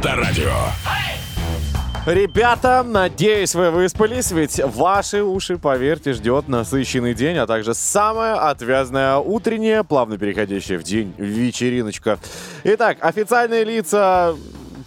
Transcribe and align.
Авторадио. 0.00 0.50
Ребята, 2.06 2.82
надеюсь, 2.82 3.54
вы 3.54 3.70
выспались, 3.70 4.30
ведь 4.30 4.58
ваши 4.64 5.22
уши, 5.22 5.58
поверьте, 5.58 6.14
ждет 6.14 6.48
насыщенный 6.48 7.12
день, 7.12 7.36
а 7.36 7.46
также 7.46 7.74
самая 7.74 8.48
отвязная 8.48 9.18
утренняя, 9.18 9.82
плавно 9.82 10.16
переходящая 10.16 10.78
в 10.78 10.84
день 10.84 11.12
вечериночка. 11.18 12.18
Итак, 12.64 12.96
официальные 13.02 13.64
лица 13.64 14.34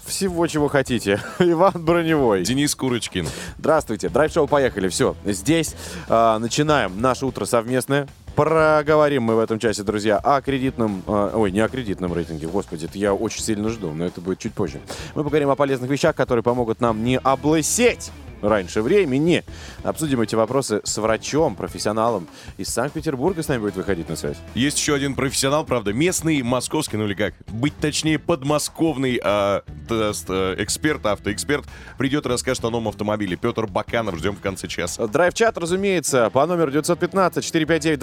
всего, 0.03 0.47
чего 0.47 0.67
хотите. 0.67 1.21
Иван 1.39 1.73
Броневой. 1.75 2.41
Денис 2.41 2.73
Курочкин. 2.73 3.27
Здравствуйте. 3.59 4.09
Драйв-шоу 4.09 4.47
поехали. 4.47 4.87
Все, 4.87 5.15
здесь 5.25 5.75
э, 6.09 6.37
начинаем 6.39 6.99
наше 6.99 7.27
утро 7.27 7.45
совместное. 7.45 8.07
Проговорим 8.35 9.23
мы 9.23 9.35
в 9.35 9.39
этом 9.39 9.59
часе, 9.59 9.83
друзья, 9.83 10.17
о 10.17 10.41
кредитном... 10.41 11.03
Э, 11.07 11.31
ой, 11.35 11.51
не 11.51 11.59
о 11.59 11.67
кредитном 11.67 12.13
рейтинге, 12.13 12.47
господи, 12.47 12.85
это 12.85 12.97
я 12.97 13.13
очень 13.13 13.43
сильно 13.43 13.69
жду, 13.69 13.91
но 13.91 14.05
это 14.05 14.21
будет 14.21 14.39
чуть 14.39 14.53
позже. 14.53 14.81
Мы 15.13 15.23
поговорим 15.23 15.51
о 15.51 15.55
полезных 15.55 15.89
вещах, 15.89 16.15
которые 16.15 16.41
помогут 16.41 16.81
нам 16.81 17.03
не 17.03 17.19
облысеть 17.19 18.11
раньше 18.43 18.81
времени. 18.81 19.43
Обсудим 19.83 20.21
эти 20.21 20.35
вопросы 20.35 20.81
с 20.83 20.97
врачом, 20.97 21.55
профессионалом 21.55 22.27
из 22.57 22.69
Санкт-Петербурга 22.69 23.41
с 23.41 23.47
нами 23.47 23.61
будет 23.61 23.75
выходить 23.75 24.09
на 24.09 24.15
связь. 24.15 24.37
Есть 24.53 24.77
еще 24.77 24.93
один 24.93 25.15
профессионал, 25.15 25.65
правда, 25.65 25.93
местный, 25.93 26.41
московский, 26.41 26.97
ну 26.97 27.05
или 27.05 27.13
как, 27.13 27.33
быть 27.47 27.73
точнее, 27.79 28.19
подмосковный 28.19 29.19
а, 29.23 29.63
тест, 29.87 30.25
а, 30.29 30.55
эксперт, 30.61 31.05
автоэксперт, 31.05 31.65
придет 31.97 32.25
и 32.25 32.29
расскажет 32.29 32.65
о 32.65 32.69
новом 32.69 32.89
автомобиле. 32.89 33.35
Петр 33.35 33.65
Баканов, 33.67 34.17
ждем 34.17 34.35
в 34.35 34.41
конце 34.41 34.67
часа. 34.67 35.07
Драйв-чат, 35.07 35.57
разумеется, 35.57 36.29
по 36.29 36.45
номеру 36.45 36.71
915-459-2020, 36.71 37.97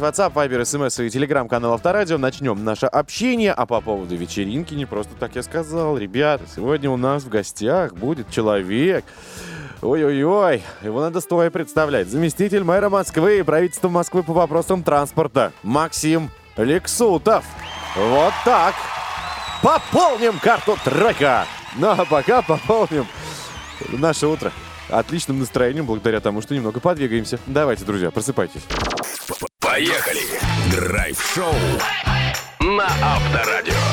WhatsApp, 0.00 0.32
Viber, 0.34 0.62
SMS 0.62 1.06
и 1.06 1.10
телеграм-канал 1.10 1.74
Авторадио. 1.74 2.18
Начнем 2.18 2.62
наше 2.64 2.86
общение, 2.86 3.52
а 3.52 3.66
по 3.66 3.80
поводу 3.80 4.16
вечеринки 4.16 4.74
не 4.74 4.86
просто 4.86 5.14
так 5.14 5.36
я 5.36 5.42
сказал. 5.42 5.96
Ребята, 5.96 6.44
сегодня 6.54 6.90
у 6.90 6.96
нас 6.96 7.22
в 7.22 7.28
гостях 7.28 7.94
будет 7.94 8.30
человек, 8.30 9.04
Ой-ой-ой, 9.82 10.62
его 10.82 11.00
надо 11.00 11.20
стоя 11.20 11.50
представлять. 11.50 12.06
Заместитель 12.06 12.62
мэра 12.62 12.88
Москвы 12.88 13.40
и 13.40 13.42
правительства 13.42 13.88
Москвы 13.88 14.22
по 14.22 14.32
вопросам 14.32 14.84
транспорта 14.84 15.52
Максим 15.64 16.30
Лексутов. 16.56 17.44
Вот 17.96 18.32
так. 18.44 18.74
Пополним 19.60 20.38
карту 20.38 20.78
трека. 20.84 21.46
Ну 21.76 21.88
а 21.88 22.04
пока 22.04 22.42
пополним 22.42 23.06
наше 23.88 24.28
утро 24.28 24.52
отличным 24.88 25.40
настроением 25.40 25.86
благодаря 25.86 26.20
тому, 26.20 26.42
что 26.42 26.54
немного 26.54 26.78
подвигаемся. 26.78 27.40
Давайте, 27.46 27.84
друзья, 27.84 28.12
просыпайтесь. 28.12 28.62
Поехали! 29.58 30.20
Драйв-шоу 30.70 31.54
на 32.60 32.86
Авторадио. 32.86 33.91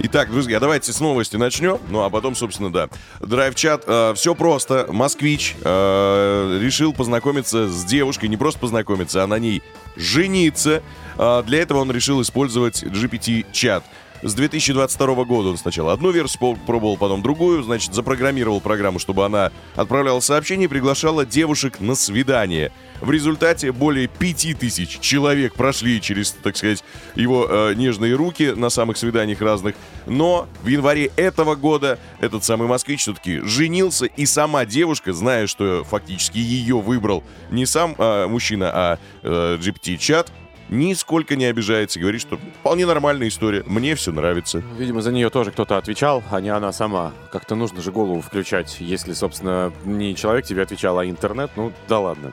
Итак, 0.00 0.30
друзья, 0.30 0.60
давайте 0.60 0.92
с 0.92 1.00
новости 1.00 1.34
начнем. 1.34 1.78
Ну, 1.88 2.04
а 2.04 2.10
потом, 2.10 2.36
собственно, 2.36 2.72
да. 2.72 2.88
Драйв-чат. 3.18 3.82
Э, 3.88 4.12
все 4.14 4.36
просто. 4.36 4.86
Москвич 4.90 5.56
э, 5.60 6.58
решил 6.62 6.92
познакомиться 6.92 7.68
с 7.68 7.84
девушкой. 7.84 8.28
Не 8.28 8.36
просто 8.36 8.60
познакомиться, 8.60 9.24
а 9.24 9.26
на 9.26 9.40
ней 9.40 9.60
жениться. 9.96 10.84
Э, 11.16 11.42
для 11.44 11.62
этого 11.62 11.78
он 11.78 11.90
решил 11.90 12.22
использовать 12.22 12.84
GPT-чат. 12.84 13.82
С 14.22 14.34
2022 14.34 15.24
года 15.24 15.50
он 15.50 15.58
сначала 15.58 15.92
одну 15.92 16.10
версию 16.10 16.58
пробовал, 16.66 16.96
потом 16.96 17.22
другую, 17.22 17.62
значит, 17.62 17.94
запрограммировал 17.94 18.60
программу, 18.60 18.98
чтобы 18.98 19.24
она 19.24 19.52
отправляла 19.76 20.18
сообщения 20.18 20.64
и 20.64 20.68
приглашала 20.68 21.24
девушек 21.24 21.78
на 21.78 21.94
свидание. 21.94 22.72
В 23.00 23.12
результате 23.12 23.70
более 23.70 24.08
5000 24.08 24.98
человек 24.98 25.54
прошли 25.54 26.00
через, 26.00 26.32
так 26.32 26.56
сказать, 26.56 26.82
его 27.14 27.46
э, 27.48 27.74
нежные 27.74 28.14
руки 28.14 28.52
на 28.56 28.70
самых 28.70 28.96
свиданиях 28.96 29.40
разных. 29.40 29.76
Но 30.06 30.48
в 30.62 30.66
январе 30.66 31.12
этого 31.14 31.54
года 31.54 32.00
этот 32.18 32.42
самый 32.42 32.66
москвич 32.66 33.02
все-таки 33.02 33.38
женился, 33.40 34.06
и 34.06 34.26
сама 34.26 34.64
девушка, 34.64 35.12
зная, 35.12 35.46
что 35.46 35.84
фактически 35.84 36.38
ее 36.38 36.80
выбрал 36.80 37.22
не 37.50 37.66
сам 37.66 37.94
э, 37.96 38.26
мужчина, 38.26 38.70
а 38.74 38.98
э, 39.22 39.58
GPT-чат, 39.60 40.32
нисколько 40.68 41.36
не 41.36 41.46
обижается, 41.46 42.00
говорит, 42.00 42.20
что 42.20 42.38
вполне 42.60 42.86
нормальная 42.86 43.28
история, 43.28 43.62
мне 43.66 43.94
все 43.94 44.12
нравится. 44.12 44.62
Видимо, 44.76 45.00
за 45.00 45.12
нее 45.12 45.30
тоже 45.30 45.50
кто-то 45.50 45.76
отвечал, 45.76 46.22
а 46.30 46.40
не 46.40 46.50
она 46.50 46.72
сама. 46.72 47.12
Как-то 47.32 47.54
нужно 47.54 47.80
же 47.80 47.92
голову 47.92 48.20
включать, 48.20 48.76
если, 48.80 49.12
собственно, 49.12 49.72
не 49.84 50.14
человек 50.14 50.44
тебе 50.44 50.62
отвечал, 50.62 50.98
а 50.98 51.06
интернет, 51.06 51.50
ну 51.56 51.72
да 51.88 52.00
ладно. 52.00 52.32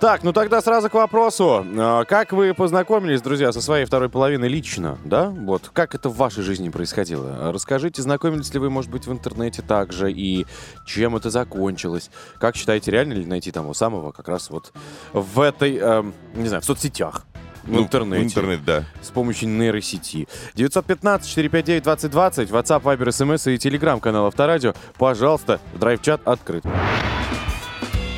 Так, 0.00 0.22
ну 0.22 0.32
тогда 0.32 0.60
сразу 0.60 0.88
к 0.88 0.94
вопросу. 0.94 1.66
А, 1.76 2.04
как 2.04 2.32
вы 2.32 2.54
познакомились, 2.54 3.20
друзья, 3.20 3.50
со 3.50 3.60
своей 3.60 3.84
второй 3.84 4.08
половиной 4.08 4.48
лично, 4.48 4.96
да? 5.04 5.28
Вот, 5.28 5.70
как 5.72 5.96
это 5.96 6.08
в 6.08 6.16
вашей 6.16 6.44
жизни 6.44 6.68
происходило? 6.68 7.52
Расскажите, 7.52 8.00
знакомились 8.00 8.54
ли 8.54 8.60
вы, 8.60 8.70
может 8.70 8.92
быть, 8.92 9.08
в 9.08 9.12
интернете 9.12 9.60
также, 9.60 10.12
и 10.12 10.46
чем 10.86 11.16
это 11.16 11.30
закончилось? 11.30 12.10
Как 12.38 12.54
считаете, 12.54 12.92
реально 12.92 13.14
ли 13.14 13.26
найти 13.26 13.50
того 13.50 13.74
самого 13.74 14.12
как 14.12 14.28
раз 14.28 14.50
вот 14.50 14.72
в 15.12 15.40
этой, 15.40 15.76
эм, 15.76 16.14
не 16.34 16.46
знаю, 16.46 16.62
в 16.62 16.64
соцсетях? 16.64 17.24
В 17.68 17.72
Ну, 17.72 17.82
интернете. 17.82 18.22
В 18.22 18.26
интернет, 18.26 18.64
да. 18.64 18.84
С 19.02 19.10
помощью 19.10 19.48
нейросети. 19.50 20.26
915-459-2020, 20.54 22.48
WhatsApp, 22.50 22.82
Viber, 22.82 23.08
SMS 23.08 23.52
и 23.54 23.58
телеграм-канал 23.58 24.26
Авторадио. 24.26 24.72
Пожалуйста, 24.96 25.60
драйв-чат 25.74 26.22
открыт. 26.26 26.64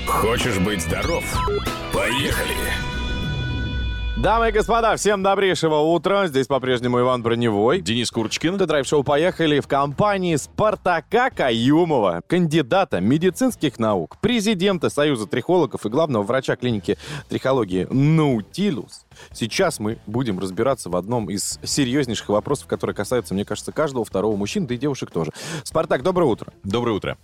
Хочешь 0.07 0.59
быть 0.59 0.83
здоров? 0.83 1.25
Поехали! 1.93 2.90
Дамы 4.23 4.51
и 4.51 4.53
господа, 4.53 4.97
всем 4.97 5.23
добрейшего 5.23 5.77
утра. 5.77 6.27
Здесь 6.27 6.47
по-прежнему 6.47 7.01
Иван 7.01 7.23
Броневой. 7.23 7.81
Денис 7.81 8.11
Курочкин. 8.11 8.57
Это 8.57 8.67
драйв-шоу 8.67 9.03
«Поехали» 9.03 9.61
в 9.61 9.67
компании 9.67 10.37
Спартака 10.37 11.31
Каюмова, 11.31 12.21
кандидата 12.27 13.01
медицинских 13.01 13.79
наук, 13.79 14.19
президента 14.21 14.91
Союза 14.91 15.27
трихологов 15.27 15.87
и 15.87 15.89
главного 15.89 16.23
врача 16.23 16.57
клиники 16.57 16.99
трихологии 17.31 17.87
«Наутилус». 17.91 19.07
Сейчас 19.33 19.81
мы 19.81 19.97
будем 20.07 20.39
разбираться 20.39 20.91
в 20.91 20.97
одном 20.97 21.31
из 21.31 21.59
серьезнейших 21.63 22.29
вопросов, 22.29 22.67
которые 22.67 22.95
касаются, 22.95 23.33
мне 23.33 23.47
кажется, 23.47 23.73
каждого 23.73 24.05
второго 24.05 24.37
мужчины, 24.37 24.67
да 24.67 24.75
и 24.75 24.77
девушек 24.77 25.11
тоже. 25.11 25.33
Спартак, 25.65 26.03
доброе 26.03 26.27
утро. 26.27 26.53
Доброе 26.63 26.93
утро. 26.93 27.17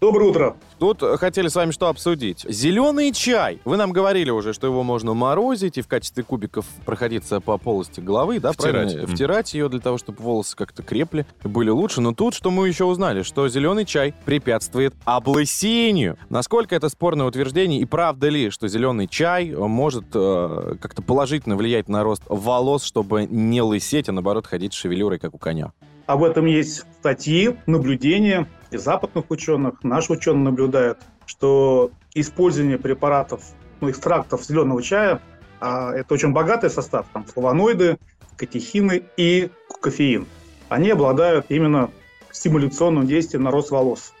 Доброе 0.00 0.30
утро. 0.30 0.56
Тут 0.78 1.02
хотели 1.18 1.48
с 1.48 1.54
вами 1.54 1.72
что 1.72 1.88
обсудить? 1.88 2.46
Зеленый 2.48 3.12
чай. 3.12 3.60
Вы 3.66 3.76
нам 3.76 3.92
говорили 3.92 4.30
уже, 4.30 4.54
что 4.54 4.66
его 4.66 4.82
можно 4.82 5.12
морозить 5.12 5.76
и 5.76 5.82
в 5.82 5.88
качестве 5.88 6.24
кубиков 6.24 6.64
проходиться 6.86 7.40
по 7.42 7.58
полости 7.58 8.00
головы, 8.00 8.40
да, 8.40 8.52
Втирать. 8.52 8.72
правильно? 8.72 9.02
Мгм. 9.02 9.12
Втирать 9.14 9.52
ее 9.52 9.68
для 9.68 9.80
того, 9.80 9.98
чтобы 9.98 10.22
волосы 10.22 10.56
как-то 10.56 10.82
крепли, 10.82 11.26
были 11.44 11.68
лучше. 11.68 12.00
Но 12.00 12.14
тут 12.14 12.32
что 12.32 12.50
мы 12.50 12.66
еще 12.66 12.84
узнали? 12.84 13.22
Что 13.22 13.46
зеленый 13.50 13.84
чай 13.84 14.14
препятствует 14.24 14.94
облысению. 15.04 16.16
Насколько 16.30 16.74
это 16.76 16.88
спорное 16.88 17.26
утверждение 17.26 17.78
и 17.78 17.84
правда 17.84 18.30
ли, 18.30 18.48
что 18.48 18.68
зеленый 18.68 19.06
чай 19.06 19.50
может 19.50 20.06
э, 20.14 20.76
как-то 20.80 21.02
положительно 21.02 21.56
влиять 21.56 21.90
на 21.90 22.04
рост 22.04 22.22
волос, 22.26 22.84
чтобы 22.84 23.26
не 23.26 23.60
лысеть, 23.60 24.08
а 24.08 24.12
наоборот 24.12 24.46
ходить 24.46 24.72
с 24.72 24.76
шевелюрой, 24.76 25.18
как 25.18 25.34
у 25.34 25.38
коня? 25.38 25.72
Об 26.06 26.24
этом 26.24 26.46
есть 26.46 26.86
статьи, 27.00 27.56
наблюдения 27.66 28.48
и 28.70 28.76
западных 28.76 29.30
ученых. 29.30 29.82
Наши 29.82 30.12
ученые 30.12 30.44
наблюдают, 30.44 30.98
что 31.26 31.90
использование 32.14 32.78
препаратов, 32.78 33.42
ну, 33.80 33.90
экстрактов 33.90 34.44
зеленого 34.44 34.82
чая, 34.82 35.20
а 35.60 35.92
это 35.94 36.14
очень 36.14 36.32
богатый 36.32 36.70
состав, 36.70 37.06
там 37.12 37.24
флавоноиды, 37.24 37.98
катехины 38.36 39.02
и 39.16 39.50
кофеин. 39.80 40.26
Они 40.68 40.90
обладают 40.90 41.46
именно 41.48 41.90
стимуляционным 42.30 43.06
действием 43.06 43.42
на 43.42 43.50
рост 43.50 43.70
волос. 43.70 44.12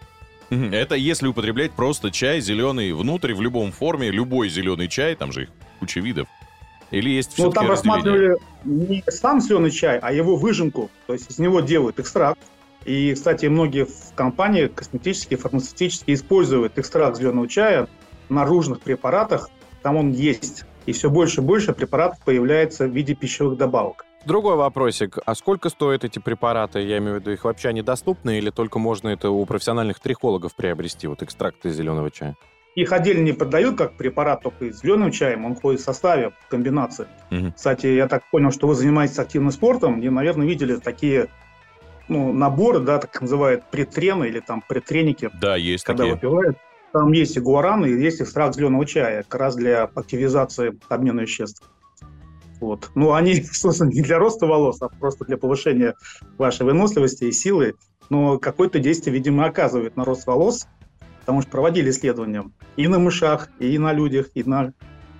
Это 0.50 0.96
если 0.96 1.28
употреблять 1.28 1.70
просто 1.72 2.10
чай 2.10 2.40
зеленый 2.40 2.92
внутрь 2.92 3.34
в 3.34 3.40
любом 3.40 3.70
форме, 3.70 4.10
любой 4.10 4.48
зеленый 4.48 4.88
чай, 4.88 5.14
там 5.14 5.30
же 5.30 5.44
их 5.44 5.50
куча 5.78 6.00
видов. 6.00 6.26
Или 6.90 7.10
есть 7.10 7.38
Ну, 7.38 7.44
все-таки 7.44 7.54
там 7.54 7.70
рассматривали 7.70 8.36
не 8.64 9.04
сам 9.06 9.40
зеленый 9.40 9.70
чай, 9.70 9.98
а 10.00 10.12
его 10.12 10.34
выжимку. 10.34 10.90
То 11.06 11.12
есть 11.12 11.30
из 11.30 11.38
него 11.38 11.60
делают 11.60 12.00
экстракт. 12.00 12.40
И, 12.90 13.14
кстати, 13.14 13.46
многие 13.46 13.84
в- 13.84 14.14
компании 14.16 14.66
косметические, 14.66 15.38
фармацевтические 15.38 16.16
используют 16.16 16.76
экстракт 16.76 17.16
зеленого 17.16 17.46
чая 17.46 17.86
в 18.28 18.32
наружных 18.34 18.80
препаратах. 18.80 19.48
Там 19.82 19.94
он 19.94 20.10
есть. 20.10 20.64
И 20.86 20.92
все 20.92 21.08
больше 21.08 21.40
и 21.40 21.44
больше 21.44 21.72
препаратов 21.72 22.18
появляется 22.24 22.88
в 22.88 22.90
виде 22.90 23.14
пищевых 23.14 23.56
добавок. 23.56 24.04
Другой 24.26 24.56
вопросик. 24.56 25.18
А 25.24 25.36
сколько 25.36 25.68
стоят 25.68 26.02
эти 26.02 26.18
препараты? 26.18 26.80
Я 26.80 26.98
имею 26.98 27.14
в 27.14 27.20
виду, 27.20 27.30
их 27.30 27.44
вообще 27.44 27.68
они 27.68 27.82
доступны 27.82 28.38
или 28.38 28.50
только 28.50 28.80
можно 28.80 29.08
это 29.10 29.30
у 29.30 29.46
профессиональных 29.46 30.00
трихологов 30.00 30.56
приобрести, 30.56 31.06
вот 31.06 31.22
экстракты 31.22 31.70
зеленого 31.70 32.10
чая? 32.10 32.36
Их 32.74 32.90
отдельно 32.92 33.22
не 33.22 33.32
продают 33.32 33.78
как 33.78 33.96
препарат 33.96 34.42
только 34.42 34.72
с 34.72 34.80
зеленым 34.82 35.12
чаем, 35.12 35.44
он 35.44 35.54
входит 35.54 35.80
в 35.80 35.84
составе, 35.84 36.32
в 36.40 36.48
комбинации. 36.48 37.06
Мгм. 37.30 37.52
Кстати, 37.52 37.86
я 37.86 38.08
так 38.08 38.28
понял, 38.32 38.50
что 38.50 38.66
вы 38.66 38.74
занимаетесь 38.74 39.18
активным 39.20 39.52
спортом, 39.52 40.00
и, 40.00 40.08
наверное, 40.08 40.46
видели 40.48 40.74
такие 40.74 41.28
ну, 42.10 42.32
наборы, 42.32 42.80
да, 42.80 42.98
так 42.98 43.20
называют 43.22 43.64
предтрены 43.70 44.24
или 44.26 44.40
там 44.40 44.62
предтреники, 44.68 45.30
Да, 45.40 45.56
есть 45.56 45.84
когда 45.84 46.02
такие. 46.02 46.14
выпивают. 46.16 46.58
Там 46.92 47.12
есть 47.12 47.36
и 47.36 47.40
гуаран, 47.40 47.86
и 47.86 47.90
есть 47.90 48.20
экстракт 48.20 48.56
зеленого 48.56 48.84
чая, 48.84 49.22
как 49.22 49.40
раз 49.40 49.54
для 49.54 49.84
активизации 49.84 50.76
обмена 50.88 51.20
веществ. 51.20 51.62
Вот. 52.60 52.90
Ну, 52.96 53.12
они, 53.12 53.34
собственно, 53.52 53.90
не 53.90 54.02
для 54.02 54.18
роста 54.18 54.46
волос, 54.46 54.82
а 54.82 54.88
просто 54.88 55.24
для 55.24 55.38
повышения 55.38 55.94
вашей 56.36 56.66
выносливости 56.66 57.24
и 57.24 57.32
силы, 57.32 57.74
но 58.10 58.38
какое-то 58.38 58.80
действие, 58.80 59.14
видимо, 59.14 59.46
оказывает 59.46 59.96
на 59.96 60.04
рост 60.04 60.26
волос, 60.26 60.66
потому 61.20 61.42
что 61.42 61.50
проводили 61.52 61.90
исследования 61.90 62.44
и 62.76 62.88
на 62.88 62.98
мышах, 62.98 63.50
и 63.60 63.78
на 63.78 63.92
людях, 63.92 64.30
и 64.34 64.42
на 64.42 64.72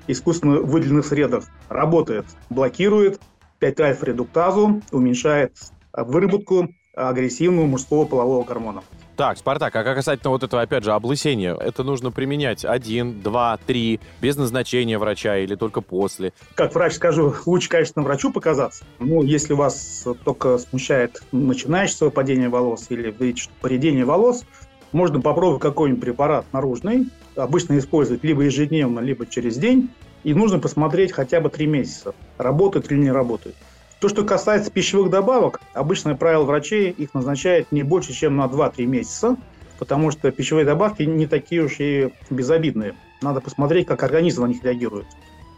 искусственно 0.08 0.58
выделенных 0.58 1.06
средах. 1.06 1.44
Работает, 1.68 2.26
блокирует 2.48 3.20
5-альфа-редуктазу, 3.60 4.82
уменьшает 4.90 5.56
выработку 5.92 6.68
агрессивного 6.94 7.66
мужского 7.66 8.04
полового 8.04 8.44
гормона. 8.44 8.82
Так, 9.16 9.36
Спартак, 9.36 9.76
а 9.76 9.84
как 9.84 9.96
касательно 9.96 10.30
вот 10.30 10.42
этого, 10.42 10.62
опять 10.62 10.82
же, 10.82 10.92
облысения, 10.92 11.54
это 11.54 11.84
нужно 11.84 12.10
применять 12.10 12.64
один, 12.64 13.20
два, 13.20 13.58
три, 13.58 14.00
без 14.20 14.36
назначения 14.36 14.98
врача 14.98 15.36
или 15.38 15.56
только 15.56 15.82
после? 15.82 16.32
Как 16.54 16.74
врач 16.74 16.94
скажу, 16.94 17.34
лучше, 17.44 17.68
конечно, 17.68 18.02
врачу 18.02 18.32
показаться. 18.32 18.84
Ну, 18.98 19.22
если 19.22 19.52
вас 19.52 20.06
только 20.24 20.56
смущает 20.58 21.22
начинающее 21.32 22.10
падение 22.10 22.48
волос 22.48 22.86
или 22.88 23.14
поредение 23.60 24.06
волос, 24.06 24.44
можно 24.92 25.20
попробовать 25.20 25.62
какой-нибудь 25.62 26.02
препарат 26.02 26.46
наружный, 26.52 27.08
обычно 27.36 27.78
использовать 27.78 28.24
либо 28.24 28.42
ежедневно, 28.42 29.00
либо 29.00 29.26
через 29.26 29.56
день, 29.56 29.90
и 30.24 30.34
нужно 30.34 30.58
посмотреть 30.58 31.12
хотя 31.12 31.40
бы 31.40 31.50
три 31.50 31.66
месяца, 31.66 32.14
работает 32.38 32.90
или 32.90 32.98
не 32.98 33.10
работает. 33.10 33.54
То, 34.00 34.08
что 34.08 34.24
касается 34.24 34.70
пищевых 34.70 35.10
добавок, 35.10 35.60
обычное 35.74 36.14
правило 36.14 36.44
врачей 36.44 36.90
их 36.90 37.12
назначает 37.12 37.70
не 37.70 37.82
больше, 37.82 38.14
чем 38.14 38.36
на 38.36 38.46
2-3 38.46 38.86
месяца, 38.86 39.36
потому 39.78 40.10
что 40.10 40.30
пищевые 40.30 40.64
добавки 40.64 41.02
не 41.02 41.26
такие 41.26 41.62
уж 41.62 41.76
и 41.80 42.08
безобидные. 42.30 42.94
Надо 43.20 43.42
посмотреть, 43.42 43.86
как 43.86 44.02
организм 44.02 44.42
на 44.42 44.46
них 44.46 44.64
реагирует. 44.64 45.06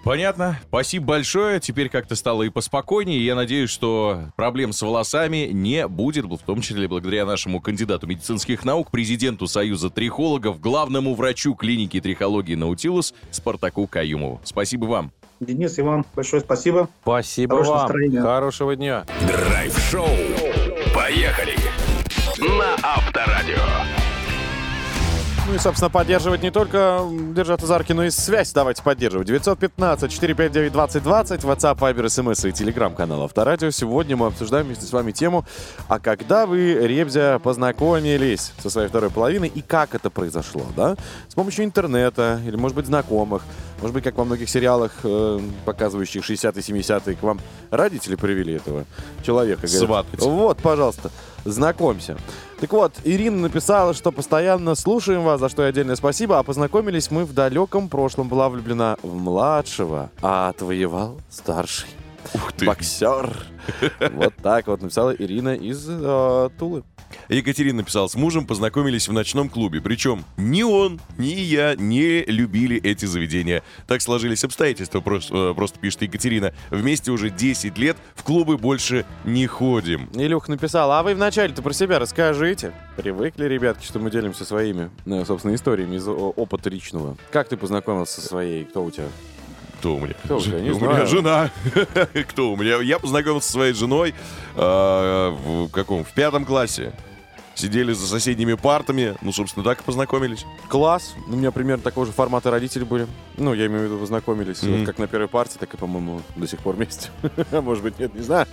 Понятно. 0.03 0.59
Спасибо 0.67 1.07
большое. 1.07 1.61
Теперь 1.61 1.89
как-то 1.89 2.17
стало 2.17 2.43
и 2.43 2.49
поспокойнее. 2.49 3.25
Я 3.25 3.37
надеюсь, 3.37 3.71
что 3.71 4.33
проблем 4.35 4.73
с 4.73 4.83
волосами 4.83 5.51
не 5.53 5.87
будет, 5.87 6.25
в 6.25 6.39
том 6.39 6.61
числе 6.61 6.89
благодаря 6.89 7.25
нашему 7.25 7.61
кандидату 7.61 8.09
медицинских 8.09 8.65
наук, 8.65 8.91
президенту 8.91 9.47
Союза 9.47 9.91
трихологов, 9.91 10.59
главному 10.59 11.15
врачу 11.15 11.55
клиники 11.55 12.01
трихологии 12.01 12.57
«Наутилус» 12.57 13.15
Спартаку 13.31 13.87
Каюмову. 13.87 14.41
Спасибо 14.43 14.87
вам. 14.87 15.13
Денис, 15.45 15.79
Иван, 15.79 16.05
большое 16.15 16.41
спасибо. 16.41 16.89
Спасибо 17.03 17.51
Хорошего 17.51 17.73
вам. 17.73 17.83
Настроения. 17.83 18.21
Хорошего 18.23 18.77
дня. 18.77 19.05
Драйв-шоу. 19.27 20.07
Поехали. 20.95 21.57
Ну 25.53 25.57
и, 25.57 25.61
собственно, 25.61 25.91
поддерживать 25.91 26.43
не 26.43 26.51
только 26.51 27.07
держать 27.37 27.63
азарки, 27.63 27.93
но 27.93 28.05
и 28.05 28.11
связь 28.11 28.55
давайте 28.55 28.83
поддерживать. 28.83 29.29
915-459-2020, 29.29 30.73
WhatsApp, 31.43 31.79
Viber, 31.79 32.07
SMS 32.07 32.49
и 32.49 32.53
телеграм-канал 32.53 33.25
Авторадио. 33.25 33.71
Сегодня 33.71 34.17
мы 34.17 34.29
обсуждаем 34.29 34.65
вместе 34.65 34.87
с 34.87 34.93
вами 34.95 35.13
тему, 35.13 35.45
а 35.89 35.99
когда 35.99 36.47
вы, 36.47 36.73
Ребзя, 36.73 37.39
познакомились 37.39 38.55
со 38.63 38.71
своей 38.71 38.89
второй 38.89 39.11
половиной 39.11 39.49
и 39.49 39.61
как 39.61 39.95
это 39.95 40.09
произошло, 40.09 40.65
да? 40.75 40.97
С 41.29 41.35
помощью 41.35 41.67
интернета 41.67 42.41
или, 42.47 42.57
может 42.57 42.75
быть, 42.75 42.87
знакомых. 42.87 43.43
Может 43.83 43.93
быть, 43.93 44.05
как 44.05 44.17
во 44.17 44.25
многих 44.25 44.49
сериалах, 44.49 44.93
э, 45.03 45.41
показывающих 45.67 46.25
60-е, 46.25 46.63
70-е, 46.63 47.15
к 47.15 47.23
вам 47.23 47.41
родители 47.71 48.15
привели 48.15 48.55
этого 48.55 48.87
человека. 49.23 49.67
Сватать. 49.67 50.19
Вот, 50.19 50.63
пожалуйста, 50.63 51.11
знакомься. 51.45 52.17
Так 52.63 52.73
вот, 52.75 52.93
Ирина 53.03 53.39
написала, 53.39 53.93
что 53.93 54.13
постоянно 54.13 54.77
слушаем 54.77 55.25
вас, 55.25 55.41
за 55.41 55.49
что 55.49 55.65
и 55.65 55.69
отдельное 55.69 55.97
спасибо, 55.97 56.39
а 56.39 56.45
познакомились 56.45 57.11
мы 57.11 57.25
в 57.25 57.35
далеком 57.35 57.89
прошлом. 57.89 58.29
Была 58.29 58.49
влюблена 58.49 58.99
в 59.03 59.17
младшего, 59.17 60.11
а 60.23 60.51
отвоевал 60.51 61.21
старший. 61.29 61.89
Ух 62.35 62.53
ты. 62.53 62.67
Боксер. 62.67 63.37
Вот 64.13 64.35
так 64.43 64.67
вот 64.67 64.83
написала 64.83 65.15
Ирина 65.15 65.55
из 65.55 65.87
э, 65.89 66.51
Тулы. 66.59 66.83
Екатерина 67.29 67.79
написала, 67.79 68.09
с 68.09 68.15
мужем 68.15 68.47
познакомились 68.47 69.09
в 69.09 69.13
ночном 69.13 69.49
клубе. 69.49 69.81
Причем 69.81 70.25
ни 70.37 70.63
он, 70.63 71.01
ни 71.19 71.27
я 71.27 71.75
не 71.77 72.25
любили 72.25 72.81
эти 72.81 73.05
заведения. 73.05 73.63
Так 73.87 74.03
сложились 74.03 74.45
обстоятельства, 74.45 75.01
просто, 75.01 75.51
э, 75.51 75.55
просто 75.55 75.79
пишет 75.79 76.03
Екатерина. 76.03 76.53
Вместе 76.71 77.11
уже 77.11 77.31
10 77.31 77.79
лет 77.79 77.97
в 78.15 78.23
клубы 78.23 78.59
больше 78.59 79.05
не 79.25 79.47
ходим. 79.47 80.09
Илюх 80.15 80.49
написал, 80.49 80.91
а 80.93 81.03
вы 81.03 81.15
вначале-то 81.15 81.63
про 81.63 81.73
себя 81.73 81.99
расскажите. 81.99 82.73
Привыкли, 82.97 83.45
ребятки, 83.45 83.85
что 83.85 83.99
мы 83.99 84.11
делимся 84.11 84.45
своими, 84.45 84.91
э, 85.07 85.25
собственно, 85.25 85.55
историями 85.55 85.97
из 85.97 86.07
опыта 86.09 86.71
личного. 86.71 87.17
Как 87.31 87.49
ты 87.49 87.57
познакомился 87.57 88.21
со 88.21 88.27
своей, 88.27 88.65
кто 88.65 88.85
у 88.85 88.91
тебя? 88.91 89.07
Кто 89.83 89.97
у 89.97 89.99
меня? 89.99 90.15
Кто 90.23 90.37
у 90.37 90.41
тебя? 90.41 90.61
Не 90.61 90.71
у 90.71 90.75
знаю. 90.75 90.95
меня 90.95 91.07
жена. 91.07 91.51
Кто 92.29 92.53
у 92.53 92.57
меня? 92.57 92.77
Я 92.77 93.01
познакомился 93.01 93.49
со 93.49 93.53
своей 93.55 93.73
женой 93.73 94.15
э, 94.55 95.37
в 95.45 95.69
каком? 95.71 96.05
В 96.05 96.13
пятом 96.13 96.45
классе. 96.45 96.93
Сидели 97.55 97.93
за 97.93 98.07
соседними 98.07 98.55
партами. 98.55 99.15
Ну, 99.23 99.33
собственно, 99.33 99.65
так 99.65 99.81
и 99.81 99.83
познакомились. 99.85 100.47
Класс. 100.69 101.15
У 101.29 101.37
меня 101.37 101.51
примерно 101.51 101.83
такого 101.83 102.07
же 102.07 102.13
формата 102.13 102.51
родители 102.51 102.85
были. 102.85 103.07
Ну, 103.37 103.55
я 103.55 103.67
имею 103.67 103.83
в 103.83 103.85
виду, 103.85 103.99
познакомились. 103.99 104.63
Мгм. 104.63 104.79
Вот 104.79 104.87
как 104.87 104.99
на 104.99 105.07
первой 105.07 105.29
партии, 105.29 105.59
так 105.59 105.73
и, 105.75 105.77
по-моему, 105.77 106.23
до 106.37 106.47
сих 106.47 106.61
пор 106.61 106.77
вместе. 106.77 107.11
Может 107.53 107.83
быть, 107.83 107.99
нет, 107.99 108.15
не 108.15 108.23
знаю. 108.23 108.47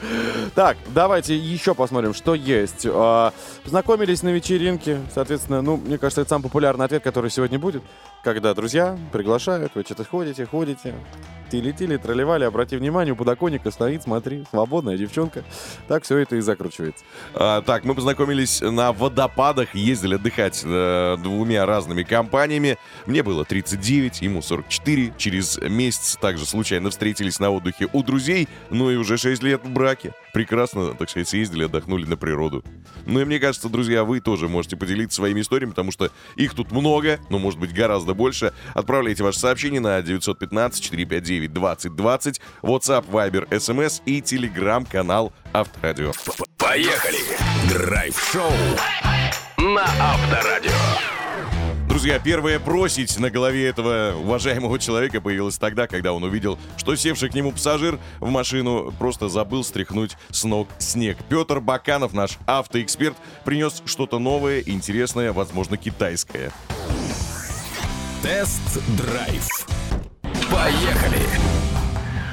Так, 0.56 0.78
давайте 0.90 1.36
еще 1.36 1.74
посмотрим, 1.76 2.14
что 2.14 2.36
есть. 2.36 2.86
А, 2.86 3.34
Познакомились 3.64 4.24
на 4.24 4.30
вечеринке. 4.30 5.00
Соответственно, 5.14 5.62
ну, 5.62 5.78
мне 5.78 5.98
кажется, 5.98 6.22
это 6.22 6.30
самый 6.30 6.44
популярный 6.44 6.86
ответ, 6.86 7.04
который 7.04 7.30
сегодня 7.30 7.60
будет. 7.60 7.84
Когда 8.24 8.54
друзья 8.54 8.98
приглашают, 9.12 9.74
вы 9.76 9.84
что-то 9.84 10.04
ходите, 10.04 10.46
ходите. 10.46 10.94
Тили-тили, 11.50 11.98
тролливали, 11.98 12.44
обрати 12.44 12.78
внимание, 12.78 13.14
у 13.14 13.16
подоконника 13.16 13.72
стоит, 13.72 14.04
смотри, 14.04 14.46
свободная 14.52 14.98
девчонка. 14.98 15.44
Так 15.88 16.04
все 16.04 16.18
это 16.18 16.36
и 16.36 16.42
закручивается. 16.42 17.04
А, 17.34 17.62
так, 17.62 17.86
мы 17.86 17.96
познакомились 17.96 18.62
на 18.62 18.92
водопадах, 18.94 19.74
ездили 19.74 20.16
отдыхать 20.16 20.62
э, 20.64 21.18
двумя 21.22 21.66
разными 21.66 22.04
компаниями. 22.04 22.78
Мне 23.06 23.24
было 23.24 23.46
39, 23.46 24.22
ему 24.22 24.42
44. 24.42 25.14
Через 25.18 25.58
месяц 25.62 26.18
также 26.18 26.46
случайно 26.46 26.90
встретились 26.90 27.40
на 27.40 27.50
отдыхе 27.50 27.88
у 27.92 28.04
друзей. 28.04 28.48
Ну 28.70 28.92
и 28.92 28.96
уже 28.96 29.18
6 29.18 29.42
лет 29.44 29.64
в 29.64 29.70
браке. 29.70 30.14
Прекрасно, 30.34 30.94
так 30.94 31.10
сказать, 31.10 31.28
съездили, 31.28 31.66
отдохнули 31.66 32.06
на 32.06 32.16
природу. 32.16 32.64
Ну 33.06 33.20
и 33.20 33.26
мне 33.26 33.40
кажется, 33.40 33.70
друзья, 33.70 34.04
вы 34.04 34.20
тоже 34.20 34.48
можете 34.48 34.78
поделиться 34.78 35.18
своими 35.18 35.42
историями, 35.42 35.72
потому 35.72 35.92
что 35.92 36.12
их 36.36 36.54
тут 36.54 36.72
много, 36.72 37.20
но 37.30 37.40
может 37.40 37.60
быть 37.60 37.74
гораздо 37.74 38.14
больше. 38.14 38.54
Отправляйте 38.76 39.24
ваши 39.24 39.40
сообщения 39.40 39.80
на 39.80 39.98
915-459-2020, 41.48 42.40
WhatsApp, 42.62 43.06
Viber, 43.10 43.48
SMS 43.50 44.02
и 44.06 44.22
телеграм-канал 44.22 45.34
Авторадио. 45.54 46.12
Поехали. 46.58 47.20
Драйв-шоу 47.70 48.52
на 49.58 49.84
Авторадио. 49.84 50.72
Друзья, 51.90 52.20
первое 52.20 52.60
бросить 52.60 53.18
на 53.20 53.30
голове 53.30 53.68
этого 53.68 54.16
уважаемого 54.16 54.80
человека 54.80 55.20
появилось 55.20 55.58
тогда, 55.58 55.86
когда 55.86 56.14
он 56.14 56.24
увидел, 56.24 56.58
что 56.78 56.96
севший 56.96 57.30
к 57.30 57.34
нему 57.34 57.52
пассажир 57.52 58.00
в 58.20 58.30
машину 58.30 58.94
просто 58.98 59.28
забыл 59.28 59.66
стряхнуть 59.66 60.16
с 60.30 60.46
ног 60.46 60.70
снег. 60.78 61.18
Петр 61.28 61.60
Баканов, 61.60 62.14
наш 62.14 62.38
автоэксперт, 62.46 63.18
принес 63.44 63.82
что-то 63.86 64.18
новое, 64.18 64.62
интересное, 64.66 65.34
возможно, 65.34 65.76
китайское. 65.76 66.54
Тест-драйв. 68.22 69.68
Поехали. 70.52 71.26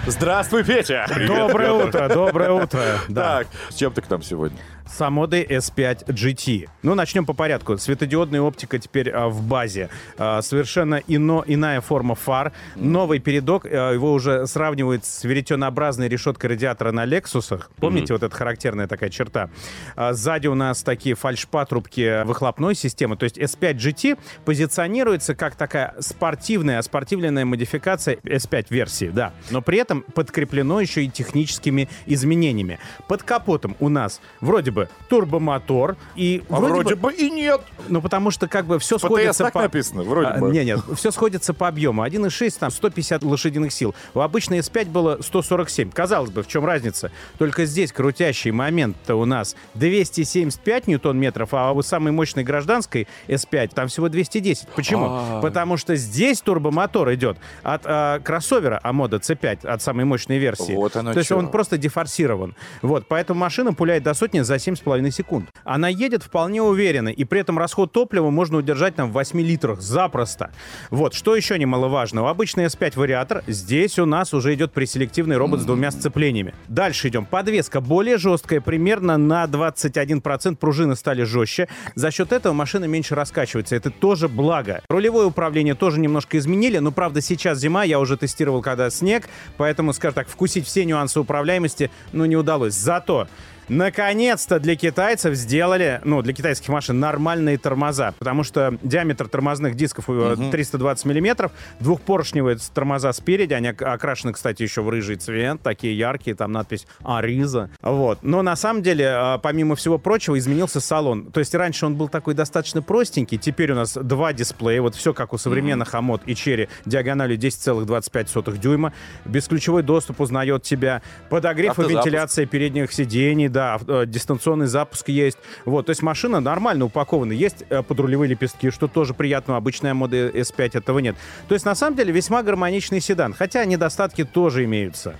Здравствуй, 0.06 0.64
Петя! 0.64 1.06
Доброе 1.26 1.72
утро, 1.72 2.08
доброе 2.08 2.50
утро. 2.52 2.80
Да. 3.08 3.38
Так, 3.38 3.48
с 3.70 3.74
чем 3.74 3.92
ты 3.92 4.00
к 4.00 4.08
нам 4.08 4.22
сегодня? 4.22 4.58
С 4.86 5.00
Амодой 5.00 5.44
S5 5.44 6.06
GT. 6.06 6.68
Ну, 6.82 6.94
начнем 6.94 7.26
по 7.26 7.32
порядку. 7.32 7.76
Светодиодная 7.76 8.40
оптика 8.40 8.78
теперь 8.78 9.10
а, 9.10 9.28
в 9.28 9.42
базе. 9.42 9.90
А, 10.16 10.40
совершенно 10.42 11.02
ино, 11.08 11.42
иная 11.46 11.80
форма 11.80 12.14
фар. 12.14 12.52
Новый 12.76 13.18
передок, 13.18 13.66
а, 13.66 13.92
его 13.92 14.12
уже 14.12 14.46
сравнивают 14.46 15.04
с 15.04 15.24
веретенообразной 15.24 16.08
решеткой 16.08 16.50
радиатора 16.50 16.92
на 16.92 17.04
Лексусах. 17.04 17.70
Помните, 17.78 18.12
вот 18.12 18.22
эта 18.22 18.34
характерная 18.34 18.86
такая 18.86 19.10
черта? 19.10 19.50
А, 19.96 20.12
сзади 20.12 20.46
у 20.46 20.54
нас 20.54 20.84
такие 20.84 21.16
фальшпатрубки 21.16 22.24
выхлопной 22.24 22.76
системы. 22.76 23.16
То 23.16 23.24
есть 23.24 23.38
S5 23.38 23.74
GT 23.74 24.18
позиционируется 24.44 25.34
как 25.34 25.56
такая 25.56 25.96
спортивная, 25.98 26.80
спортивная 26.82 27.44
модификация 27.44 28.18
S5 28.22 28.66
версии, 28.70 29.10
да. 29.12 29.32
Но 29.50 29.62
при 29.62 29.78
этом 29.78 30.02
подкреплено 30.02 30.80
еще 30.80 31.04
и 31.04 31.10
техническими 31.10 31.88
изменениями. 32.06 32.78
Под 33.08 33.24
капотом 33.24 33.76
у 33.80 33.88
нас 33.88 34.20
вроде 34.40 34.70
бы 34.70 34.75
турбомотор 35.08 35.96
и 36.14 36.42
А 36.48 36.60
вроде 36.60 36.94
бы 36.94 37.12
и 37.12 37.30
нет. 37.30 37.60
ну, 37.88 38.00
потому 38.00 38.30
что 38.30 38.48
как 38.48 38.66
бы 38.66 38.78
все 38.78 38.96
ПТС 38.96 39.04
сходится 39.06 39.44
так 39.44 39.52
по... 39.52 39.62
написано, 39.62 40.02
вроде 40.02 40.28
А, 40.28 40.38
бы. 40.38 40.50
Не, 40.50 40.64
нет, 40.64 40.80
все 40.94 41.10
сходится 41.10 41.54
по 41.54 41.68
объему. 41.68 42.04
1,6, 42.04 42.56
там, 42.58 42.70
150 42.70 43.22
лошадиных 43.22 43.72
сил. 43.72 43.94
У 44.14 44.20
обычной 44.20 44.58
S5 44.58 44.86
было 44.90 45.18
147. 45.20 45.90
Казалось 45.90 46.30
бы, 46.30 46.42
в 46.42 46.48
чем 46.48 46.64
разница? 46.64 47.10
Только 47.38 47.64
здесь 47.64 47.92
крутящий 47.92 48.50
момент-то 48.50 49.14
у 49.16 49.24
нас 49.24 49.56
275 49.74 50.86
ньютон-метров, 50.86 51.52
а 51.52 51.72
у 51.72 51.82
самой 51.82 52.12
мощной 52.12 52.44
гражданской 52.44 53.06
S5 53.28 53.70
там 53.74 53.88
всего 53.88 54.08
210. 54.08 54.68
Почему? 54.68 55.06
А. 55.08 55.40
Потому 55.42 55.76
что 55.76 55.96
здесь 55.96 56.40
турбомотор 56.40 57.12
идет 57.14 57.36
от 57.62 57.82
а, 57.84 58.20
кроссовера 58.20 58.80
Амода 58.82 59.16
C5, 59.16 59.66
от 59.66 59.82
самой 59.82 60.04
мощной 60.04 60.38
версии. 60.38 60.72
Вот 60.74 60.96
оно 60.96 61.12
То 61.12 61.18
есть 61.18 61.28
чё. 61.28 61.38
он 61.38 61.50
просто 61.50 61.78
дефорсирован. 61.78 62.54
Вот, 62.82 63.06
поэтому 63.08 63.40
машина 63.40 63.72
пуляет 63.74 64.02
до 64.02 64.14
сотни 64.14 64.40
за 64.40 64.58
7,5 64.66 65.10
секунд. 65.10 65.48
Она 65.64 65.88
едет 65.88 66.22
вполне 66.22 66.62
уверенно, 66.62 67.08
и 67.08 67.24
при 67.24 67.40
этом 67.40 67.58
расход 67.58 67.92
топлива 67.92 68.30
можно 68.30 68.58
удержать 68.58 68.96
там 68.96 69.10
в 69.10 69.12
8 69.12 69.40
литрах 69.40 69.80
запросто. 69.80 70.50
Вот, 70.90 71.14
что 71.14 71.36
еще 71.36 71.58
немаловажно. 71.58 72.22
У 72.22 72.26
обычный 72.26 72.64
S5 72.66 72.92
вариатор, 72.96 73.42
здесь 73.46 73.98
у 73.98 74.06
нас 74.06 74.34
уже 74.34 74.54
идет 74.54 74.72
преселективный 74.72 75.36
робот 75.36 75.60
с 75.60 75.64
двумя 75.64 75.90
сцеплениями. 75.90 76.54
Дальше 76.68 77.08
идем. 77.08 77.26
Подвеска 77.26 77.80
более 77.80 78.18
жесткая, 78.18 78.60
примерно 78.60 79.16
на 79.16 79.44
21% 79.44 80.56
пружины 80.56 80.96
стали 80.96 81.22
жестче. 81.22 81.68
За 81.94 82.10
счет 82.10 82.32
этого 82.32 82.52
машина 82.52 82.86
меньше 82.86 83.14
раскачивается. 83.14 83.76
Это 83.76 83.90
тоже 83.90 84.28
благо. 84.28 84.82
Рулевое 84.88 85.26
управление 85.26 85.74
тоже 85.74 86.00
немножко 86.00 86.38
изменили, 86.38 86.78
но 86.78 86.92
правда 86.92 87.20
сейчас 87.20 87.58
зима, 87.58 87.84
я 87.84 88.00
уже 88.00 88.16
тестировал 88.16 88.62
когда 88.62 88.90
снег, 88.90 89.28
поэтому, 89.56 89.92
скажем 89.92 90.14
так, 90.14 90.28
вкусить 90.28 90.66
все 90.66 90.84
нюансы 90.84 91.20
управляемости, 91.20 91.90
ну, 92.12 92.24
не 92.24 92.36
удалось. 92.36 92.74
Зато 92.74 93.28
Наконец-то 93.68 94.60
для 94.60 94.76
китайцев 94.76 95.34
сделали, 95.34 96.00
ну, 96.04 96.22
для 96.22 96.32
китайских 96.32 96.68
машин 96.68 97.00
нормальные 97.00 97.58
тормоза, 97.58 98.14
потому 98.18 98.44
что 98.44 98.78
диаметр 98.82 99.28
тормозных 99.28 99.74
дисков 99.74 100.08
угу. 100.08 100.50
320 100.50 101.04
миллиметров, 101.04 101.50
двухпоршневые 101.80 102.58
тормоза 102.72 103.12
спереди, 103.12 103.54
они 103.54 103.68
окрашены, 103.68 104.32
кстати, 104.32 104.62
еще 104.62 104.82
в 104.82 104.88
рыжий 104.88 105.16
цвет, 105.16 105.60
такие 105.62 105.98
яркие, 105.98 106.36
там 106.36 106.52
надпись 106.52 106.86
«Ариза». 107.02 107.70
Вот. 107.82 108.20
Но 108.22 108.42
на 108.42 108.54
самом 108.54 108.82
деле, 108.82 109.08
а, 109.08 109.38
помимо 109.38 109.74
всего 109.74 109.98
прочего, 109.98 110.38
изменился 110.38 110.80
салон. 110.80 111.26
То 111.32 111.40
есть 111.40 111.54
раньше 111.54 111.86
он 111.86 111.96
был 111.96 112.08
такой 112.08 112.34
достаточно 112.34 112.82
простенький, 112.82 113.38
теперь 113.38 113.72
у 113.72 113.74
нас 113.74 113.94
два 113.94 114.32
дисплея, 114.32 114.80
вот 114.80 114.94
все 114.94 115.12
как 115.12 115.32
у 115.32 115.38
современных 115.38 115.94
Амод 115.94 116.22
и 116.26 116.36
Черри, 116.36 116.68
диагональю 116.84 117.36
10,25 117.36 118.58
дюйма, 118.58 118.92
бесключевой 119.24 119.82
доступ 119.82 120.20
узнает 120.20 120.62
тебя, 120.62 121.02
подогрев 121.30 121.78
и 121.78 121.82
вентиляция 121.82 122.46
передних 122.46 122.92
сидений, 122.92 123.48
да, 123.56 123.80
э, 123.88 124.04
дистанционный 124.06 124.66
запуск 124.66 125.08
есть. 125.08 125.38
Вот, 125.64 125.86
то 125.86 125.90
есть 125.90 126.02
машина 126.02 126.40
нормально 126.40 126.84
упакована. 126.84 127.32
Есть 127.32 127.64
э, 127.70 127.82
подрулевые 127.82 128.28
лепестки, 128.28 128.70
что 128.70 128.86
тоже 128.86 129.14
приятно. 129.14 129.54
У 129.54 129.56
обычной 129.56 129.94
моды 129.94 130.28
S5 130.28 130.76
этого 130.76 130.98
нет. 130.98 131.16
То 131.48 131.54
есть, 131.54 131.64
на 131.64 131.74
самом 131.74 131.96
деле, 131.96 132.12
весьма 132.12 132.42
гармоничный 132.42 133.00
седан. 133.00 133.32
Хотя 133.32 133.64
недостатки 133.64 134.24
тоже 134.24 134.64
имеются. 134.64 135.14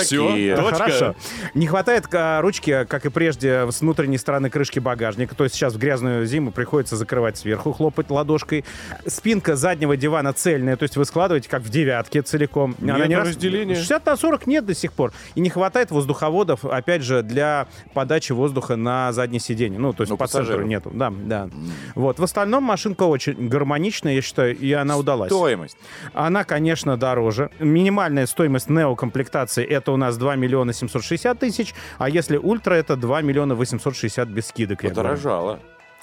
Какие? 0.00 0.54
Все, 0.54 0.62
хорошо. 0.72 1.14
Не 1.54 1.66
хватает 1.66 2.06
а, 2.12 2.40
ручки, 2.40 2.86
как 2.88 3.06
и 3.06 3.10
прежде, 3.10 3.70
с 3.70 3.80
внутренней 3.80 4.18
стороны 4.18 4.50
крышки 4.50 4.78
багажника. 4.78 5.34
То 5.34 5.44
есть 5.44 5.54
сейчас 5.54 5.74
в 5.74 5.78
грязную 5.78 6.26
зиму 6.26 6.50
приходится 6.50 6.96
закрывать 6.96 7.38
сверху, 7.38 7.72
хлопать 7.72 8.10
ладошкой. 8.10 8.64
Спинка 9.06 9.56
заднего 9.56 9.96
дивана 9.96 10.32
цельная, 10.32 10.76
то 10.76 10.84
есть 10.84 10.96
вы 10.96 11.04
складываете 11.04 11.48
как 11.48 11.62
в 11.62 11.68
девятке 11.70 12.22
целиком. 12.22 12.74
Нет 12.78 12.96
Она 12.96 13.06
не 13.06 13.16
разделения. 13.16 13.74
60 13.74 14.06
на 14.06 14.16
40 14.16 14.46
нет 14.46 14.66
до 14.66 14.74
сих 14.74 14.92
пор. 14.92 15.12
И 15.34 15.40
не 15.40 15.50
хватает 15.50 15.90
воздуховодов, 15.90 16.64
опять 16.64 17.02
же, 17.02 17.22
для 17.22 17.66
подачи 17.94 18.32
воздуха 18.32 18.76
на 18.76 19.12
заднее 19.12 19.40
сиденье. 19.40 19.78
Ну, 19.78 19.92
то 19.92 20.02
есть 20.02 20.10
ну, 20.10 20.26
центру 20.26 20.62
нету. 20.64 20.90
Да, 20.92 21.10
да. 21.10 21.48
Вот. 21.94 22.18
В 22.18 22.24
остальном 22.24 22.62
машинка 22.62 23.04
очень 23.04 23.48
гармоничная, 23.48 24.14
я 24.14 24.22
считаю, 24.22 24.56
и 24.56 24.72
она 24.72 24.96
удалась. 24.96 25.30
Стоимость? 25.30 25.76
Она, 26.14 26.44
конечно, 26.44 26.96
дороже. 26.96 27.50
Минимальная 27.58 28.26
стоимость 28.26 28.68
неокомплектации 28.68 29.64
это 29.64 29.87
у 29.92 29.96
нас 29.96 30.16
2 30.16 30.36
миллиона 30.36 30.72
760 30.72 31.38
тысяч, 31.38 31.74
а 31.98 32.08
если 32.08 32.36
ультра, 32.36 32.74
это 32.74 32.96
2 32.96 33.22
миллиона 33.22 33.54
860 33.54 34.28
без 34.28 34.46
скидок. 34.46 34.82
Подорожало. 34.82 35.60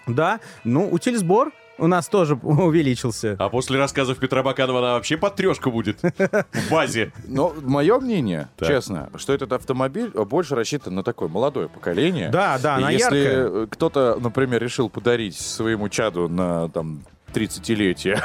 Да, 0.08 0.40
ну, 0.64 0.88
утиль-сбор 0.92 1.52
у 1.78 1.88
нас 1.88 2.08
тоже 2.08 2.36
увеличился. 2.44 3.36
А 3.40 3.50
после 3.50 3.78
рассказов 3.78 4.18
Петра 4.18 4.44
Баканова 4.44 4.80
она 4.80 4.94
вообще 4.94 5.18
под 5.18 5.36
трешку 5.36 5.72
будет 5.72 6.02
в 6.02 6.72
базе. 6.72 7.12
Но 7.26 7.54
мое 7.62 8.00
мнение, 8.00 8.50
так. 8.56 8.70
честно, 8.70 9.10
что 9.16 9.34
этот 9.34 9.52
автомобиль 9.52 10.10
больше 10.10 10.56
рассчитан 10.56 10.96
на 10.96 11.04
такое 11.04 11.28
молодое 11.28 11.68
поколение. 11.68 12.30
Да, 12.30 12.58
да, 12.62 12.76
она 12.76 12.92
Если 12.92 13.18
яркая. 13.18 13.68
кто-то, 13.68 14.18
например, 14.20 14.62
решил 14.62 14.90
подарить 14.90 15.38
своему 15.38 15.90
чаду 15.90 16.30
на 16.30 16.70
там 16.70 17.02
30-летие, 17.36 18.22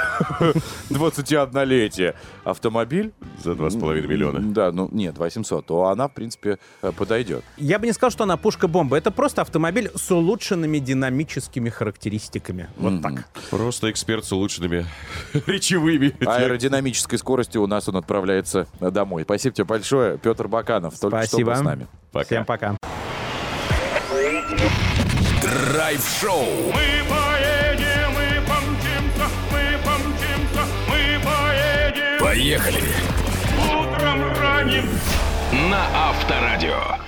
21-летие 0.90 2.14
автомобиль. 2.44 3.12
За 3.42 3.52
2,5 3.52 4.06
миллиона. 4.06 4.40
Да, 4.40 4.70
ну 4.70 4.88
нет, 4.92 5.18
800, 5.18 5.66
то 5.66 5.86
она, 5.86 6.08
в 6.08 6.14
принципе, 6.14 6.58
э, 6.82 6.92
подойдет. 6.92 7.44
Я 7.56 7.78
бы 7.78 7.86
не 7.86 7.92
сказал, 7.92 8.10
что 8.10 8.24
она 8.24 8.36
пушка-бомба. 8.36 8.96
Это 8.96 9.10
просто 9.10 9.42
автомобиль 9.42 9.90
с 9.94 10.10
улучшенными 10.10 10.78
динамическими 10.78 11.70
характеристиками. 11.70 12.68
Вот 12.76 12.92
mm-hmm. 12.94 13.02
так. 13.02 13.28
Просто 13.50 13.90
эксперт 13.90 14.24
с 14.24 14.32
улучшенными 14.32 14.86
речевыми. 15.46 16.14
Аэродинамической 16.24 17.18
скоростью 17.18 17.62
у 17.62 17.66
нас 17.66 17.88
он 17.88 17.96
отправляется 17.96 18.68
домой. 18.80 19.24
Спасибо 19.24 19.54
тебе 19.54 19.64
большое, 19.64 20.18
Петр 20.18 20.48
Баканов. 20.48 20.98
Только 20.98 21.18
Спасибо. 21.18 21.54
что 21.54 21.62
был 21.62 21.62
с 21.62 21.64
нами. 21.64 21.86
Пока. 22.12 22.24
Всем 22.26 22.44
пока. 22.44 22.76
Драйв-шоу. 25.42 26.44
Мы 26.72 27.09
Поехали! 32.50 32.82
Утром 33.70 34.24
ранним 34.42 34.84
на 35.70 35.86
Авторадио. 36.08 36.99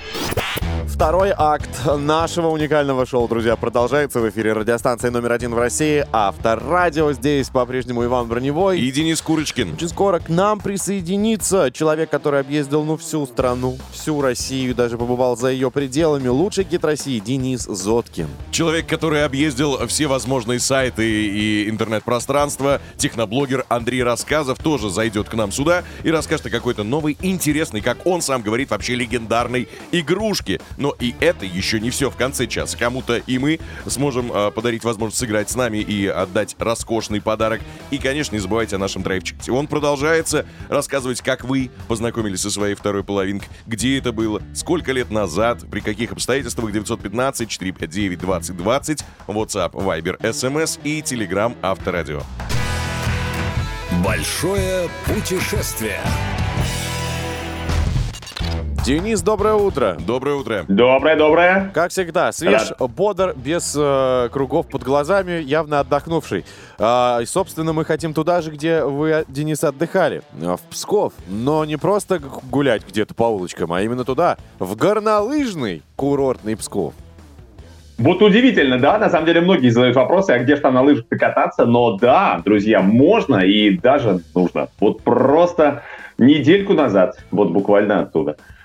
Второй 1.03 1.35
акт 1.37 1.69
нашего 1.99 2.47
уникального 2.47 3.05
шоу, 3.07 3.27
друзья, 3.27 3.57
продолжается 3.57 4.21
в 4.21 4.31
эфире 4.31 4.53
радиостанции 4.53 5.09
номер 5.09 5.33
один 5.33 5.53
в 5.53 5.59
России. 5.59 6.07
Авторадио. 6.13 7.13
Здесь 7.13 7.49
по-прежнему 7.49 8.05
Иван 8.05 8.29
Броневой. 8.29 8.79
И 8.79 8.93
Денис 8.93 9.21
Курочкин. 9.21 9.73
Очень 9.73 9.89
скоро 9.89 10.21
к 10.21 10.29
нам 10.29 10.61
присоединится 10.61 11.73
человек, 11.73 12.09
который 12.09 12.39
объездил, 12.39 12.85
ну, 12.85 12.97
всю 12.97 13.27
страну, 13.27 13.79
всю 13.91 14.21
Россию, 14.21 14.77
даже 14.77 14.97
побывал 14.97 15.37
за 15.37 15.49
ее 15.51 15.73
пределами. 15.73 16.29
Лучший 16.29 16.63
гид 16.63 16.85
России 16.85 17.19
Денис 17.19 17.63
Зоткин. 17.65 18.29
Человек, 18.53 18.87
который 18.87 19.25
объездил 19.25 19.85
все 19.89 20.07
возможные 20.07 20.61
сайты 20.61 21.05
и 21.05 21.69
интернет-пространство. 21.69 22.81
Техноблогер 22.97 23.65
Андрей 23.69 24.05
Рассказов 24.05 24.61
тоже 24.61 24.89
зайдет 24.89 25.29
к 25.29 25.35
нам 25.35 25.51
сюда 25.51 25.83
и 26.05 26.13
расскажет 26.13 26.47
о 26.47 26.51
какой-то 26.51 26.85
новой, 26.85 27.19
интересной, 27.23 27.81
как 27.81 28.07
он 28.07 28.23
сам 28.23 28.41
говорит, 28.41 28.71
вообще 28.71 28.95
легендарной 28.95 29.69
игрушке. 29.91 30.61
Но 30.77 30.92
и 30.99 31.15
это 31.21 31.45
еще 31.45 31.81
не 31.81 31.91
все 31.91 32.11
в 32.11 32.17
конце 32.17 32.47
часа. 32.47 32.77
Кому-то 32.77 33.17
и 33.19 33.39
мы 33.39 33.61
сможем 33.87 34.33
э, 34.33 34.51
подарить 34.51 34.85
возможность 34.85 35.19
сыграть 35.19 35.51
с 35.51 35.57
нами 35.57 35.79
и 35.79 36.07
отдать 36.07 36.57
роскошный 36.59 37.21
подарок. 37.21 37.61
И, 37.91 37.99
конечно, 37.99 38.35
не 38.35 38.41
забывайте 38.41 38.77
о 38.77 38.79
нашем 38.79 39.03
драйв-чате. 39.03 39.53
Он 39.53 39.67
продолжается 39.67 40.47
рассказывать, 40.69 41.21
как 41.21 41.45
вы 41.45 41.71
познакомились 41.89 42.41
со 42.41 42.51
своей 42.51 42.75
второй 42.75 43.05
половинкой, 43.05 43.49
где 43.67 43.99
это 43.99 44.13
было, 44.13 44.43
сколько 44.55 44.93
лет 44.93 45.11
назад, 45.11 45.65
при 45.71 45.81
каких 45.81 46.13
обстоятельствах 46.13 46.73
915 46.73 47.49
459 47.49 48.19
2020, 48.19 49.05
WhatsApp, 49.27 49.73
Viber, 49.73 50.21
SMS 50.21 50.79
и 50.85 51.01
Telegram 51.01 51.57
Авторадио. 51.63 52.23
Большое 54.05 54.89
путешествие. 55.07 56.01
Денис, 58.85 59.23
доброе 59.23 59.55
утро. 59.55 59.97
Доброе 60.05 60.35
утро. 60.35 60.65
Доброе, 60.67 61.15
доброе. 61.15 61.71
Как 61.73 61.93
всегда, 61.93 62.33
свеж, 62.33 62.71
Рад. 62.71 62.91
бодр, 62.91 63.33
без 63.37 63.77
э, 63.79 64.29
кругов 64.33 64.69
под 64.69 64.83
глазами, 64.83 65.41
явно 65.41 65.79
отдохнувший. 65.79 66.45
А, 66.81 67.21
и, 67.23 67.27
собственно, 67.27 67.73
мы 67.73 67.85
хотим 67.85 68.13
туда 68.13 68.41
же, 68.41 68.51
где 68.51 68.83
вы, 68.83 69.25
Денис, 69.29 69.63
отдыхали, 69.63 70.23
в 70.33 70.59
Псков. 70.69 71.13
Но 71.29 71.65
не 71.65 71.77
просто 71.77 72.21
гулять 72.51 72.83
где-то 72.85 73.15
по 73.15 73.25
улочкам, 73.25 73.73
а 73.73 73.83
именно 73.83 74.05
туда, 74.05 74.37
в 74.59 74.75
горнолыжный 74.75 75.83
курортный 75.95 76.57
Псков. 76.57 76.93
Вот 77.99 78.21
удивительно, 78.21 78.81
да, 78.81 78.99
на 78.99 79.11
самом 79.11 79.27
деле 79.27 79.43
многие 79.43 79.69
задают 79.69 79.95
вопросы, 79.95 80.31
а 80.31 80.41
где 80.41 80.57
же 80.57 80.63
там 80.63 80.75
на 80.75 80.83
лыжах 80.83 81.05
кататься, 81.09 81.67
но 81.67 81.99
да, 81.99 82.43
друзья, 82.45 82.81
можно 82.81 83.37
и 83.37 83.79
даже 83.79 84.23
нужно. 84.35 84.71
Вот 84.81 85.03
просто 85.03 85.85
недельку 86.19 86.73
назад, 86.73 87.23
вот 87.31 87.51
буквально 87.51 88.01
оттуда, 88.01 88.33
а, 88.33 88.62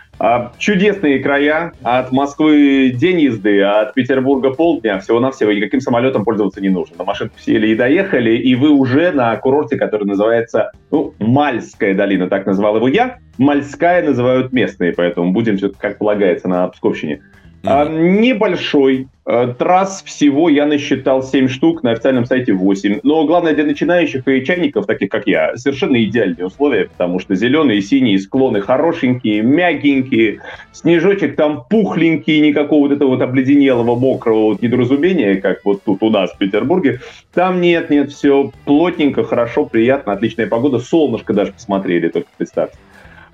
чудесные 0.57 1.19
края. 1.19 1.73
От 1.83 2.11
Москвы 2.11 2.89
день 2.89 3.21
езды, 3.21 3.61
а 3.61 3.81
от 3.81 3.93
Петербурга 3.93 4.51
полдня. 4.51 4.99
Всего-навсего 4.99 5.51
никаким 5.51 5.81
самолетом 5.81 6.23
пользоваться 6.23 6.61
не 6.61 6.69
нужно. 6.69 6.95
На 6.97 7.03
машинку 7.03 7.35
сели 7.39 7.67
и 7.67 7.75
доехали, 7.75 8.37
и 8.37 8.55
вы 8.55 8.69
уже 8.69 9.11
на 9.11 9.35
курорте, 9.37 9.77
который 9.77 10.05
называется 10.05 10.71
ну, 10.91 11.13
Мальская 11.19 11.93
долина, 11.93 12.27
так 12.27 12.45
назвал 12.45 12.77
его 12.77 12.87
я. 12.87 13.17
Мальская 13.37 14.03
называют 14.03 14.51
местные, 14.51 14.93
поэтому 14.93 15.31
будем 15.31 15.57
все 15.57 15.69
как 15.69 15.99
полагается 15.99 16.47
на 16.47 16.67
Псковщине. 16.67 17.21
Mm-hmm. 17.67 18.19
Небольшой. 18.19 19.07
Э, 19.29 19.53
трасс 19.57 20.03
всего 20.03 20.47
я 20.47 20.65
насчитал 20.65 21.21
7 21.21 21.49
штук, 21.49 21.83
на 21.83 21.91
официальном 21.91 22.25
сайте 22.25 22.53
8. 22.53 23.01
Но 23.03 23.25
главное 23.25 23.53
для 23.53 23.65
начинающих 23.65 24.25
и 24.25 24.45
чайников, 24.45 24.85
таких 24.85 25.09
как 25.09 25.27
я, 25.27 25.57
совершенно 25.57 26.01
идеальные 26.01 26.45
условия, 26.45 26.85
потому 26.85 27.19
что 27.19 27.35
зеленые 27.35 27.79
и 27.79 27.81
синие 27.81 28.19
склоны 28.19 28.61
хорошенькие, 28.61 29.41
мягенькие, 29.41 30.39
снежочек 30.71 31.35
там 31.35 31.65
пухленький, 31.69 32.39
никакого 32.39 32.87
вот 32.87 32.93
этого 32.93 33.09
вот 33.09 33.21
обледенелого, 33.21 33.99
мокрого 33.99 34.45
вот 34.45 34.61
недоразумения, 34.61 35.35
как 35.41 35.59
вот 35.65 35.83
тут 35.83 36.01
у 36.03 36.09
нас 36.09 36.31
в 36.31 36.37
Петербурге. 36.37 37.01
Там 37.33 37.59
нет, 37.59 37.89
нет, 37.89 38.13
все 38.13 38.51
плотненько, 38.63 39.25
хорошо, 39.25 39.65
приятно, 39.65 40.13
отличная 40.13 40.47
погода, 40.47 40.79
солнышко 40.79 41.33
даже 41.33 41.51
посмотрели, 41.51 42.07
только 42.07 42.29
представьте. 42.37 42.77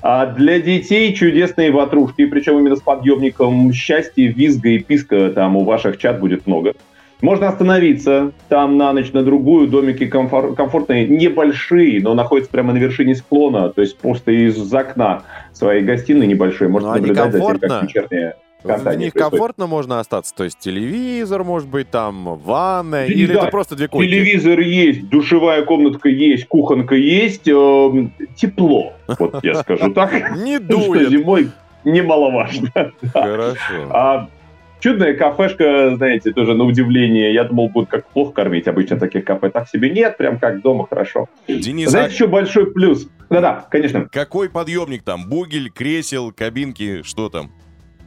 А 0.03 0.25
для 0.25 0.59
детей 0.59 1.13
чудесные 1.13 1.71
ватрушки, 1.71 2.25
причем 2.25 2.59
именно 2.59 2.75
с 2.75 2.81
подъемником 2.81 3.71
счастья, 3.71 4.27
визга 4.27 4.67
и 4.69 4.79
писка 4.79 5.29
там 5.29 5.55
у 5.55 5.63
ваших 5.63 5.97
чат 5.97 6.19
будет 6.19 6.45
много. 6.45 6.73
Можно 7.21 7.47
остановиться 7.47 8.33
там 8.49 8.77
на 8.77 8.91
ночь, 8.91 9.13
на 9.13 9.23
другую. 9.23 9.69
Домики 9.69 10.03
комфор- 10.03 10.55
комфортные, 10.55 11.07
небольшие, 11.07 12.01
но 12.01 12.15
находятся 12.15 12.51
прямо 12.51 12.73
на 12.73 12.79
вершине 12.79 13.15
склона. 13.15 13.69
То 13.69 13.79
есть 13.79 13.97
просто 13.97 14.33
из 14.33 14.73
окна 14.73 15.23
своей 15.53 15.83
гостиной 15.83 16.27
небольшой 16.27 16.67
можно 16.67 16.89
Ну, 16.89 16.95
они 16.95 17.05
наблюдать 17.07 17.31
за 17.31 17.39
тем, 17.39 17.59
как 17.59 17.83
вечерняя 17.83 18.35
В 18.63 18.95
них 18.95 19.13
комфортно 19.13 19.67
можно 19.67 19.99
остаться? 19.99 20.33
То 20.33 20.43
есть 20.43 20.59
телевизор, 20.59 21.43
может 21.43 21.67
быть, 21.67 21.89
там 21.89 22.37
ванная? 22.37 23.07
Да, 23.07 23.13
Или 23.13 23.35
это 23.35 23.47
просто 23.47 23.75
две 23.75 23.87
койки? 23.87 24.09
Телевизор 24.09 24.59
есть, 24.59 25.09
душевая 25.09 25.63
комнатка 25.63 26.09
есть, 26.09 26.47
кухонка 26.47 26.95
есть, 26.95 27.47
эм, 27.47 28.13
тепло, 28.35 28.93
вот 29.19 29.43
я 29.43 29.55
скажу 29.55 29.93
так. 29.93 30.37
Не 30.43 30.59
дует. 30.59 31.09
зимой 31.09 31.49
немаловажно. 31.83 32.71
Хорошо. 33.13 33.89
А 33.89 34.29
чудная 34.79 35.13
кафешка, 35.15 35.95
знаете, 35.95 36.31
тоже 36.31 36.53
на 36.53 36.63
удивление. 36.63 37.33
Я 37.33 37.43
думал, 37.45 37.69
будут 37.69 37.89
как 37.89 38.07
плохо 38.07 38.31
кормить. 38.33 38.67
Обычно 38.67 38.97
таких 38.99 39.25
кафе 39.25 39.49
так 39.49 39.67
себе 39.69 39.89
нет, 39.89 40.17
прям 40.17 40.39
как 40.39 40.61
дома 40.61 40.87
хорошо. 40.87 41.27
Денис, 41.47 41.87
а 41.87 41.91
Знаете, 41.91 42.13
еще 42.13 42.27
большой 42.27 42.71
плюс? 42.71 43.07
Да-да, 43.29 43.65
конечно. 43.69 44.07
какой 44.11 44.49
подъемник 44.49 45.03
там? 45.03 45.27
Бугель, 45.27 45.71
кресел, 45.71 46.31
кабинки, 46.31 47.01
что 47.03 47.29
там? 47.29 47.51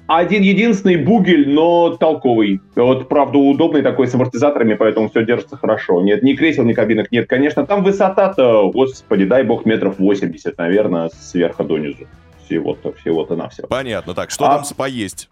Один 0.06 0.42
единственный 0.42 0.96
бугель, 0.96 1.48
но 1.48 1.96
толковый. 1.96 2.60
Вот, 2.76 3.08
правда, 3.08 3.38
удобный 3.38 3.82
такой 3.82 4.06
с 4.06 4.14
амортизаторами, 4.14 4.74
поэтому 4.74 5.08
все 5.08 5.24
держится 5.24 5.56
хорошо. 5.56 6.00
Нет 6.00 6.22
ни 6.22 6.34
кресел, 6.34 6.62
ни 6.64 6.74
кабинок 6.74 7.10
нет. 7.10 7.28
Конечно, 7.28 7.66
там 7.66 7.82
высота-то, 7.82 8.70
господи, 8.70 9.24
дай 9.24 9.42
бог, 9.42 9.66
метров 9.66 9.98
80, 9.98 10.56
наверное, 10.58 11.10
сверху 11.12 11.64
донизу. 11.64 12.06
Всего-то, 12.44 12.92
всего-то 12.92 13.34
на 13.34 13.48
все. 13.48 13.66
Понятно. 13.66 14.14
Так, 14.14 14.30
что 14.30 14.44
А- 14.46 14.58
там 14.58 14.64
поесть? 14.76 15.28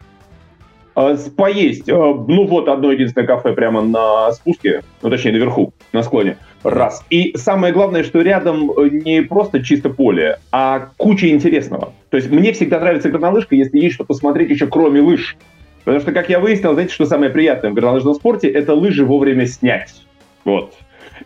А, 0.95 1.17
Поесть. 1.37 1.89
А, 1.89 1.95
Ну 1.95 2.47
вот, 2.47 2.69
одно 2.69 2.93
единственное 2.93 3.27
кафе 3.27 3.53
прямо 3.53 3.83
на 3.83 4.33
спуске, 4.33 4.83
ну 5.03 5.11
точнее 5.11 5.33
наверху, 5.33 5.73
на 5.93 6.03
склоне. 6.03 6.37
Раз. 6.63 7.05
И 7.11 7.37
самое 7.37 7.75
главное, 7.75 8.05
что 8.05 8.23
рядом 8.23 8.71
э, 8.71 8.89
не 8.89 9.23
просто 9.23 9.63
чисто 9.63 9.91
поле, 9.91 10.39
а 10.51 10.89
куча 10.97 11.29
интересного. 11.29 11.93
То 12.11 12.17
есть 12.17 12.31
мне 12.31 12.53
всегда 12.53 12.81
нравится 12.81 13.11
горнолыжка, 13.11 13.55
если 13.55 13.79
есть 13.79 13.97
что 13.97 14.05
посмотреть 14.05 14.51
еще 14.51 14.67
кроме 14.67 15.01
лыж. 15.01 15.37
Потому 15.85 16.01
что, 16.01 16.13
как 16.13 16.31
я 16.31 16.41
выяснил, 16.41 16.73
знаете, 16.73 16.95
что 16.95 17.05
самое 17.05 17.31
приятное 17.31 17.71
в 17.71 17.75
горнолыжном 17.75 18.15
спорте, 18.15 18.49
это 18.49 18.75
лыжи 18.75 19.05
вовремя 19.05 19.47
снять. 19.47 19.95
Вот. 20.45 20.73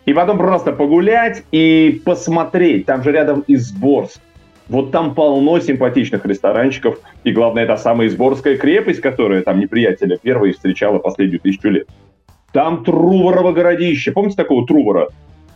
И 0.05 0.13
потом 0.13 0.37
просто 0.37 0.73
погулять 0.73 1.43
и 1.51 2.01
посмотреть. 2.03 2.85
Там 2.85 3.03
же 3.03 3.11
рядом 3.11 3.43
Изборск. 3.47 4.19
Вот 4.69 4.91
там 4.91 5.15
полно 5.15 5.59
симпатичных 5.59 6.25
ресторанчиков. 6.25 6.99
И 7.23 7.31
главное, 7.31 7.63
это 7.63 7.75
самая 7.75 8.07
Изборская 8.07 8.55
крепость, 8.55 9.01
которая 9.01 9.41
там 9.41 9.59
неприятеля 9.59 10.17
первой 10.17 10.53
встречала 10.53 10.99
последнюю 10.99 11.39
тысячу 11.39 11.69
лет. 11.69 11.87
Там 12.53 12.83
Труворово 12.83 13.51
городище. 13.51 14.11
Помните 14.11 14.35
такого 14.37 14.65
Трувора? 14.65 15.09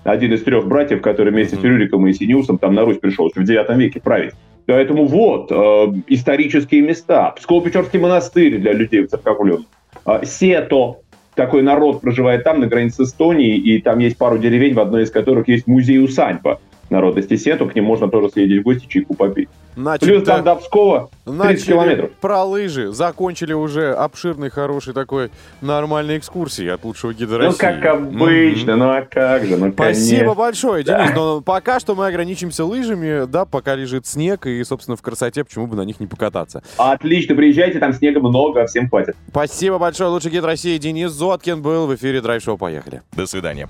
Один 0.04 0.34
из 0.34 0.44
трех 0.44 0.68
братьев, 0.68 1.02
который 1.02 1.32
вместе 1.32 1.56
с. 1.56 1.64
Рюриком 1.64 2.06
и 2.08 2.14
Синеусом 2.14 2.58
там 2.58 2.74
на 2.74 2.84
Русь 2.84 2.98
пришел 2.98 3.28
еще 3.30 3.40
в 3.40 3.46
9 3.46 3.78
веке 3.78 4.02
править. 4.02 4.34
Поэтому 4.66 5.06
вот, 5.06 5.52
э, 5.52 5.94
исторические 6.08 6.82
места. 6.82 7.34
Псково-Печорский 7.38 8.00
монастырь 8.00 8.58
для 8.58 8.74
людей 8.74 9.02
в 9.02 9.10
церковленных. 9.10 9.68
А, 10.06 10.26
Сето, 10.26 10.98
такой 11.36 11.62
народ 11.62 12.02
проживает 12.02 12.44
там, 12.44 12.60
на 12.60 12.68
границе 12.68 13.06
с 13.06 13.10
Эстонией, 13.10 13.58
и 13.58 13.82
там 13.82 14.00
есть 14.00 14.18
пару 14.18 14.38
деревень, 14.38 14.74
в 14.74 14.80
одной 14.80 15.04
из 15.04 15.12
которых 15.12 15.48
есть 15.48 15.68
музей-усадьба 15.68 16.60
народности 16.94 17.36
Сету, 17.36 17.68
к 17.68 17.76
ним 17.76 17.84
можно 17.86 18.08
тоже 18.08 18.30
съездить 18.30 18.62
в 18.62 18.64
гости, 18.64 18.86
чайку 18.88 19.14
попить. 19.16 19.50
Значит, 19.76 20.08
Плюс 20.08 20.24
там 20.24 20.44
да, 20.44 20.54
до 20.54 20.62
Пскова 20.62 21.10
30 21.26 21.40
начали 21.40 21.66
километров. 21.66 22.12
про 22.22 22.44
лыжи. 22.44 22.92
Закончили 22.94 23.54
уже 23.54 23.92
обширный, 23.94 24.50
хороший 24.52 24.94
такой 24.94 25.32
нормальной 25.62 26.20
экскурсии 26.20 26.68
от 26.68 26.84
лучшего 26.86 27.14
гида 27.14 27.32
Ну, 27.34 27.38
России. 27.40 27.58
как 27.58 27.84
обычно, 27.86 28.76
ну 28.76 28.90
а 28.92 29.02
как 29.02 29.46
же, 29.46 29.58
ну 29.58 29.72
Спасибо 29.74 30.18
конечно. 30.20 30.36
большое, 30.36 30.84
Денис. 30.84 31.12
Но 31.16 31.42
пока 31.42 31.80
что 31.80 31.96
мы 31.96 32.06
ограничимся 32.08 32.66
лыжами, 32.66 33.26
да, 33.26 33.46
пока 33.46 33.74
лежит 33.76 34.06
снег, 34.06 34.46
и, 34.46 34.64
собственно, 34.64 34.96
в 34.96 35.02
красоте 35.02 35.44
почему 35.44 35.66
бы 35.66 35.76
на 35.76 35.82
них 35.86 36.00
не 36.00 36.06
покататься. 36.06 36.62
Отлично, 36.78 37.34
приезжайте, 37.36 37.80
там 37.80 37.94
снега 37.94 38.20
много, 38.20 38.66
всем 38.68 38.90
хватит. 38.90 39.16
Спасибо 39.30 39.80
большое, 39.80 40.10
лучший 40.12 40.30
гид 40.32 40.44
России 40.44 40.78
Денис 40.78 41.10
Зоткин 41.12 41.62
был 41.64 41.88
в 41.88 41.96
эфире 41.96 42.22
Драйв-шоу. 42.22 42.58
Поехали. 42.58 43.02
До 43.18 43.26
свидания. 43.26 43.68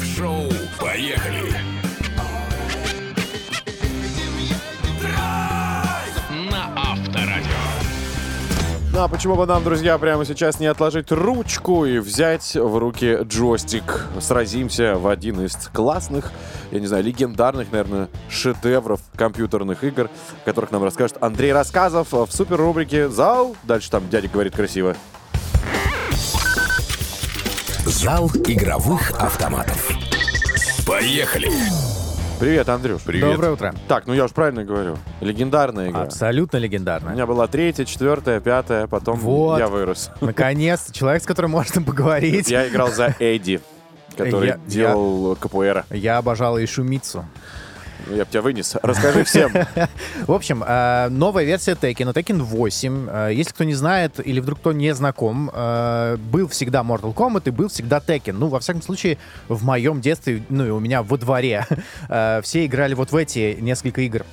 Драйв-шоу. 0.00 0.48
Поехали. 0.80 1.52
На 6.50 6.72
Авторадио. 6.74 7.50
Ну 8.92 9.02
а 9.02 9.08
почему 9.08 9.36
бы 9.36 9.46
нам, 9.46 9.62
друзья, 9.62 9.98
прямо 9.98 10.24
сейчас 10.24 10.58
не 10.58 10.66
отложить 10.66 11.12
ручку 11.12 11.84
и 11.84 11.98
взять 11.98 12.54
в 12.54 12.78
руки 12.78 13.18
джойстик? 13.22 14.06
Сразимся 14.20 14.96
в 14.96 15.06
один 15.06 15.44
из 15.44 15.54
классных, 15.72 16.32
я 16.70 16.80
не 16.80 16.86
знаю, 16.86 17.04
легендарных, 17.04 17.70
наверное, 17.70 18.08
шедевров 18.30 19.00
компьютерных 19.16 19.84
игр, 19.84 20.08
о 20.42 20.44
которых 20.46 20.70
нам 20.70 20.82
расскажет 20.82 21.18
Андрей 21.20 21.52
Рассказов 21.52 22.12
в 22.12 22.30
супер 22.30 22.56
рубрике 22.56 23.08
«Зал». 23.08 23.54
Дальше 23.64 23.90
там 23.90 24.08
дядя 24.08 24.28
говорит 24.28 24.56
красиво. 24.56 24.96
Зал 27.86 28.30
игровых 28.46 29.10
автоматов. 29.20 29.90
Поехали. 30.86 31.50
Привет, 32.38 32.68
Андрюш. 32.68 33.02
Привет. 33.02 33.30
Доброе 33.32 33.52
утро. 33.52 33.74
Так, 33.88 34.06
ну 34.06 34.14
я 34.14 34.24
уж 34.24 34.30
правильно 34.32 34.64
говорю. 34.64 34.96
Легендарная 35.20 35.90
игра. 35.90 36.02
Абсолютно 36.02 36.58
У 36.58 36.62
легендарно. 36.62 37.10
меня 37.10 37.26
была 37.26 37.46
третья, 37.46 37.84
четвертая, 37.84 38.40
пятая, 38.40 38.86
потом 38.86 39.18
Вот. 39.18 39.58
я 39.58 39.68
вырос. 39.68 40.10
Наконец, 40.20 40.90
человек, 40.90 41.22
с 41.22 41.26
которым 41.26 41.50
можно 41.52 41.82
поговорить. 41.82 42.48
Я 42.50 42.68
играл 42.68 42.90
за 42.92 43.14
Эдди, 43.18 43.60
который 44.16 44.48
Я- 44.48 44.58
делал 44.66 45.36
КПР. 45.36 45.84
Я 45.90 46.18
обожал 46.18 46.56
и 46.58 46.66
Шумицу. 46.66 47.24
Я 48.08 48.24
бы 48.24 48.30
тебя 48.30 48.42
вынес. 48.42 48.76
Расскажи 48.82 49.24
всем. 49.24 49.52
В 50.26 50.32
общем, 50.32 50.64
э, 50.66 51.08
новая 51.10 51.44
версия 51.44 51.72
Tekken, 51.72 52.12
Tekken 52.12 52.42
8. 52.42 53.08
Э, 53.10 53.30
Если 53.32 53.52
кто 53.52 53.64
не 53.64 53.74
знает 53.74 54.24
или 54.24 54.40
вдруг 54.40 54.60
кто 54.60 54.72
не 54.72 54.94
знаком, 54.94 55.50
э, 55.52 56.16
был 56.16 56.48
всегда 56.48 56.80
Mortal 56.80 57.14
Kombat 57.14 57.42
и 57.46 57.50
был 57.50 57.68
всегда 57.68 57.98
Tekken. 57.98 58.32
Ну, 58.32 58.48
во 58.48 58.60
всяком 58.60 58.82
случае, 58.82 59.18
в 59.48 59.64
моем 59.64 60.00
детстве, 60.00 60.42
ну 60.48 60.66
и 60.66 60.70
у 60.70 60.80
меня 60.80 61.02
во 61.02 61.16
дворе, 61.16 61.66
все 62.42 62.66
играли 62.66 62.94
вот 62.94 63.12
в 63.12 63.16
эти 63.16 63.56
несколько 63.60 64.00
игр. 64.02 64.24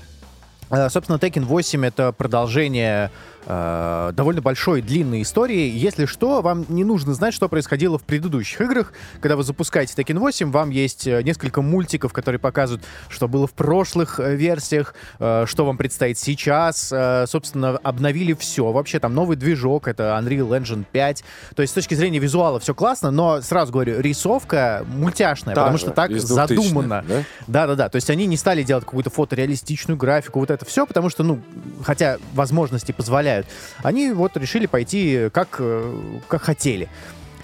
Собственно, 0.70 1.18
Tekken 1.18 1.46
8 1.46 1.86
это 1.86 2.12
продолжение 2.12 3.10
э, 3.48 4.12
довольно 4.14 4.42
большой, 4.42 4.82
длинной 4.82 5.22
истории. 5.22 5.70
Если 5.70 6.06
что, 6.06 6.42
вам 6.42 6.66
не 6.68 6.84
нужно 6.84 7.14
знать, 7.14 7.34
что 7.34 7.48
происходило 7.50 7.98
в 7.98 8.04
предыдущих 8.04 8.62
играх. 8.62 8.94
Когда 9.22 9.36
вы 9.36 9.44
запускаете 9.44 9.94
Tekken 10.00 10.20
8, 10.20 10.52
вам 10.52 10.70
есть 10.70 11.08
э, 11.08 11.24
несколько 11.24 11.62
мультиков, 11.62 12.14
которые 12.14 12.40
показывают, 12.40 12.86
что 13.10 13.28
было 13.28 13.48
в 13.48 13.54
прошлых 13.54 14.20
э, 14.20 14.36
версиях, 14.36 14.94
э, 15.20 15.46
что 15.48 15.66
вам 15.66 15.78
предстоит 15.78 16.18
сейчас. 16.20 16.92
Э, 16.92 17.26
собственно, 17.28 17.78
обновили 17.78 18.34
все. 18.34 18.72
Вообще, 18.72 19.00
там 19.00 19.16
новый 19.16 19.38
движок, 19.38 19.88
это 19.88 20.20
Unreal 20.22 20.50
Engine 20.50 20.86
5. 20.92 21.24
То 21.56 21.62
есть, 21.62 21.72
с 21.72 21.74
точки 21.76 21.94
зрения 21.96 22.20
визуала 22.20 22.60
все 22.60 22.74
классно, 22.76 23.12
но 23.12 23.42
сразу 23.42 23.72
говорю, 23.72 24.02
рисовка 24.02 24.86
мультяшная, 24.88 25.56
Та 25.56 25.62
потому 25.62 25.78
же, 25.78 25.84
что 25.86 25.92
так 25.92 26.12
из 26.12 26.24
2000-х, 26.26 26.48
задумано. 26.48 27.06
да? 27.08 27.24
Да-да-да, 27.48 27.90
то 27.90 27.96
есть 27.96 28.10
они 28.10 28.26
не 28.26 28.38
стали 28.38 28.64
делать 28.64 28.84
какую-то 28.86 29.10
фотореалистичную 29.10 29.98
графику, 29.98 30.40
вот 30.40 30.52
это 30.52 30.66
все, 30.66 30.86
потому 30.86 31.10
что, 31.10 31.24
ну, 31.24 31.40
хотя 31.84 32.18
возможности 32.34 32.92
позволяют, 32.92 33.37
они 33.84 34.12
вот 34.12 34.38
решили 34.38 34.66
пойти 34.66 35.30
как, 35.34 35.58
э, 35.60 36.20
как 36.28 36.42
хотели. 36.44 36.90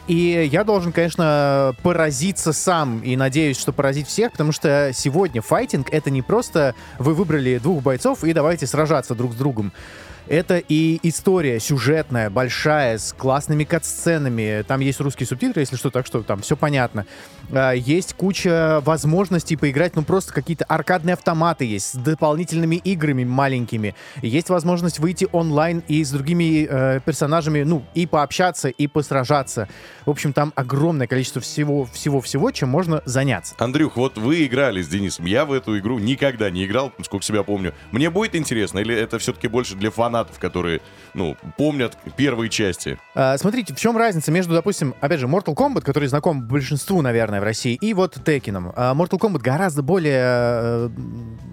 И 0.07 0.49
я 0.51 0.65
должен, 0.65 0.91
конечно, 0.91 1.75
поразиться 1.81 2.51
сам 2.51 2.99
и 2.99 3.15
надеюсь, 3.15 3.57
что 3.57 3.71
поразить 3.71 4.07
всех, 4.07 4.33
потому 4.33 4.51
что 4.51 4.91
сегодня 4.93 5.41
файтинг— 5.41 5.87
это 5.91 6.09
не 6.09 6.21
просто 6.21 6.75
вы 6.99 7.13
выбрали 7.13 7.57
двух 7.57 7.81
бойцов 7.81 8.23
и 8.25 8.33
давайте 8.33 8.67
сражаться 8.67 9.15
друг 9.15 9.33
с 9.33 9.35
другом. 9.35 9.71
Это 10.27 10.57
и 10.57 10.99
история 11.03 11.59
сюжетная, 11.59 12.29
большая, 12.29 12.97
с 12.97 13.13
классными 13.13 13.65
кат-сценами. 13.65 14.63
Там 14.65 14.79
есть 14.79 15.01
русские 15.01 15.27
субтитры, 15.27 15.61
если 15.61 15.75
что, 15.75 15.89
так 15.89 16.05
что 16.05 16.23
там 16.23 16.41
все 16.41 16.55
понятно. 16.55 17.05
А, 17.51 17.73
Есть 17.73 18.13
куча 18.13 18.81
возможностей 18.85 19.57
поиграть, 19.57 19.95
ну 19.97 20.03
просто 20.03 20.31
какие-то 20.33 20.63
аркадные 20.65 21.13
автоматы 21.13 21.65
есть 21.65 21.91
с 21.91 21.95
дополнительными 21.95 22.77
играми 22.77 23.25
маленькими. 23.25 23.95
Есть 24.21 24.49
возможность 24.49 24.99
выйти 24.99 25.27
онлайн 25.33 25.83
и 25.89 26.01
с 26.03 26.11
другими 26.11 26.67
э, 26.69 27.01
персонажами, 27.05 27.63
ну, 27.63 27.83
и 27.93 28.05
пообщаться, 28.05 28.69
и 28.69 28.87
посражаться. 28.87 29.67
В 30.05 30.09
общем, 30.09 30.31
там 30.31 30.53
огромное 30.55 31.07
количество 31.07 31.41
всего-всего-всего, 31.41 32.51
чем 32.51 32.69
можно 32.69 33.01
заняться. 33.05 33.55
Андрюх, 33.57 33.97
вот 33.97 34.17
вы 34.17 34.45
играли 34.45 34.81
с 34.81 34.87
Денисом. 34.87 35.25
Я 35.25 35.43
в 35.43 35.51
эту 35.51 35.77
игру 35.79 35.99
никогда 35.99 36.49
не 36.49 36.65
играл, 36.65 36.93
сколько 37.03 37.25
себя 37.25 37.43
помню. 37.43 37.73
Мне 37.91 38.09
будет 38.09 38.35
интересно, 38.35 38.79
или 38.79 38.95
это 38.95 39.19
все-таки 39.19 39.49
больше 39.49 39.75
для 39.75 39.91
фанатов 39.91 40.12
фанатов, 40.13 40.39
которые, 40.39 40.81
ну, 41.13 41.35
помнят 41.57 41.97
первые 42.15 42.49
части. 42.49 42.99
А, 43.15 43.37
смотрите, 43.37 43.73
в 43.73 43.77
чем 43.77 43.97
разница 43.97 44.31
между, 44.31 44.53
допустим, 44.53 44.93
опять 45.01 45.19
же, 45.19 45.27
Mortal 45.27 45.55
Kombat, 45.55 45.81
который 45.81 46.07
знаком 46.07 46.47
большинству, 46.47 47.01
наверное, 47.01 47.41
в 47.41 47.43
России, 47.43 47.75
и 47.81 47.93
вот 47.93 48.17
Текином. 48.23 48.71
А, 48.75 48.93
Mortal 48.93 49.19
Kombat 49.19 49.39
гораздо 49.39 49.81
более 49.81 50.21
э, 50.23 50.89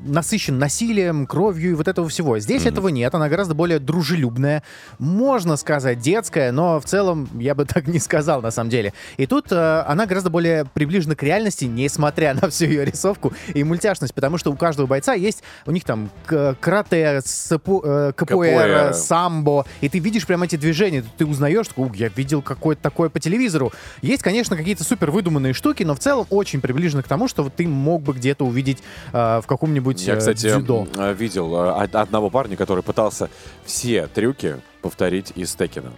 насыщен 0.05 0.59
насилием, 0.59 1.27
кровью 1.27 1.71
и 1.71 1.75
вот 1.75 1.89
этого 1.89 2.09
всего. 2.09 2.39
Здесь 2.39 2.67
этого 2.67 2.89
нет, 2.89 3.15
она 3.15 3.29
гораздо 3.29 3.55
более 3.55 3.79
дружелюбная, 3.79 4.63
можно 4.99 5.57
сказать, 5.57 5.99
детская, 6.01 6.53
но 6.53 6.79
в 6.79 6.85
целом 6.85 7.29
я 7.35 7.55
бы 7.55 7.65
так 7.69 7.87
не 7.87 7.99
сказал 7.99 8.43
на 8.43 8.51
самом 8.51 8.71
деле. 8.71 8.93
И 9.17 9.27
тут 9.27 9.47
э, 9.51 9.85
она 9.87 10.05
гораздо 10.05 10.29
более 10.29 10.67
приближена 10.67 11.15
к 11.15 11.23
реальности, 11.23 11.65
несмотря 11.65 12.35
на 12.35 12.51
всю 12.51 12.67
ее 12.67 12.85
рисовку 12.85 13.33
и 13.55 13.65
мультяшность, 13.65 14.15
потому 14.15 14.37
что 14.37 14.53
у 14.53 14.57
каждого 14.57 14.87
бойца 14.87 15.15
есть, 15.15 15.43
у 15.65 15.71
них 15.71 15.85
там 15.85 16.11
карате, 16.27 17.21
сапу- 17.25 17.83
э, 17.85 18.13
Капуэра. 18.13 18.50
Капуэра, 18.59 18.93
самбо, 18.93 19.67
и 19.81 19.89
ты 19.89 19.99
видишь 19.99 20.27
прям 20.27 20.43
эти 20.43 20.57
движения, 20.57 21.05
ты 21.19 21.27
узнаешь, 21.27 21.69
такой, 21.69 21.87
«Ух, 21.87 21.97
я 21.97 22.09
видел 22.09 22.43
какое-то 22.43 22.83
такое 22.83 23.09
по 23.09 23.21
телевизору. 23.21 23.73
Есть, 24.03 24.23
конечно, 24.23 24.57
какие-то 24.57 24.85
супер 24.85 25.11
выдуманные 25.11 25.53
штуки, 25.53 25.83
но 25.83 25.95
в 25.95 25.99
целом 25.99 26.27
очень 26.31 26.61
приближено 26.61 27.03
к 27.03 27.09
тому, 27.09 27.29
что 27.29 27.49
ты 27.49 27.67
мог 27.69 28.03
бы 28.03 28.13
где-то 28.13 28.45
увидеть 28.45 28.79
э, 29.13 29.41
в 29.43 29.47
каком-нибудь 29.47 30.03
Я, 30.07 30.15
э, 30.15 30.19
кстати, 30.19 30.49
дзюдо. 30.49 30.87
э, 30.97 31.15
видел 31.15 31.55
э, 31.55 31.73
од- 31.85 31.95
одного 31.95 32.31
парня, 32.31 32.57
который 32.57 32.83
пытался 32.83 33.29
все 33.65 34.07
трюки 34.07 34.57
повторить 34.83 35.33
из 35.35 35.55
Текина. 35.55 35.93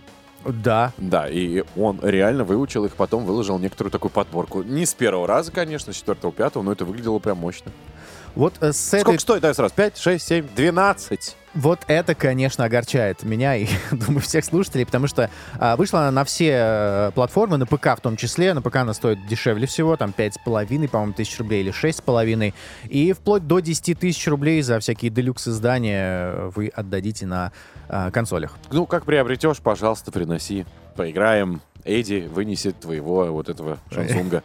Да. 0.45 0.93
Да, 0.99 1.29
и 1.29 1.63
он 1.77 2.01
реально 2.03 2.43
выучил 2.45 2.85
их, 2.85 2.95
потом 2.97 3.25
выложил 3.25 3.59
некоторую 3.61 3.93
такую 3.93 4.11
подборку. 4.11 4.63
Не 4.63 4.87
с 4.87 4.93
первого 4.95 5.27
раза, 5.29 5.53
конечно, 5.53 5.93
с 5.93 5.97
четвертого, 5.97 6.33
пятого, 6.33 6.63
но 6.65 6.73
это 6.73 6.85
выглядело 6.85 7.21
прям 7.21 7.39
мощно. 7.39 7.71
Вот 8.35 8.55
э, 8.61 8.73
с 8.73 8.89
этой 8.95 9.03
Сколько 9.03 9.21
стоит, 9.21 9.43
дай 9.43 9.55
сразу? 9.55 9.75
5, 9.75 9.99
6, 9.99 10.27
7, 10.27 10.47
12. 10.55 11.37
Вот 11.55 11.81
это, 11.87 12.15
конечно, 12.15 12.65
огорчает 12.65 13.23
меня 13.25 13.57
и, 13.57 13.67
думаю, 13.93 14.21
всех 14.21 14.45
слушателей, 14.45 14.87
потому 14.87 15.07
что 15.07 15.29
а, 15.59 15.77
вышла 15.77 16.01
она 16.01 16.11
на 16.11 16.25
все 16.25 16.51
э, 16.51 17.11
платформы, 17.15 17.59
на 17.59 17.67
ПК 17.67 17.89
в 17.99 18.01
том 18.01 18.17
числе. 18.17 18.55
На 18.55 18.63
ПК 18.63 18.77
она 18.77 18.95
стоит 18.95 19.27
дешевле 19.27 19.67
всего, 19.67 19.97
там 19.97 20.15
5,5, 20.17 20.89
по-моему, 20.89 21.13
тысяч 21.13 21.39
рублей 21.39 21.61
или 21.61 21.73
6,5. 21.73 22.55
И 22.89 23.13
вплоть 23.13 23.47
до 23.47 23.61
10 23.61 23.99
тысяч 23.99 24.27
рублей 24.29 24.63
за 24.63 24.81
всякие 24.81 25.11
делюкс-издания 25.11 26.51
вы 26.55 26.69
отдадите 26.69 27.27
на 27.27 27.53
а, 27.89 28.11
консолях. 28.11 28.57
Ну, 28.71 28.87
как 28.87 29.05
приобретешь, 29.05 29.59
пожалуйста, 29.59 30.11
приноси. 30.11 30.65
Поиграем. 30.97 31.61
Эдди 31.85 32.29
вынесет 32.33 32.79
твоего 32.81 33.27
вот 33.27 33.49
этого 33.49 33.79
шансунга. 33.91 34.43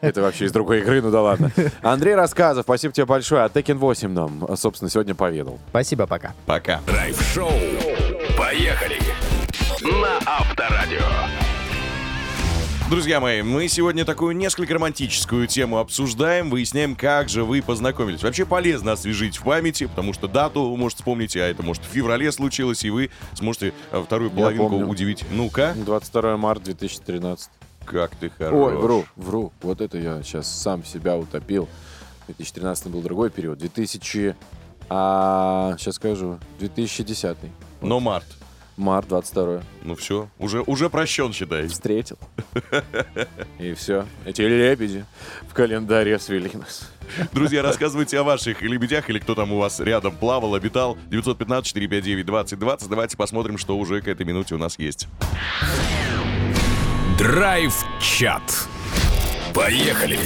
Это 0.00 0.22
вообще 0.22 0.46
из 0.46 0.52
другой 0.52 0.80
игры, 0.80 1.00
ну 1.02 1.10
да 1.10 1.22
ладно. 1.22 1.50
Андрей 1.82 2.14
Рассказов, 2.14 2.64
спасибо 2.64 2.92
тебе 2.92 3.06
большое. 3.06 3.42
А 3.42 3.48
Tekken 3.48 3.74
8 3.74 4.08
нам, 4.10 4.56
собственно, 4.56 4.90
сегодня 4.90 5.14
поведал. 5.14 5.58
Спасибо, 5.70 6.06
пока. 6.06 6.34
Пока. 6.46 6.80
Драйв-шоу. 6.86 7.50
Поехали. 8.36 8.98
На 9.82 10.18
Авторадио. 10.26 11.43
Друзья 12.90 13.18
мои, 13.18 13.40
мы 13.40 13.66
сегодня 13.68 14.04
такую 14.04 14.36
несколько 14.36 14.74
романтическую 14.74 15.46
тему 15.46 15.78
обсуждаем, 15.78 16.50
выясняем, 16.50 16.94
как 16.94 17.30
же 17.30 17.42
вы 17.42 17.62
познакомились. 17.62 18.22
Вообще 18.22 18.44
полезно 18.44 18.92
освежить 18.92 19.38
в 19.38 19.44
памяти, 19.44 19.86
потому 19.86 20.12
что 20.12 20.28
дату 20.28 20.68
вы 20.68 20.76
можете 20.76 20.98
вспомнить, 20.98 21.34
а 21.34 21.40
это 21.40 21.62
может 21.62 21.82
в 21.82 21.86
феврале 21.86 22.30
случилось, 22.30 22.84
и 22.84 22.90
вы 22.90 23.08
сможете 23.32 23.72
э, 23.90 24.02
вторую 24.04 24.30
половинку 24.30 24.76
удивить. 24.76 25.24
Ну-ка, 25.30 25.72
22 25.74 26.36
марта 26.36 26.66
2013. 26.66 27.48
как 27.86 28.14
ты 28.16 28.28
хорош. 28.28 28.72
Ой, 28.72 28.76
вру, 28.76 29.06
вру. 29.16 29.52
Вот 29.62 29.80
это 29.80 29.96
я 29.96 30.22
сейчас 30.22 30.46
сам 30.46 30.84
себя 30.84 31.16
утопил. 31.16 31.70
2013 32.26 32.88
был 32.88 33.00
другой 33.00 33.30
период. 33.30 33.58
2000... 33.58 34.36
А, 34.90 35.74
сейчас 35.78 35.94
скажу. 35.94 36.38
2010. 36.58 37.38
Но 37.80 37.98
март. 37.98 38.26
Март 38.76 39.08
22. 39.08 39.62
Ну 39.82 39.94
все, 39.94 40.28
уже, 40.38 40.62
уже 40.62 40.90
прощен, 40.90 41.32
считай. 41.32 41.68
Встретил. 41.68 42.18
И 43.58 43.72
все. 43.74 44.06
Эти 44.24 44.42
лебеди 44.42 45.04
в 45.48 45.54
календаре 45.54 46.18
свели 46.18 46.50
нас. 46.54 46.90
Друзья, 47.32 47.62
рассказывайте 47.62 48.18
о 48.18 48.24
ваших 48.24 48.62
лебедях 48.62 49.10
или 49.10 49.18
кто 49.18 49.34
там 49.34 49.52
у 49.52 49.58
вас 49.58 49.78
рядом 49.78 50.16
плавал, 50.16 50.54
обитал. 50.54 50.96
915-459-2020. 51.10 52.88
Давайте 52.88 53.16
посмотрим, 53.16 53.58
что 53.58 53.76
уже 53.76 54.00
к 54.00 54.08
этой 54.08 54.26
минуте 54.26 54.54
у 54.54 54.58
нас 54.58 54.78
есть. 54.78 55.06
Драйв-чат. 57.18 58.68
Поехали. 59.54 60.18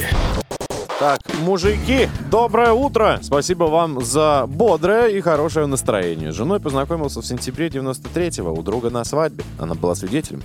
Так, 0.99 1.21
мужики, 1.43 2.09
доброе 2.29 2.73
утро! 2.73 3.19
Спасибо 3.21 3.63
вам 3.63 4.03
за 4.03 4.43
бодрое 4.47 5.07
и 5.07 5.21
хорошее 5.21 5.65
настроение. 5.65 6.33
С 6.33 6.35
женой 6.35 6.59
познакомился 6.59 7.21
в 7.21 7.25
сентябре 7.25 7.69
93-го 7.69 8.51
у 8.51 8.61
друга 8.63 8.89
на 8.89 9.05
свадьбе. 9.05 9.45
Она 9.57 9.75
была 9.75 9.95
свидетелем, 9.95 10.43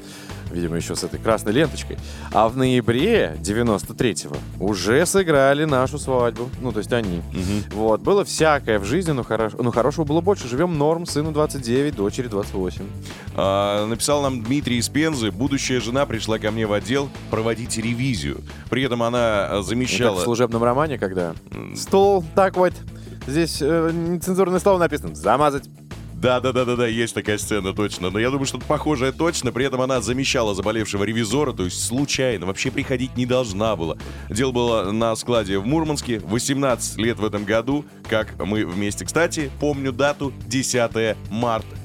видимо, 0.54 0.76
еще 0.76 0.94
с 0.94 1.04
этой 1.04 1.18
красной 1.18 1.52
ленточкой. 1.52 1.98
А 2.32 2.48
в 2.48 2.56
ноябре 2.56 3.36
93-го 3.40 4.36
уже 4.64 5.04
сыграли 5.04 5.64
нашу 5.64 5.98
свадьбу. 5.98 6.48
Ну, 6.60 6.72
то 6.72 6.78
есть 6.78 6.92
они. 6.92 7.22
Вот, 7.72 8.00
было 8.00 8.24
всякое 8.24 8.78
в 8.78 8.84
жизни, 8.84 9.12
но, 9.12 9.24
хорош... 9.24 9.52
но 9.54 9.70
хорошего 9.70 10.04
было 10.04 10.20
больше. 10.20 10.48
Живем 10.48 10.78
норм, 10.78 11.06
сыну 11.06 11.32
29, 11.32 11.96
дочери 11.96 12.28
28. 12.28 12.84
А, 13.36 13.86
написал 13.86 14.22
нам 14.22 14.42
Дмитрий 14.42 14.78
из 14.78 14.88
Пензы. 14.88 15.30
Будущая 15.30 15.80
жена 15.80 16.06
пришла 16.06 16.38
ко 16.38 16.50
мне 16.50 16.66
в 16.66 16.72
отдел 16.72 17.08
проводить 17.30 17.76
ревизию. 17.76 18.40
При 18.70 18.82
этом 18.82 19.02
она 19.02 19.46
а, 19.46 19.62
замещала... 19.62 20.20
в 20.20 20.22
служебном 20.22 20.62
романе, 20.62 20.98
когда 20.98 21.34
стул 21.74 22.24
так 22.34 22.56
вот, 22.56 22.72
здесь 23.26 23.58
э, 23.60 23.90
нецензурное 23.92 24.60
слово 24.60 24.78
написано, 24.78 25.14
замазать. 25.14 25.64
Да, 26.24 26.40
да, 26.40 26.52
да, 26.52 26.64
да, 26.64 26.74
да, 26.74 26.86
есть 26.86 27.14
такая 27.14 27.36
сцена, 27.36 27.74
точно. 27.74 28.08
Но 28.08 28.18
я 28.18 28.30
думаю, 28.30 28.46
что-то 28.46 28.64
похожее 28.64 29.12
точно. 29.12 29.52
При 29.52 29.66
этом 29.66 29.82
она 29.82 30.00
замещала 30.00 30.54
заболевшего 30.54 31.04
ревизора, 31.04 31.52
то 31.52 31.64
есть 31.64 31.84
случайно, 31.84 32.46
вообще 32.46 32.70
приходить 32.70 33.14
не 33.18 33.26
должна 33.26 33.76
была. 33.76 33.98
Дело 34.30 34.50
было 34.50 34.90
на 34.90 35.14
складе 35.16 35.58
в 35.58 35.66
Мурманске, 35.66 36.20
18 36.20 36.96
лет 36.96 37.18
в 37.18 37.26
этом 37.26 37.44
году, 37.44 37.84
как 38.08 38.42
мы 38.42 38.64
вместе, 38.64 39.04
кстати, 39.04 39.50
помню 39.60 39.92
дату 39.92 40.32
10 40.46 41.14
марта. 41.28 41.83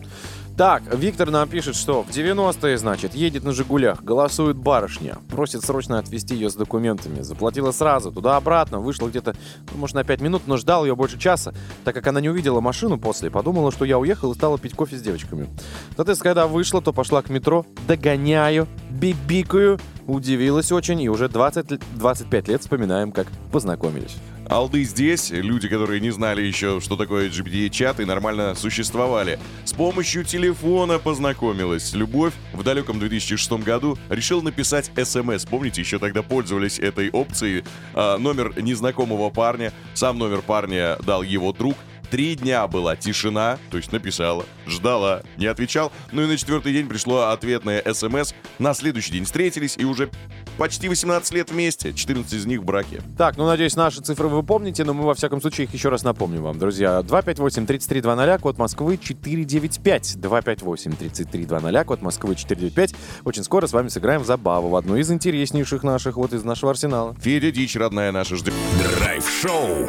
Так, 0.59 0.83
Виктор 0.93 1.31
нам 1.31 1.47
пишет, 1.47 1.77
что 1.77 2.03
в 2.03 2.09
90-е, 2.09 2.77
значит, 2.77 3.15
едет 3.15 3.45
на 3.45 3.53
«Жигулях», 3.53 4.03
голосует 4.03 4.57
барышня, 4.57 5.15
просит 5.29 5.63
срочно 5.63 5.99
отвезти 5.99 6.35
ее 6.35 6.49
с 6.49 6.55
документами. 6.55 7.21
Заплатила 7.21 7.71
сразу, 7.71 8.11
туда-обратно, 8.11 8.79
вышла 8.79 9.07
где-то, 9.07 9.37
ну, 9.71 9.77
может, 9.77 9.95
на 9.95 10.03
5 10.03 10.19
минут, 10.19 10.41
но 10.47 10.57
ждал 10.57 10.83
ее 10.83 10.97
больше 10.97 11.17
часа, 11.17 11.53
так 11.85 11.95
как 11.95 12.07
она 12.07 12.19
не 12.19 12.27
увидела 12.27 12.59
машину 12.59 12.97
после, 12.99 13.29
подумала, 13.29 13.71
что 13.71 13.85
я 13.85 13.97
уехал 13.97 14.33
и 14.33 14.35
стала 14.35 14.59
пить 14.59 14.73
кофе 14.73 14.97
с 14.97 15.01
девочками. 15.01 15.47
Соответственно, 15.95 16.29
когда 16.31 16.47
вышла, 16.47 16.81
то 16.81 16.91
пошла 16.91 17.21
к 17.21 17.29
метро, 17.29 17.65
догоняю, 17.87 18.67
бибикаю, 18.89 19.79
удивилась 20.09 20.71
очень, 20.71 21.01
и 21.01 21.09
уже 21.09 21.29
20, 21.29 21.71
лет- 21.71 21.81
25 21.95 22.47
лет 22.47 22.61
вспоминаем, 22.61 23.11
как 23.11 23.27
познакомились. 23.51 24.17
Алды 24.49 24.83
здесь, 24.83 25.29
люди, 25.29 25.67
которые 25.67 25.99
не 26.01 26.09
знали 26.09 26.41
еще, 26.41 26.79
что 26.81 26.95
такое 26.95 27.29
GPT-чат 27.29 27.99
и 27.99 28.05
нормально 28.05 28.55
существовали. 28.55 29.37
С 29.63 29.73
помощью 29.73 30.23
телефона 30.23 30.97
познакомилась. 30.97 31.93
Любовь 31.93 32.33
в 32.53 32.63
далеком 32.63 32.97
2006 32.97 33.51
году 33.63 33.95
решил 34.09 34.41
написать 34.41 34.91
смс. 35.03 35.45
Помните, 35.45 35.81
еще 35.81 35.99
тогда 35.99 36.23
пользовались 36.23 36.79
этой 36.79 37.11
опцией. 37.11 37.63
А, 37.93 38.17
номер 38.17 38.59
незнакомого 38.59 39.29
парня, 39.29 39.71
сам 39.93 40.17
номер 40.17 40.41
парня 40.41 40.97
дал 41.05 41.21
его 41.21 41.53
друг. 41.53 41.75
Три 42.09 42.35
дня 42.35 42.67
была 42.67 42.95
тишина, 42.95 43.59
то 43.69 43.77
есть 43.77 43.91
написала, 43.91 44.45
ждала, 44.65 45.21
не 45.37 45.45
отвечал. 45.45 45.91
Ну 46.11 46.23
и 46.23 46.25
на 46.25 46.37
четвертый 46.37 46.73
день 46.73 46.87
пришло 46.87 47.29
ответное 47.29 47.83
смс. 47.93 48.33
На 48.57 48.73
следующий 48.73 49.11
день 49.11 49.25
встретились 49.25 49.75
и 49.77 49.85
уже 49.85 50.09
почти 50.57 50.89
18 50.89 51.31
лет 51.33 51.51
вместе, 51.51 51.93
14 51.93 52.33
из 52.33 52.45
них 52.45 52.61
в 52.61 52.65
браке. 52.65 53.01
Так, 53.17 53.37
ну, 53.37 53.45
надеюсь, 53.45 53.75
наши 53.75 54.01
цифры 54.01 54.27
вы 54.27 54.41
помните, 54.41 54.83
но 54.83 54.93
мы, 54.93 55.05
во 55.05 55.13
всяком 55.13 55.39
случае, 55.39 55.65
их 55.67 55.73
еще 55.73 55.89
раз 55.89 56.03
напомним 56.03 56.43
вам, 56.43 56.57
друзья. 56.57 56.99
258-3320, 57.01 58.39
код 58.39 58.57
Москвы 58.57 58.97
495. 58.97 60.15
258-3320, 60.15 61.83
код 61.85 62.01
Москвы 62.01 62.35
495. 62.35 62.95
Очень 63.23 63.43
скоро 63.43 63.67
с 63.67 63.73
вами 63.73 63.89
сыграем 63.89 64.21
в 64.21 64.25
забаву, 64.25 64.69
в 64.69 64.75
одну 64.75 64.97
из 64.97 65.11
интереснейших 65.11 65.83
наших, 65.83 66.17
вот 66.17 66.33
из 66.33 66.43
нашего 66.43 66.71
арсенала. 66.71 67.15
Федя 67.21 67.51
Дичь, 67.51 67.75
родная 67.75 68.11
наша, 68.11 68.35
ждет. 68.35 68.53
Драйв-шоу. 68.97 69.87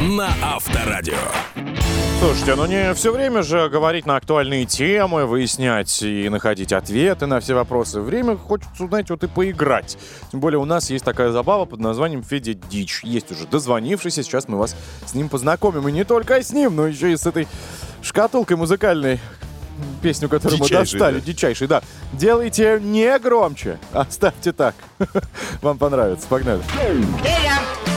На 0.00 0.28
Авторадио. 0.42 1.14
Слушайте, 2.20 2.54
ну 2.54 2.66
не 2.66 2.94
все 2.94 3.12
время 3.12 3.42
же 3.42 3.68
говорить 3.68 4.06
на 4.06 4.16
актуальные 4.16 4.64
темы, 4.64 5.26
выяснять 5.26 6.02
и 6.02 6.28
находить 6.28 6.72
ответы 6.72 7.26
на 7.26 7.40
все 7.40 7.54
вопросы. 7.54 8.00
Время 8.00 8.36
хочется, 8.36 8.86
знаете, 8.86 9.12
вот 9.12 9.24
и 9.24 9.26
поиграть. 9.26 9.98
Тем 10.30 10.38
более 10.38 10.60
у 10.60 10.64
нас 10.64 10.90
есть 10.90 11.04
такая 11.04 11.32
забава 11.32 11.64
под 11.64 11.80
названием 11.80 12.22
Федя 12.22 12.54
Дичь. 12.54 13.02
Есть 13.02 13.32
уже 13.32 13.46
дозвонившийся, 13.46 14.22
сейчас 14.22 14.46
мы 14.46 14.56
вас 14.56 14.76
с 15.04 15.14
ним 15.14 15.28
познакомим. 15.28 15.88
И 15.88 15.92
не 15.92 16.04
только 16.04 16.40
с 16.40 16.52
ним, 16.52 16.76
но 16.76 16.86
еще 16.86 17.12
и 17.12 17.16
с 17.16 17.26
этой 17.26 17.48
шкатулкой 18.02 18.56
музыкальной 18.56 19.18
песню, 20.00 20.28
которую 20.28 20.60
мы 20.60 20.64
Дичайшей, 20.66 20.98
достали, 20.98 21.14
да. 21.16 21.20
дичайший, 21.20 21.66
да. 21.66 21.82
Делайте 22.12 22.78
не 22.80 23.18
громче, 23.18 23.78
оставьте 23.92 24.52
так. 24.52 24.74
Вам 25.62 25.76
понравится. 25.78 26.26
Погнали. 26.28 26.62
Федя! 26.62 27.91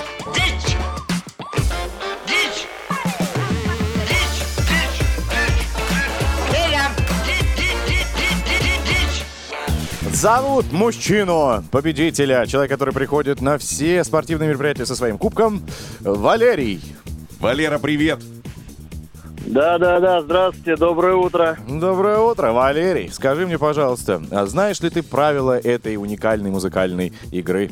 Зовут 10.16 10.72
мужчину, 10.72 11.62
победителя, 11.72 12.46
человек, 12.46 12.72
который 12.72 12.94
приходит 12.94 13.42
на 13.42 13.58
все 13.58 14.02
спортивные 14.06 14.48
мероприятия 14.48 14.86
со 14.86 14.96
своим 14.96 15.18
кубком, 15.18 15.62
Валерий. 16.00 16.82
Валера, 17.42 17.80
привет. 17.80 18.20
Да, 19.46 19.78
да, 19.78 20.00
да, 20.00 20.22
здравствуйте, 20.22 20.78
доброе 20.78 21.16
утро. 21.16 21.58
Доброе 21.68 22.20
утро, 22.20 22.54
Валерий. 22.54 23.12
Скажи 23.12 23.46
мне, 23.46 23.60
пожалуйста, 23.60 24.22
а 24.32 24.46
знаешь 24.46 24.80
ли 24.80 24.90
ты 24.90 25.04
правила 25.04 25.60
этой 25.60 25.98
уникальной 25.98 26.50
музыкальной 26.50 27.12
игры? 27.32 27.70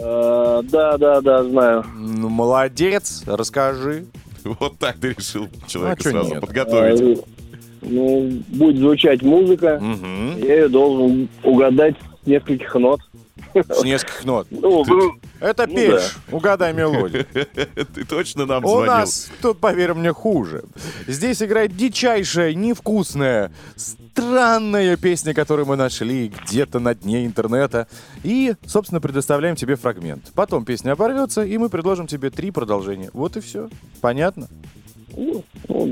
Э, 0.00 0.60
да, 0.64 0.98
да, 0.98 1.20
да, 1.20 1.44
знаю. 1.44 1.84
Ну, 1.94 2.28
молодец, 2.28 3.22
расскажи. 3.26 4.06
Вот 4.42 4.76
так 4.80 4.96
ты 4.98 5.10
решил 5.12 5.48
человека 5.68 6.00
А 6.04 6.10
сразу 6.10 6.30
нет? 6.30 6.40
подготовить. 6.40 7.24
Ну, 7.82 8.30
будет 8.48 8.76
звучать 8.78 9.22
музыка, 9.22 9.78
Мгм. 9.80 10.38
я 10.38 10.54
ее 10.54 10.68
должен 10.68 11.28
угадать 11.42 11.94
с 12.22 12.26
нескольких 12.26 12.74
нот. 12.74 13.00
С 13.54 13.82
нескольких 13.84 14.24
нот. 14.24 14.46
Ну, 14.50 14.82
вы- 14.82 15.12
Это 15.40 15.66
Ну 15.66 15.74
пеш. 15.74 16.16
Угадай 16.32 16.72
мелодию. 16.72 17.26
Ты 17.94 18.04
точно 18.04 18.46
нам 18.46 18.64
У 18.64 18.68
звонил? 18.68 18.86
нас 18.86 19.30
тут, 19.42 19.58
поверь 19.58 19.92
мне, 19.94 20.12
хуже. 20.12 20.64
Здесь 21.06 21.42
играет 21.42 21.76
дичайшая, 21.76 22.54
невкусная, 22.54 23.52
странная 23.76 24.96
песня, 24.96 25.34
которую 25.34 25.66
мы 25.66 25.76
нашли 25.76 26.28
где-то 26.28 26.78
на 26.80 26.94
дне 26.94 27.26
интернета. 27.26 27.86
И, 28.24 28.54
собственно, 28.66 29.00
предоставляем 29.00 29.56
тебе 29.56 29.76
фрагмент. 29.76 30.32
Потом 30.34 30.64
песня 30.64 30.92
оборвется, 30.92 31.42
и 31.44 31.58
мы 31.58 31.68
предложим 31.68 32.06
тебе 32.06 32.30
три 32.30 32.50
продолжения. 32.50 33.10
Вот 33.12 33.36
и 33.36 33.40
все. 33.40 33.68
Понятно? 34.00 34.48
Ну, 35.16 35.44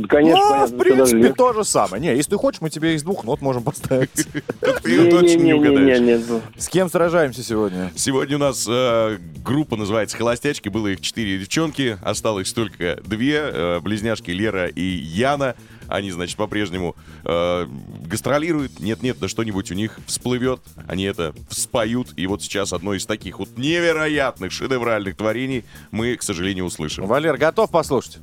конечно, 0.07 0.41
ну, 0.41 0.51
понятно, 0.51 0.77
в 0.77 0.79
принципе, 0.79 1.33
то 1.33 1.53
же 1.55 1.65
самое. 1.65 2.03
Не, 2.03 2.15
если 2.15 2.33
ты 2.33 2.37
хочешь, 2.37 2.61
мы 2.61 2.69
тебе 2.69 2.95
из 2.95 3.03
двух 3.03 3.25
нот 3.25 3.41
можем 3.41 3.63
поставить. 3.63 4.11
Ты 4.83 4.91
ее 4.91 5.11
точно 5.11 5.41
не 5.41 5.55
угадаешь. 5.55 6.43
С 6.59 6.69
кем 6.69 6.91
сражаемся 6.91 7.43
сегодня? 7.43 7.91
Сегодня 7.97 8.37
у 8.37 8.41
нас 8.41 8.67
э, 8.69 9.19
группа 9.43 9.77
называется 9.77 10.17
«Холостячки». 10.19 10.69
Было 10.69 10.89
их 10.89 11.01
четыре 11.01 11.39
девчонки. 11.39 11.99
Осталось 12.03 12.53
только 12.53 13.01
две. 13.07 13.41
э, 13.43 13.81
близняшки 13.81 14.31
Лера 14.31 14.67
и 14.67 14.83
Яна. 14.83 15.55
Они, 15.89 16.11
значит, 16.11 16.37
по-прежнему 16.37 16.95
э, 17.25 17.67
гастролируют. 18.07 18.79
Нет-нет, 18.81 19.19
да 19.21 19.29
что-нибудь 19.29 19.71
у 19.71 19.75
них 19.75 19.99
всплывет. 20.07 20.61
Они 20.87 21.05
это 21.05 21.35
споют. 21.49 22.09
И 22.17 22.27
вот 22.27 22.43
сейчас 22.43 22.73
одно 22.73 22.95
из 22.95 23.07
таких 23.07 23.39
вот 23.39 23.57
невероятных 23.57 24.53
шедевральных 24.53 25.17
творений 25.17 25.65
мы, 25.91 26.17
к 26.17 26.23
сожалению, 26.23 26.67
услышим. 26.67 27.07
Валер, 27.07 27.37
готов 27.37 27.71
послушать? 27.71 28.19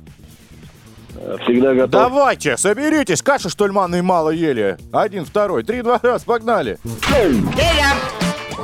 Всегда 1.42 1.74
готов. 1.74 1.90
Давайте, 1.90 2.56
соберитесь. 2.56 3.22
Каши, 3.22 3.48
что 3.48 3.66
ли, 3.66 3.72
манной 3.72 4.02
мало 4.02 4.30
ели? 4.30 4.76
Один, 4.92 5.24
второй, 5.24 5.62
три, 5.62 5.82
два, 5.82 6.00
раз, 6.02 6.24
погнали. 6.24 6.78
Геля! 7.14 7.92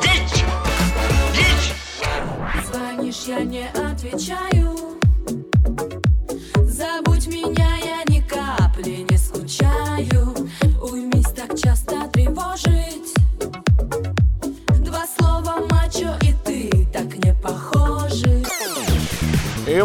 Дичь! 0.02 0.44
Дичь! 1.34 1.74
Звонишь, 2.70 3.24
я 3.26 3.40
не 3.40 3.68
отвечаю 3.68 4.67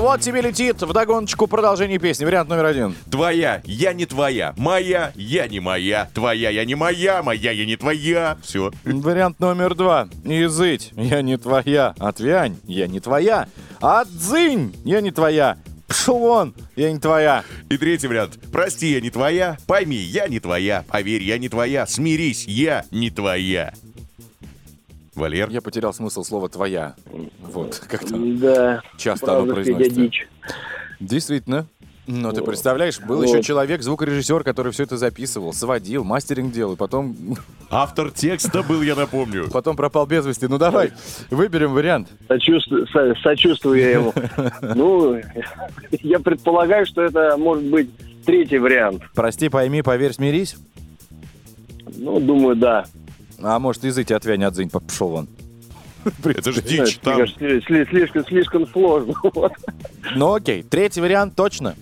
вот 0.04 0.20
тебе 0.20 0.42
летит 0.42 0.82
вдогоночку 0.82 1.48
продолжение 1.48 1.98
песни. 1.98 2.26
Вариант 2.26 2.50
номер 2.50 2.66
один. 2.66 2.96
Твоя, 3.10 3.62
я 3.63 3.94
не 3.94 4.06
твоя. 4.06 4.54
Моя, 4.58 5.13
я 5.16 5.48
не 5.48 5.62
моя. 5.62 6.10
Твоя, 6.13 6.50
я 6.50 6.66
не 6.66 6.76
моя. 6.76 7.24
Моя, 7.24 7.52
я 7.52 7.66
не 7.66 7.78
твоя. 7.78 8.38
Все. 8.44 8.74
Вариант 8.84 9.39
номер 9.39 9.76
два. 9.76 10.10
Изыть, 10.26 10.92
я 10.98 11.22
не 11.22 11.38
твоя. 11.38 11.96
Отвянь, 12.00 12.58
я 12.66 12.88
не 12.88 13.00
твоя. 13.00 13.48
Отзынь, 13.80 14.76
я 14.84 15.00
не 15.00 15.12
твоя. 15.12 15.58
Пшел 15.88 16.18
вон, 16.18 16.54
я 16.76 16.92
не 16.92 17.00
твоя. 17.00 17.46
И 17.70 17.78
третий 17.78 18.08
вариант. 18.08 18.38
Прости, 18.52 18.92
я 18.92 19.00
не 19.00 19.10
твоя. 19.10 19.58
Пойми, 19.68 19.96
я 19.96 20.28
не 20.28 20.42
твоя. 20.42 20.84
Поверь, 20.89 21.24
я 21.24 21.38
не 21.38 21.48
твоя. 21.48 21.88
Смирись, 21.88 22.46
я 22.46 22.84
не 22.92 23.10
твоя. 23.10 23.74
Валер, 25.15 25.49
Я 25.49 25.62
потерял 25.62 25.93
смысл 25.93 26.23
слова 26.23 26.49
«твоя». 26.49 26.95
Вот, 27.41 27.82
как-то 27.88 28.15
Да, 28.17 28.82
часто 28.97 29.38
оно 29.38 29.45
правда, 29.45 29.54
произносится. 29.54 29.95
дичь. 30.02 30.28
Действительно. 30.99 31.67
Но 32.06 32.34
ты 32.34 32.41
представляешь, 32.41 32.99
был 32.99 33.17
Вот. 33.19 33.28
еще 33.30 33.41
человек, 33.41 33.82
звукорежиссер, 33.82 34.43
который 34.43 34.73
все 34.73 34.84
это 34.84 34.97
записывал, 34.97 35.54
сводил, 35.54 36.04
мастеринг 36.04 36.52
делал, 36.52 36.73
и 36.73 36.76
потом, 36.76 37.15
автор 37.69 38.12
текста 38.12 38.62
был, 38.62 38.82
я 38.82 38.95
напомню. 38.95 39.49
потом 39.49 39.78
пропал 39.78 40.06
без 40.06 40.26
вести. 40.26 40.47
Ну 40.47 40.58
давай, 40.58 40.91
выберем 41.30 41.71
вариант. 41.73 42.10
Сочувствую, 42.28 42.88
со- 42.88 43.15
сочувствую 43.23 43.80
я 43.80 43.91
ему. 43.91 44.13
Ну, 44.76 45.21
я 46.02 46.19
предполагаю, 46.19 46.86
что 46.86 47.02
это 47.02 47.38
может 47.38 47.63
быть 47.65 47.89
третий 48.26 48.58
вариант. 48.58 49.02
Прости, 49.15 49.47
пойми, 49.47 49.82
поверь, 49.82 50.12
смирись. 50.12 50.58
Ну, 51.97 52.19
думаю, 52.19 52.56
да. 52.58 52.86
А 53.41 53.60
может, 53.60 53.84
язык 53.84 54.12
отвянь, 54.12 54.43
отзынь, 54.46 54.69
пошел 54.69 55.10
вон. 55.10 55.28
Это 56.24 56.52
же 56.52 56.62
дичь. 56.62 57.00
Там 57.00 57.28
слишком, 57.28 58.26
слишком 58.26 58.67
сложно. 58.67 59.13
Ну 60.15 60.34
окей, 60.34 60.63
третий 60.63 61.02
вариант 61.02 61.36
точно. 61.36 61.76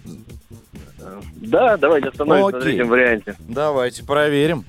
Да, 1.36 1.76
давайте 1.78 2.10
остановимся 2.10 2.56
на 2.58 2.62
третьем 2.62 2.88
варианте. 2.88 3.36
Давайте 3.48 4.04
проверим. 4.04 4.64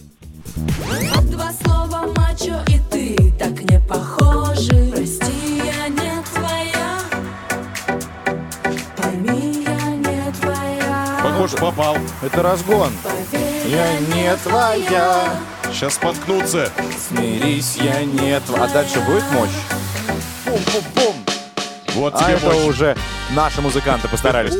Два 1.31 1.53
слова 1.53 2.07
мачо 2.17 2.61
и 2.69 2.79
ты 2.91 3.33
так 3.39 3.63
не 3.71 3.79
похожи 3.81 4.91
Прости, 4.95 5.59
я 5.59 5.89
не 5.89 6.23
твоя 6.35 6.99
Пойми, 8.97 9.65
я 9.65 9.97
не 9.97 10.33
твоя 10.41 11.21
Похоже, 11.23 11.57
попал. 11.59 11.97
Это 12.23 12.43
разгон. 12.43 12.91
Поверь, 13.03 13.69
Я 13.69 13.99
не 14.01 14.37
твоя. 14.39 15.31
Сейчас 15.73 15.95
споткнуться. 15.95 16.71
Смирись, 17.09 17.77
я 17.77 18.05
не 18.05 18.39
твоя. 18.41 18.65
А 18.65 18.69
дальше 18.69 19.01
будет 19.01 19.25
мощь? 19.33 19.51
Пум-пум-пум. 20.45 21.15
Вот 21.95 22.15
А 22.15 22.25
тебе 22.25 22.35
это 22.35 22.47
мощь. 22.47 22.65
уже 22.67 22.97
наши 23.31 23.61
музыканты 23.61 24.09
постарались. 24.09 24.55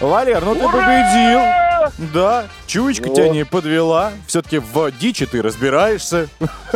Валер, 0.00 0.44
ну 0.44 0.54
ты 0.54 0.62
победил. 0.68 1.40
Да, 2.12 2.46
чуечка 2.66 3.08
тебя 3.08 3.28
не 3.30 3.44
подвела. 3.44 4.12
Все-таки 4.26 4.58
в 4.58 4.90
дичи 4.92 5.26
ты 5.26 5.42
разбираешься. 5.42 6.28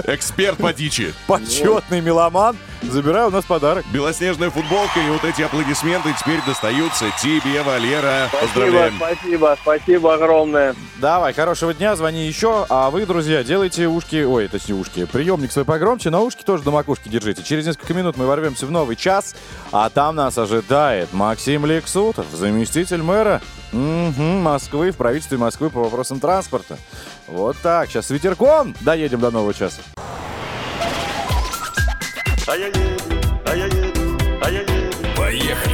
Эксперт 0.04 0.58
по 0.58 0.72
дичи. 0.72 1.12
Почетный 1.26 2.00
меломан. 2.00 2.56
Забирай 2.82 3.26
у 3.26 3.30
нас 3.30 3.44
подарок. 3.44 3.84
Белоснежная 3.92 4.50
футболка 4.50 5.00
и 5.00 5.08
вот 5.10 5.24
эти 5.24 5.42
аплодисменты 5.42 6.14
теперь 6.18 6.40
достаются 6.46 7.06
тебе, 7.22 7.62
Валера. 7.62 8.28
Спасибо, 8.28 8.46
Поздравляем. 8.46 8.94
спасибо, 8.96 9.58
спасибо 9.62 10.14
огромное. 10.14 10.74
Давай, 10.96 11.32
хорошего 11.32 11.72
дня, 11.72 11.96
звони 11.96 12.26
еще. 12.26 12.66
А 12.68 12.90
вы, 12.90 13.06
друзья, 13.06 13.44
делайте 13.44 13.86
ушки, 13.86 14.24
ой, 14.24 14.48
точнее 14.48 14.74
ушки, 14.74 15.04
приемник 15.04 15.52
свой 15.52 15.64
погромче, 15.64 16.10
на 16.10 16.20
ушки 16.20 16.42
тоже 16.42 16.64
до 16.64 16.70
макушки 16.70 17.08
держите. 17.08 17.42
Через 17.42 17.66
несколько 17.66 17.94
минут 17.94 18.16
мы 18.16 18.26
ворвемся 18.26 18.66
в 18.66 18.70
новый 18.70 18.96
час, 18.96 19.34
а 19.70 19.88
там 19.88 20.16
нас 20.16 20.36
ожидает 20.36 21.12
Максим 21.12 21.64
Лексутов, 21.66 22.26
заместитель 22.32 23.02
мэра 23.02 23.40
Мгм, 23.72 24.42
Москвы, 24.42 24.90
в 24.90 24.96
правительстве 24.96 25.38
Москвы 25.38 25.70
по 25.70 25.80
вопросам 25.84 26.20
транспорта. 26.20 26.76
Вот 27.26 27.56
так, 27.62 27.88
сейчас 27.88 28.08
с 28.08 28.10
ветерком 28.10 28.74
доедем 28.82 29.20
до 29.20 29.30
нового 29.30 29.54
часа. 29.54 29.80
Поехали. 35.16 35.71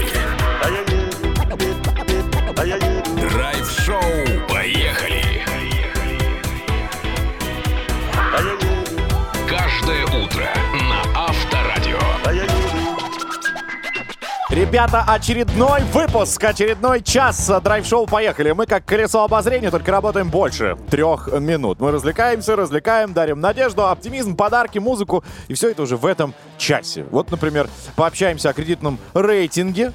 Ребята, 14.59 15.05
очередной 15.07 15.85
выпуск, 15.93 16.43
очередной 16.43 17.01
час 17.01 17.49
драйв-шоу 17.63 18.09
«Поехали». 18.09 18.51
Мы 18.51 18.67
как 18.67 18.85
колесо 18.85 19.23
обозрения, 19.23 19.71
только 19.71 19.93
работаем 19.93 20.31
больше 20.31 20.77
трех 20.91 21.29
минут. 21.33 21.79
Мы 21.79 21.93
развлекаемся, 21.93 22.57
развлекаем, 22.57 23.13
дарим 23.13 23.41
надежду, 23.41 23.87
оптимизм, 23.87 24.35
подарки, 24.35 24.81
музыку. 24.81 25.23
И 25.47 25.55
все 25.55 25.71
это 25.71 25.83
уже 25.83 25.97
в 25.97 26.05
этом 26.05 26.35
часе. 26.57 27.05
Вот, 27.13 27.31
например, 27.31 27.69
пообщаемся 27.95 28.49
о 28.51 28.53
кредитном 28.53 28.99
рейтинге, 29.15 29.93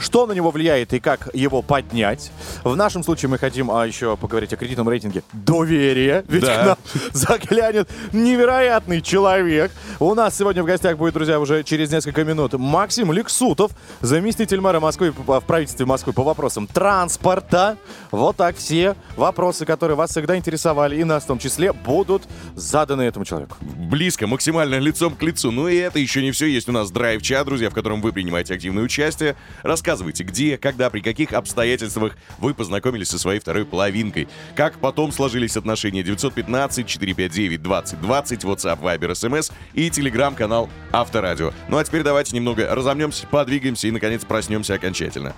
что 0.00 0.26
на 0.26 0.32
него 0.32 0.50
влияет 0.50 0.92
и 0.92 1.00
как 1.00 1.28
его 1.34 1.62
поднять. 1.62 2.32
В 2.64 2.74
нашем 2.76 3.02
случае 3.02 3.28
мы 3.28 3.38
хотим 3.38 3.70
а, 3.70 3.86
еще 3.86 4.16
поговорить 4.16 4.52
о 4.52 4.56
кредитном 4.56 4.88
рейтинге 4.88 5.22
доверия. 5.32 6.24
Ведь 6.28 6.42
Да. 6.42 6.62
к 6.62 6.66
нам 6.66 6.76
заглянет 7.12 7.88
невероятный 8.12 9.00
человек. 9.00 9.70
У 9.98 10.14
нас 10.14 10.36
сегодня 10.36 10.62
в 10.62 10.66
гостях 10.66 10.96
будет, 10.96 11.14
друзья, 11.14 11.38
уже 11.38 11.62
через 11.62 11.90
несколько 11.90 12.24
минут 12.24 12.54
Максим 12.54 13.12
Лексутов, 13.12 13.72
заместитель 14.00 14.60
мэра 14.60 14.80
Москвы 14.80 15.12
по- 15.12 15.40
в 15.40 15.44
правительстве 15.44 15.86
Москвы 15.86 16.12
по 16.12 16.22
вопросам 16.22 16.66
транспорта. 16.66 17.76
Вот 18.10 18.36
так 18.36 18.56
все 18.56 18.94
вопросы, 19.16 19.66
которые 19.66 19.96
вас 19.96 20.10
всегда 20.10 20.36
интересовали, 20.36 20.96
и 20.96 21.04
нас 21.04 21.24
в 21.24 21.26
том 21.26 21.38
числе, 21.38 21.72
будут 21.72 22.22
заданы 22.54 23.02
этому 23.02 23.24
человеку. 23.24 23.56
близко, 23.60 24.26
максимально 24.26 24.78
лицом 24.78 25.14
к 25.16 25.22
лицу. 25.22 25.50
Ну 25.50 25.68
и 25.68 25.76
это 25.76 25.98
еще 25.98 26.22
не 26.22 26.30
все. 26.30 26.46
Есть 26.46 26.68
у 26.68 26.72
нас 26.72 26.90
драйв-чат, 26.90 27.44
друзья, 27.46 27.68
в 27.70 27.74
котором 27.74 28.00
вы 28.00 28.12
принимаете 28.12 28.54
активное 28.54 28.82
участие. 28.84 29.36
Рассказывайте, 29.62 29.89
где, 29.98 30.56
когда, 30.58 30.88
при 30.90 31.00
каких 31.00 31.32
обстоятельствах 31.32 32.16
вы 32.38 32.54
познакомились 32.54 33.08
со 33.08 33.18
своей 33.18 33.40
второй 33.40 33.64
половинкой. 33.64 34.28
Как 34.54 34.78
потом 34.78 35.12
сложились 35.12 35.56
отношения 35.56 36.02
915-459-2020, 36.02 37.98
WhatsApp, 38.42 38.80
Viber, 38.80 39.10
SMS 39.12 39.52
и 39.74 39.90
телеграм-канал 39.90 40.68
Авторадио. 40.92 41.52
Ну 41.68 41.78
а 41.78 41.84
теперь 41.84 42.02
давайте 42.02 42.34
немного 42.36 42.72
разомнемся, 42.74 43.26
подвигаемся 43.26 43.88
и, 43.88 43.90
наконец, 43.90 44.24
проснемся 44.24 44.74
окончательно. 44.74 45.34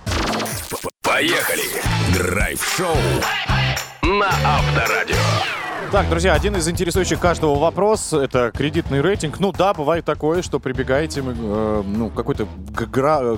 Поехали! 1.01 1.63
Драйв-шоу 2.17 2.95
на 4.03 4.29
Авторадио. 4.45 5.15
Так, 5.91 6.09
друзья, 6.09 6.33
один 6.33 6.55
из 6.55 6.67
интересующих 6.67 7.19
каждого 7.19 7.59
вопрос— 7.59 8.13
это 8.13 8.51
кредитный 8.51 8.99
рейтинг. 9.01 9.39
Ну 9.39 9.51
да, 9.51 9.75
бывает 9.75 10.03
такое, 10.05 10.41
что 10.41 10.59
прибегаете 10.59 11.21
мы, 11.21 11.33
э, 11.37 11.83
ну, 11.85 12.09
к 12.09 12.15
какой-то 12.15 12.47
гра- 12.71 13.37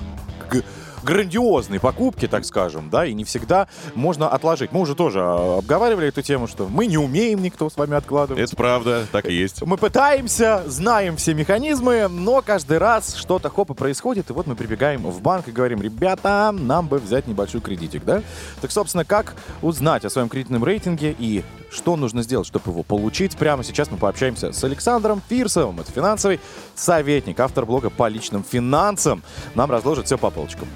г- 0.50 0.62
грандиозной 1.06 1.80
покупки, 1.80 2.26
так 2.26 2.44
скажем, 2.44 2.90
да, 2.90 3.06
и 3.06 3.14
не 3.14 3.24
всегда 3.24 3.68
можно 3.94 4.28
отложить. 4.28 4.72
Мы 4.72 4.80
уже 4.80 4.94
тоже 4.94 5.20
э, 5.20 5.58
обговаривали 5.58 6.08
эту 6.08 6.20
тему, 6.20 6.48
что 6.48 6.66
мы 6.66 6.86
не 6.86 6.98
умеем 6.98 7.42
никто 7.42 7.70
с 7.70 7.76
вами 7.76 7.94
откладывать. 7.94 8.42
Это 8.42 8.56
правда, 8.56 9.06
так 9.12 9.26
и 9.26 9.32
есть. 9.32 9.62
Мы 9.62 9.76
пытаемся, 9.76 10.64
знаем 10.66 11.16
все 11.16 11.32
механизмы, 11.32 12.08
но 12.08 12.42
каждый 12.42 12.78
раз 12.78 13.14
что-то 13.14 13.48
хоп 13.48 13.70
и 13.70 13.74
происходит, 13.74 14.30
и 14.30 14.32
вот 14.32 14.46
мы 14.46 14.56
прибегаем 14.56 15.02
в 15.02 15.22
банк 15.22 15.48
и 15.48 15.52
говорим, 15.52 15.80
ребята, 15.80 16.52
нам 16.52 16.88
бы 16.88 16.98
взять 16.98 17.28
небольшой 17.28 17.60
кредитик, 17.60 18.04
да? 18.04 18.22
Так, 18.60 18.72
собственно, 18.72 19.04
как 19.04 19.36
узнать 19.62 20.04
о 20.04 20.10
своем 20.10 20.28
кредитном 20.28 20.64
рейтинге 20.64 21.14
и 21.16 21.44
что 21.70 21.96
нужно 21.96 22.22
сделать, 22.22 22.46
чтобы 22.46 22.70
его 22.70 22.82
получить? 22.82 23.36
Прямо 23.36 23.62
сейчас 23.62 23.90
мы 23.90 23.96
пообщаемся 23.96 24.52
с 24.52 24.64
Александром 24.64 25.22
Фирсовым. 25.28 25.80
Это 25.80 25.92
финансовый 25.92 26.40
советник, 26.74 27.38
автор 27.40 27.66
блога 27.66 27.90
по 27.90 28.08
личным 28.08 28.44
финансам. 28.44 29.22
Нам 29.54 29.70
разложит 29.70 30.06
все 30.06 30.16
по 30.16 30.30
полочкам. 30.30 30.68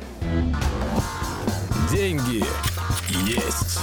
Деньги 1.90 2.44
есть. 3.26 3.78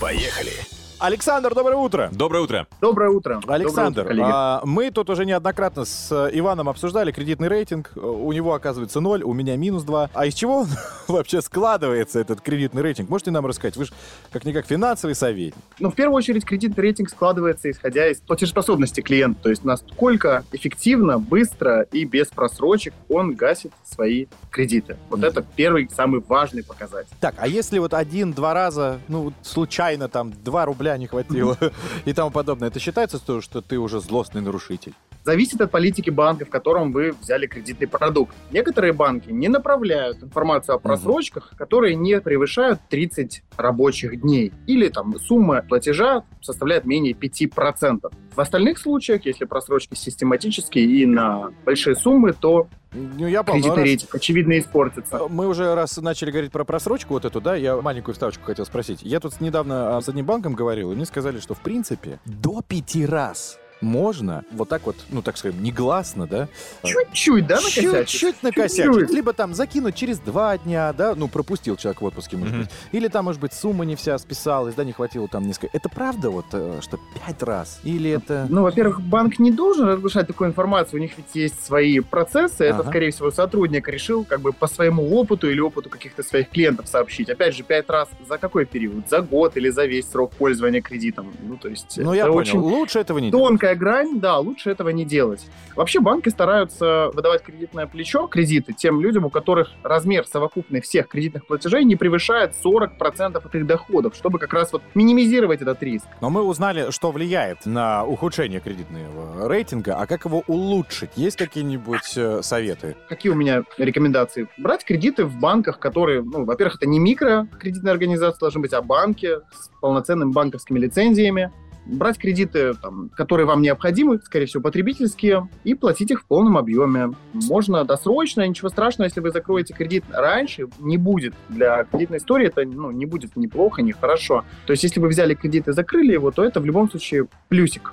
Поехали! 0.00 0.77
Александр, 1.00 1.54
доброе 1.54 1.76
утро! 1.76 2.08
Доброе 2.12 2.42
утро. 2.42 2.66
Доброе 2.80 3.10
утро. 3.10 3.40
Александр, 3.46 4.02
Доброе 4.02 4.16
утро, 4.16 4.32
а, 4.34 4.62
мы 4.64 4.90
тут 4.90 5.08
уже 5.10 5.24
неоднократно 5.24 5.84
с 5.84 6.10
э, 6.10 6.30
Иваном 6.36 6.68
обсуждали 6.68 7.12
кредитный 7.12 7.46
рейтинг. 7.46 7.92
Э, 7.94 8.00
У 8.00 8.32
него 8.32 8.52
оказывается 8.52 8.98
ноль, 8.98 9.22
у 9.22 9.32
меня 9.32 9.56
минус 9.56 9.84
2. 9.84 10.10
А 10.12 10.26
из 10.26 10.34
чего 10.34 10.66
вообще 11.08 11.40
складывается, 11.40 12.18
этот 12.18 12.40
кредитный 12.40 12.82
рейтинг? 12.82 13.10
Можете 13.10 13.30
нам 13.30 13.46
рассказать? 13.46 13.76
Вы 13.76 13.84
же 13.84 13.92
как-никак 14.32 14.66
финансовый 14.66 15.14
советник. 15.14 15.62
Ну, 15.78 15.92
в 15.92 15.94
первую 15.94 16.16
очередь, 16.16 16.44
кредитный 16.44 16.82
рейтинг 16.82 17.10
складывается 17.10 17.70
исходя 17.70 18.08
из 18.08 18.18
платежеспособности 18.18 19.00
клиента, 19.00 19.44
то 19.44 19.50
есть 19.50 19.64
насколько 19.64 20.42
эффективно, 20.50 21.20
быстро 21.20 21.82
и 21.82 22.04
без 22.06 22.26
просрочек 22.26 22.92
он 23.08 23.34
гасит 23.34 23.72
свои 23.84 24.26
кредиты. 24.50 24.96
Вот 25.10 25.22
это 25.22 25.44
первый, 25.54 25.88
самый 25.94 26.24
важный 26.26 26.64
показатель. 26.64 27.12
Так, 27.20 27.36
а 27.38 27.46
если 27.46 27.78
вот 27.78 27.94
один-два 27.94 28.52
раза, 28.52 28.98
ну, 29.06 29.32
случайно 29.42 30.08
там 30.08 30.32
2 30.42 30.64
рубля 30.64 30.87
не 30.96 31.06
хватило 31.06 31.56
и 32.04 32.12
тому 32.12 32.30
подобное, 32.30 32.68
это 32.68 32.78
считается, 32.80 33.18
то, 33.18 33.40
что 33.40 33.60
ты 33.60 33.78
уже 33.78 34.00
злостный 34.00 34.40
нарушитель? 34.40 34.94
Зависит 35.28 35.60
от 35.60 35.70
политики 35.70 36.08
банка, 36.08 36.46
в 36.46 36.48
котором 36.48 36.90
вы 36.90 37.12
взяли 37.12 37.46
кредитный 37.46 37.86
продукт. 37.86 38.34
Некоторые 38.50 38.94
банки 38.94 39.30
не 39.30 39.48
направляют 39.48 40.22
информацию 40.22 40.76
о 40.76 40.78
просрочках, 40.78 41.52
которые 41.54 41.96
не 41.96 42.18
превышают 42.22 42.80
30 42.88 43.42
рабочих 43.58 44.22
дней. 44.22 44.54
Или 44.66 44.88
там 44.88 45.20
сумма 45.20 45.60
платежа 45.60 46.24
составляет 46.40 46.86
менее 46.86 47.12
5%. 47.12 48.10
В 48.34 48.40
остальных 48.40 48.78
случаях, 48.78 49.26
если 49.26 49.44
просрочки 49.44 49.94
систематические 49.96 50.86
и 50.86 51.04
на 51.04 51.50
большие 51.66 51.94
суммы, 51.94 52.32
то 52.32 52.66
Ну, 52.92 53.26
я 53.26 53.42
понял. 53.42 53.64
кредитный 53.64 53.82
рейтинг 53.82 54.14
очевидно 54.14 54.58
испортится. 54.58 55.20
Мы 55.28 55.46
уже 55.46 55.74
раз 55.74 55.98
начали 55.98 56.30
говорить 56.30 56.52
про 56.52 56.64
просрочку 56.64 57.12
вот 57.12 57.26
эту, 57.26 57.42
да, 57.42 57.54
я 57.54 57.76
маленькую 57.76 58.14
вставочку 58.14 58.44
хотел 58.44 58.64
спросить. 58.64 59.00
Я 59.02 59.20
тут 59.20 59.38
недавно 59.42 59.98
а, 59.98 60.00
с 60.00 60.08
одним 60.08 60.24
банком 60.24 60.54
говорил, 60.54 60.90
и 60.90 60.94
мне 60.94 61.04
сказали, 61.04 61.38
что 61.38 61.52
в 61.52 61.60
принципе 61.60 62.18
до 62.24 62.62
пяти 62.66 63.04
раз 63.04 63.58
можно 63.80 64.44
вот 64.52 64.68
так 64.68 64.86
вот, 64.86 64.96
ну 65.10 65.22
так 65.22 65.36
скажем, 65.36 65.62
негласно, 65.62 66.26
да? 66.26 66.48
Чуть-чуть, 66.84 67.46
да, 67.46 67.56
накосячить? 67.56 68.08
Чуть-чуть 68.08 68.42
накосячить. 68.42 68.84
Чуть-чуть. 68.92 69.10
Либо 69.10 69.32
там 69.32 69.54
закинуть 69.54 69.94
через 69.94 70.18
два 70.18 70.58
дня, 70.58 70.92
да, 70.92 71.14
ну 71.14 71.28
пропустил 71.28 71.76
человек 71.76 72.00
в 72.00 72.04
отпуске, 72.04 72.36
может 72.36 72.54
Мгм. 72.54 72.62
быть. 72.64 72.70
Или 72.92 73.08
там, 73.08 73.24
может 73.26 73.40
быть, 73.40 73.52
сумма 73.52 73.84
не 73.84 73.96
вся 73.96 74.18
списалась, 74.18 74.74
да, 74.74 74.84
не 74.84 74.92
хватило 74.92 75.28
там 75.28 75.46
несколько. 75.46 75.76
Это 75.76 75.88
правда 75.88 76.30
вот, 76.30 76.46
э, 76.52 76.80
что 76.82 76.98
пять 77.26 77.42
раз? 77.42 77.80
Или 77.84 78.10
это... 78.10 78.46
Ну, 78.48 78.62
во-первых, 78.62 79.00
банк 79.00 79.38
не 79.38 79.50
должен 79.50 79.86
разглашать 79.88 80.26
такую 80.26 80.48
информацию, 80.50 80.98
у 80.98 81.02
них 81.02 81.12
ведь 81.16 81.34
есть 81.34 81.64
свои 81.64 82.00
процессы, 82.00 82.64
это, 82.64 82.80
Ага. 82.80 82.90
скорее 82.90 83.10
всего, 83.10 83.30
сотрудник 83.30 83.88
решил 83.88 84.24
как 84.24 84.40
бы 84.40 84.52
по 84.52 84.66
своему 84.66 85.14
опыту 85.18 85.50
или 85.50 85.60
опыту 85.60 85.88
каких-то 85.90 86.22
своих 86.22 86.50
клиентов 86.50 86.88
сообщить. 86.88 87.28
Опять 87.30 87.54
же, 87.54 87.62
пять 87.62 87.88
раз 87.88 88.08
за 88.28 88.38
какой 88.38 88.64
период? 88.64 89.08
За 89.08 89.20
год 89.20 89.56
или 89.56 89.68
за 89.70 89.84
весь 89.86 90.08
срок 90.10 90.32
пользования 90.32 90.80
кредитом? 90.82 91.32
Ну, 91.42 91.56
то 91.56 91.68
есть, 91.68 91.96
Ну, 91.96 92.12
я 92.12 92.26
понял. 92.26 92.38
очень 92.38 92.58
Лучше 92.58 92.98
этого 92.98 93.18
не 93.18 93.30
делать. 93.30 93.44
Тонкая 93.68 93.74
грань, 93.74 94.20
да, 94.20 94.38
лучше 94.38 94.70
этого 94.70 94.90
не 94.90 95.04
делать. 95.04 95.46
Вообще 95.76 96.00
банки 96.00 96.28
стараются 96.28 97.10
выдавать 97.12 97.42
кредитное 97.42 97.86
плечо, 97.86 98.26
кредиты 98.26 98.72
тем 98.72 99.00
людям, 99.00 99.24
у 99.24 99.30
которых 99.30 99.70
размер 99.82 100.26
совокупный 100.26 100.80
всех 100.80 101.08
кредитных 101.08 101.46
платежей 101.46 101.84
не 101.84 101.96
превышает 101.96 102.52
40% 102.64 103.36
от 103.36 103.54
их 103.54 103.66
доходов, 103.66 104.14
чтобы 104.14 104.38
как 104.38 104.52
раз 104.52 104.72
вот 104.72 104.82
минимизировать 104.94 105.62
этот 105.62 105.82
риск. 105.82 106.06
Но 106.20 106.30
мы 106.30 106.42
узнали, 106.42 106.90
что 106.90 107.10
влияет 107.10 107.66
на 107.66 108.04
ухудшение 108.04 108.60
кредитного 108.60 109.48
рейтинга, 109.48 109.96
а 109.96 110.06
как 110.06 110.24
его 110.24 110.42
улучшить? 110.46 111.10
Есть 111.16 111.36
какие-нибудь 111.36 112.16
э, 112.16 112.42
советы? 112.42 112.96
Какие 113.08 113.32
у 113.32 113.36
меня 113.36 113.64
рекомендации? 113.78 114.48
Брать 114.58 114.84
кредиты 114.84 115.24
в 115.24 115.38
банках, 115.38 115.78
которые, 115.78 116.22
ну, 116.22 116.44
во-первых, 116.44 116.76
это 116.76 116.86
не 116.86 116.98
микрокредитные 116.98 117.92
организации 117.92 118.40
должны 118.40 118.60
быть, 118.60 118.72
а 118.72 118.82
банки 118.82 119.30
с 119.52 119.70
полноценными 119.80 120.32
банковскими 120.32 120.78
лицензиями. 120.78 121.52
Брать 121.88 122.18
кредиты, 122.18 122.74
там, 122.74 123.10
которые 123.16 123.46
вам 123.46 123.62
необходимы, 123.62 124.20
скорее 124.22 124.46
всего, 124.46 124.62
потребительские, 124.62 125.48
и 125.64 125.74
платить 125.74 126.10
их 126.10 126.20
в 126.20 126.26
полном 126.26 126.56
объеме. 126.56 127.14
Можно 127.32 127.84
досрочно, 127.84 128.46
ничего 128.46 128.68
страшного, 128.68 129.06
если 129.06 129.20
вы 129.20 129.30
закроете 129.30 129.74
кредит 129.74 130.04
раньше, 130.10 130.68
не 130.78 130.98
будет. 130.98 131.34
Для 131.48 131.84
кредитной 131.84 132.18
истории 132.18 132.46
это 132.46 132.64
ну, 132.64 132.90
не 132.90 133.06
будет 133.06 133.36
неплохо, 133.36 133.82
не 133.82 133.92
хорошо. 133.92 134.44
То 134.66 134.72
есть, 134.72 134.82
если 134.82 135.00
вы 135.00 135.08
взяли 135.08 135.34
кредит 135.34 135.66
и 135.68 135.72
закрыли 135.72 136.12
его, 136.12 136.30
то 136.30 136.44
это 136.44 136.60
в 136.60 136.64
любом 136.66 136.90
случае 136.90 137.26
плюсик. 137.48 137.92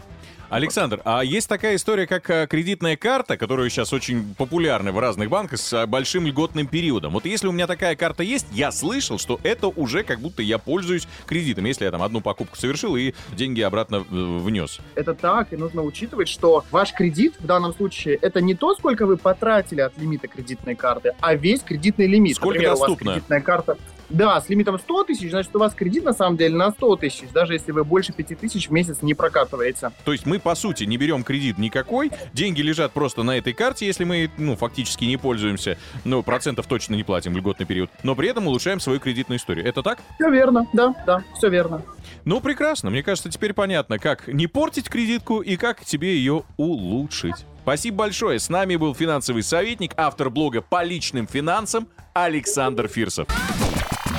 Александр, 0.56 1.02
а 1.04 1.22
есть 1.22 1.50
такая 1.50 1.76
история, 1.76 2.08
как 2.08 2.30
э, 2.30 2.48
кредитная 2.48 2.96
карта, 2.96 3.36
которая 3.36 3.68
сейчас 3.68 3.92
очень 3.92 4.34
популярна 4.36 4.94
в 4.94 5.00
разных 5.00 5.30
банках 5.30 5.60
с 5.60 5.74
э, 5.74 5.86
большим 5.86 6.26
льготным 6.26 6.66
периодом. 6.66 7.12
Вот 7.12 7.26
если 7.26 7.48
у 7.48 7.52
меня 7.52 7.68
такая 7.68 7.98
карта 7.98 8.24
есть, 8.24 8.48
я 8.54 8.72
слышал, 8.72 9.20
что 9.20 9.38
это 9.44 9.68
уже 9.68 10.04
как 10.04 10.22
будто 10.22 10.42
я 10.42 10.58
пользуюсь 10.58 11.10
кредитом, 11.26 11.66
если 11.66 11.84
я 11.84 11.92
там 11.92 12.02
одну 12.02 12.22
покупку 12.22 12.56
совершил 12.56 12.96
и 12.96 13.14
деньги 13.34 13.60
обратно 13.60 13.98
э, 13.98 14.04
внес. 14.10 14.80
это 14.96 15.14
так, 15.14 15.52
и 15.52 15.58
нужно 15.58 15.82
учитывать, 15.82 16.30
что 16.30 16.64
ваш 16.72 16.94
кредит 16.94 17.36
в 17.38 17.46
данном 17.46 17.74
случае 17.74 18.16
это 18.16 18.40
не 18.40 18.56
то, 18.56 18.76
сколько 18.76 19.06
вы 19.06 19.18
потратили 19.18 19.82
от 19.82 19.98
лимита 19.98 20.30
кредитной 20.30 20.76
карты, 20.76 21.16
а 21.20 21.36
весь 21.36 21.64
кредитный 21.64 22.08
лимит. 22.08 22.38
Сколько 22.38 22.60
Например, 22.60 22.70
у 22.70 22.78
вас 22.78 22.80
доступно? 22.80 23.12
кредитная 23.12 23.42
карта 23.42 23.78
да, 24.10 24.40
с 24.42 24.50
лимитом 24.50 24.80
100 24.80 25.04
тысяч, 25.06 25.30
значит, 25.30 25.56
у 25.56 25.60
вас 25.60 25.74
кредит 25.74 26.04
на 26.04 26.14
самом 26.14 26.38
деле 26.38 26.56
на 26.56 26.72
100 26.72 26.96
тысяч, 26.98 27.24
даже 27.34 27.54
если 27.54 27.72
вы 27.72 27.84
больше 27.84 28.14
5 28.14 28.40
тысяч 28.40 28.70
в 28.70 28.72
месяц 28.72 29.02
не 29.02 29.14
прокатываете. 29.14 29.92
То 30.04 30.12
есть 30.12 30.26
мы, 30.26 30.40
по 30.40 30.56
сути, 30.56 30.84
не 30.84 30.98
берем 30.98 31.24
кредит 31.24 31.58
никакой, 31.58 32.12
деньги 32.34 32.62
лежат 32.62 32.92
просто 32.92 33.24
на 33.24 33.38
этой 33.38 33.54
карте, 33.54 33.86
если 33.86 34.04
мы, 34.04 34.30
ну, 34.38 34.56
фактически 34.56 35.06
не 35.06 35.18
пользуемся, 35.18 35.78
ну, 36.04 36.24
процентов 36.24 36.68
точно 36.68 36.96
не 36.96 37.04
платим 37.04 37.34
в 37.34 37.38
льготный 37.38 37.66
период, 37.66 37.90
но 38.04 38.16
при 38.16 38.30
этом 38.30 38.48
улучшаем 38.48 38.80
свою 38.80 39.00
кредитную 39.00 39.40
историю. 39.40 39.66
Это 39.66 39.84
так? 39.84 40.00
Все 40.16 40.30
верно, 40.30 40.68
да, 40.74 40.94
да, 41.06 41.24
все 41.38 41.50
верно. 41.50 41.82
Ну, 42.24 42.42
прекрасно. 42.42 42.90
Мне 42.90 43.04
кажется, 43.04 43.30
теперь 43.30 43.54
понятно, 43.54 44.00
как 44.00 44.28
не 44.28 44.48
портить 44.48 44.90
кредитку 44.90 45.42
и 45.42 45.58
как 45.58 45.84
тебе 45.86 46.16
ее 46.16 46.44
улучшить. 46.58 47.46
Спасибо 47.62 47.98
большое. 47.98 48.40
С 48.40 48.50
нами 48.50 48.76
был 48.76 48.94
финансовый 48.94 49.42
советник, 49.42 49.94
автор 49.98 50.30
блога 50.30 50.62
по 50.62 50.84
личным 50.84 51.28
финансам 51.28 51.88
Александр 52.14 52.88
Фирсов. 52.88 53.28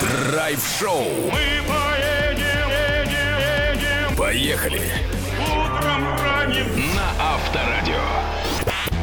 Драйв-шоу. 0.07 1.05
Мы 1.33 1.63
поедем, 1.67 2.71
едем, 2.71 4.17
Поехали. 4.17 4.83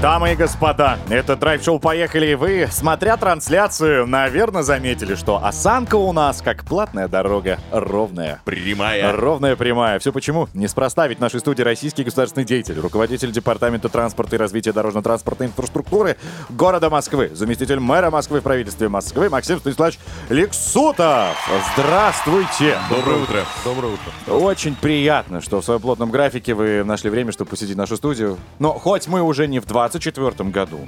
Дамы 0.04 0.34
и 0.34 0.36
господа, 0.36 1.00
это 1.08 1.38
драйв-шоу 1.38 1.80
«Поехали!» 1.80 2.32
и 2.32 2.36
Вы, 2.36 2.68
смотря 2.70 3.16
трансляцию, 3.16 4.06
наверное, 4.06 4.62
заметили, 4.62 5.16
что 5.16 5.42
осанка 5.42 5.96
у 5.96 6.12
нас 6.12 6.42
как 6.42 6.66
платная 6.66 7.08
дорога, 7.08 7.58
ровная. 7.72 8.42
Прямая. 8.44 9.14
Ровная 9.14 9.56
прямая. 9.56 10.00
Все 10.00 10.12
почему? 10.12 10.50
Неспроста, 10.54 11.08
ведь 11.08 11.20
в 11.20 11.22
нашей 11.22 11.40
студии 11.40 11.62
российский 11.62 12.04
государственный 12.04 12.46
деятель, 12.46 12.78
руководитель 12.82 13.32
Департамента 13.32 13.88
транспорта 13.88 14.36
и 14.36 14.40
развития 14.40 14.74
дорожно-транспортной 14.74 15.48
инфраструктуры 15.48 16.18
города 16.50 16.90
Москвы, 16.90 17.32
заместитель 17.34 17.80
мэра 17.80 18.12
Москвы 18.12 18.42
в 18.42 18.44
правительстве 18.44 18.90
Москвы 18.90 19.30
Максим 19.30 19.60
Станиславович 19.60 20.00
Лексутов. 20.28 21.50
Здравствуйте! 21.76 22.78
Доброе 22.90 23.22
утро. 23.22 23.46
Доброе 23.64 23.94
утро. 23.94 24.34
Очень 24.34 24.76
приятно, 24.76 25.40
что 25.40 25.62
в 25.62 25.64
своем 25.64 25.80
плотном 25.80 26.12
графике 26.12 26.56
вы 26.56 26.84
нашли 26.84 27.10
время, 27.10 27.32
чтобы 27.32 27.52
посетить 27.52 27.78
нашу 27.78 27.96
студию. 27.96 28.38
Но 28.60 28.74
хоть 28.74 29.08
мы 29.08 29.22
уже 29.22 29.48
не 29.48 29.62
в 29.62 29.66
24 29.94 30.50
году, 30.50 30.80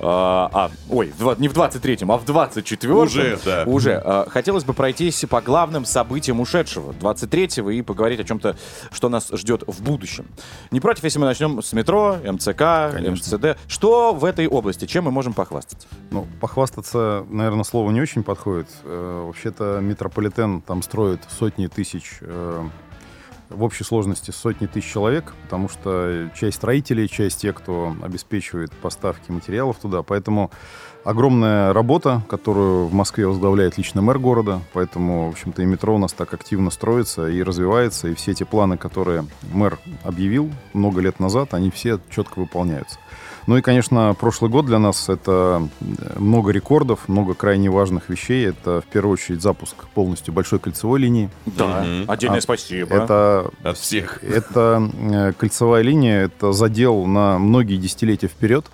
а, 0.00 0.50
а, 0.52 0.70
ой, 0.90 1.12
в 1.16 1.40
не 1.40 1.48
в 1.48 1.52
23-м, 1.52 2.10
а 2.10 2.18
в 2.18 2.24
24-м. 2.24 2.96
Уже, 2.96 3.38
да. 3.44 3.64
Уже. 3.66 4.00
а, 4.04 4.26
хотелось 4.28 4.64
бы 4.64 4.72
пройтись 4.72 5.24
по 5.28 5.40
главным 5.40 5.84
событиям 5.84 6.40
ушедшего, 6.40 6.92
23-го, 6.92 7.70
и 7.70 7.82
поговорить 7.82 8.20
о 8.20 8.24
чем-то, 8.24 8.56
что 8.92 9.08
нас 9.08 9.28
ждет 9.32 9.62
в 9.66 9.82
будущем. 9.82 10.26
Не 10.70 10.80
против, 10.80 11.04
если 11.04 11.18
мы 11.18 11.26
начнем 11.26 11.62
с 11.62 11.72
метро, 11.72 12.16
МЦК, 12.24 12.62
МЦД. 12.98 13.58
Что 13.68 14.12
в 14.12 14.24
этой 14.24 14.46
области? 14.46 14.86
Чем 14.86 15.04
мы 15.04 15.10
можем 15.10 15.32
похвастаться? 15.32 15.86
Ну, 16.10 16.26
похвастаться, 16.40 17.24
наверное, 17.28 17.64
слово 17.64 17.90
не 17.90 18.00
очень 18.00 18.22
подходит. 18.22 18.68
Э, 18.84 19.24
Вообще-то 19.26 19.78
метрополитен 19.80 20.60
там 20.62 20.82
строит 20.82 21.20
сотни 21.38 21.66
тысяч, 21.66 22.18
э, 22.20 22.68
в 23.50 23.62
общей 23.62 23.84
сложности 23.84 24.30
сотни 24.30 24.66
тысяч 24.66 24.90
человек, 24.90 25.34
потому 25.42 25.68
что 25.68 26.30
часть 26.34 26.56
строителей, 26.56 27.08
часть 27.08 27.40
тех, 27.40 27.54
кто 27.54 27.94
обеспечивает 28.02 28.72
поставки 28.72 29.30
материалов 29.30 29.78
туда. 29.78 30.02
Поэтому 30.02 30.50
огромная 31.04 31.72
работа, 31.72 32.22
которую 32.28 32.86
в 32.86 32.92
Москве 32.92 33.26
возглавляет 33.26 33.78
лично 33.78 34.02
мэр 34.02 34.18
города. 34.18 34.60
Поэтому, 34.72 35.28
в 35.28 35.32
общем-то, 35.32 35.62
и 35.62 35.66
метро 35.66 35.94
у 35.94 35.98
нас 35.98 36.12
так 36.12 36.34
активно 36.34 36.70
строится 36.70 37.28
и 37.28 37.42
развивается. 37.42 38.08
И 38.08 38.14
все 38.14 38.32
эти 38.32 38.44
планы, 38.44 38.76
которые 38.76 39.24
мэр 39.52 39.78
объявил 40.04 40.50
много 40.72 41.00
лет 41.00 41.20
назад, 41.20 41.54
они 41.54 41.70
все 41.70 42.00
четко 42.10 42.40
выполняются. 42.40 42.98
Ну 43.48 43.56
и, 43.56 43.62
конечно, 43.62 44.14
прошлый 44.20 44.50
год 44.50 44.66
для 44.66 44.78
нас 44.78 45.08
это 45.08 45.66
э, 45.80 46.18
много 46.18 46.50
рекордов, 46.50 47.08
много 47.08 47.32
крайне 47.32 47.70
важных 47.70 48.10
вещей. 48.10 48.46
Это, 48.46 48.82
в 48.82 48.84
первую 48.84 49.14
очередь, 49.14 49.40
запуск 49.40 49.74
полностью 49.94 50.34
большой 50.34 50.58
кольцевой 50.58 51.00
линии. 51.00 51.30
Да, 51.46 51.82
отдельное 52.08 52.40
А, 52.40 52.42
спасибо. 52.42 52.94
Это, 52.94 53.50
От 53.62 53.78
всех. 53.78 54.22
это 54.22 54.90
э, 55.00 55.32
кольцевая 55.32 55.80
линия, 55.82 56.24
это 56.24 56.52
задел 56.52 57.06
на 57.06 57.38
многие 57.38 57.78
десятилетия 57.78 58.28
вперед. 58.28 58.66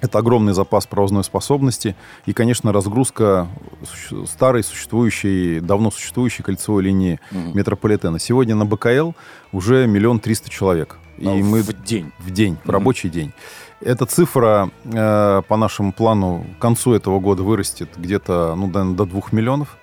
Это 0.00 0.18
огромный 0.18 0.52
запас 0.54 0.86
провозной 0.86 1.24
способности 1.24 1.94
и, 2.26 2.32
конечно, 2.32 2.72
разгрузка 2.72 3.48
старой 4.26 4.62
существующей, 4.64 5.60
давно 5.60 5.90
существующей 5.90 6.42
кольцевой 6.42 6.82
линии 6.84 7.20
метрополитена. 7.32 8.18
Сегодня 8.18 8.54
на 8.54 8.64
БКЛ 8.64 9.12
уже 9.52 9.86
миллион 9.86 10.20
триста 10.20 10.48
человек. 10.50 10.98
И 11.18 11.26
А, 11.28 11.34
мы 11.34 11.62
в 11.62 11.72
день. 11.84 12.12
в 12.18 12.30
день, 12.30 12.56
в 12.62 12.64
Мгм. 12.64 12.70
рабочий 12.72 13.10
день. 13.10 13.32
Эта 13.82 14.06
цифра 14.06 14.70
э, 14.84 15.42
по 15.48 15.56
нашему 15.56 15.92
плану 15.92 16.46
к 16.58 16.62
концу 16.62 16.94
этого 16.94 17.18
года 17.20 17.42
вырастет 17.42 17.90
где-то 17.96 18.54
ну, 18.56 18.68
до 18.94 19.04
2 19.04 19.32
миллионов. 19.32 19.76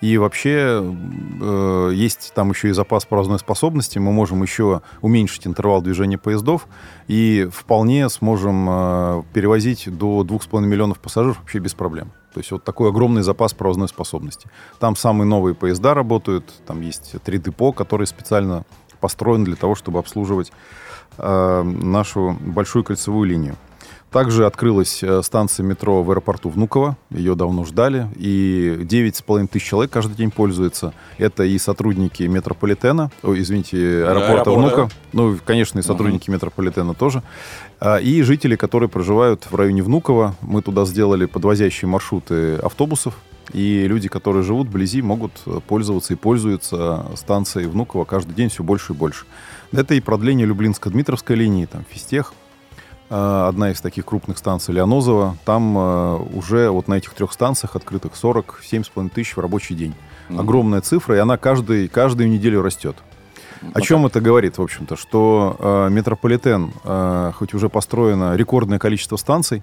И 0.00 0.16
вообще 0.16 0.94
э, 1.40 1.90
есть 1.92 2.32
там 2.34 2.50
еще 2.50 2.68
и 2.68 2.72
запас 2.72 3.04
провозной 3.04 3.38
способности. 3.38 3.98
Мы 3.98 4.12
можем 4.12 4.42
еще 4.42 4.82
уменьшить 5.00 5.46
интервал 5.46 5.82
движения 5.82 6.18
поездов 6.18 6.68
и 7.08 7.48
вполне 7.52 8.08
сможем 8.08 8.66
э, 8.68 9.22
перевозить 9.32 9.88
до 9.88 10.22
2,5 10.22 10.60
миллионов 10.60 11.00
пассажиров 11.00 11.40
вообще 11.40 11.58
без 11.58 11.74
проблем. 11.74 12.12
То 12.32 12.40
есть 12.40 12.52
вот 12.52 12.62
такой 12.62 12.90
огромный 12.90 13.22
запас 13.22 13.54
провозной 13.54 13.88
способности. 13.88 14.48
Там 14.78 14.94
самые 14.94 15.26
новые 15.26 15.56
поезда 15.56 15.94
работают, 15.94 16.44
там 16.66 16.80
есть 16.80 17.16
три 17.24 17.38
депо, 17.38 17.72
которые 17.72 18.06
специально 18.06 18.64
построены 19.00 19.44
для 19.44 19.56
того, 19.56 19.74
чтобы 19.74 19.98
обслуживать 19.98 20.52
э, 21.16 21.62
нашу 21.62 22.36
большую 22.40 22.84
кольцевую 22.84 23.28
линию. 23.28 23.56
Также 24.10 24.46
открылась 24.46 25.02
э, 25.02 25.20
станция 25.22 25.64
метро 25.64 26.02
в 26.02 26.10
аэропорту 26.10 26.48
Внуково. 26.48 26.96
Ее 27.10 27.34
давно 27.34 27.64
ждали. 27.64 28.08
И 28.16 28.78
9,5 28.80 29.48
тысяч 29.48 29.66
человек 29.66 29.90
каждый 29.90 30.16
день 30.16 30.30
пользуются. 30.30 30.94
Это 31.18 31.44
и 31.44 31.58
сотрудники 31.58 32.22
метрополитена, 32.22 33.10
ой, 33.22 33.40
извините, 33.40 33.76
аэропорта 33.76 34.32
аэропорта. 34.32 34.50
Внуково. 34.52 34.90
Ну, 35.12 35.34
и, 35.34 35.38
конечно, 35.38 35.78
и 35.78 35.82
сотрудники 35.82 36.30
метрополитена 36.30 36.94
тоже. 36.94 37.22
А, 37.80 37.98
И 37.98 38.22
жители, 38.22 38.56
которые 38.56 38.88
проживают 38.88 39.46
в 39.50 39.54
районе 39.54 39.82
Внуково. 39.82 40.34
Мы 40.40 40.62
туда 40.62 40.86
сделали 40.86 41.26
подвозящие 41.26 41.88
маршруты 41.88 42.56
автобусов. 42.56 43.14
И 43.52 43.86
люди, 43.88 44.08
которые 44.08 44.42
живут 44.42 44.68
вблизи, 44.68 45.02
могут 45.02 45.32
пользоваться 45.66 46.14
и 46.14 46.16
пользуются 46.16 47.06
станцией 47.14 47.66
Внуково 47.66 48.04
каждый 48.06 48.34
день 48.34 48.48
все 48.48 48.62
больше 48.62 48.94
и 48.94 48.96
больше. 48.96 49.26
Это 49.72 49.94
и 49.94 50.00
продление 50.00 50.46
Люблинско-Дмитровской 50.46 51.34
линии, 51.34 51.66
там, 51.66 51.84
Фистех, 51.90 52.32
одна 53.10 53.70
из 53.70 53.80
таких 53.80 54.04
крупных 54.04 54.38
станций 54.38 54.74
Леонозово. 54.74 55.36
Там 55.44 55.76
э, 55.76 56.16
уже 56.34 56.70
вот 56.70 56.88
на 56.88 56.94
этих 56.94 57.14
трех 57.14 57.32
станциях 57.32 57.76
открытых 57.76 58.12
47,5 58.12 59.08
тысяч 59.10 59.36
в 59.36 59.40
рабочий 59.40 59.74
день. 59.74 59.94
Мгм. 60.28 60.40
Огромная 60.40 60.80
цифра, 60.80 61.16
и 61.16 61.18
она 61.18 61.36
каждый, 61.38 61.88
каждую 61.88 62.28
неделю 62.28 62.62
растет. 62.62 62.96
О 63.60 63.78
Ну 63.78 63.80
чем 63.80 64.06
это 64.06 64.20
говорит, 64.20 64.58
в 64.58 64.62
общем-то? 64.62 64.96
Что 64.96 65.56
э, 65.58 65.88
метрополитен, 65.90 66.72
э, 66.84 67.32
хоть 67.34 67.54
уже 67.54 67.68
построено 67.68 68.36
рекордное 68.36 68.78
количество 68.78 69.16
станций, 69.16 69.62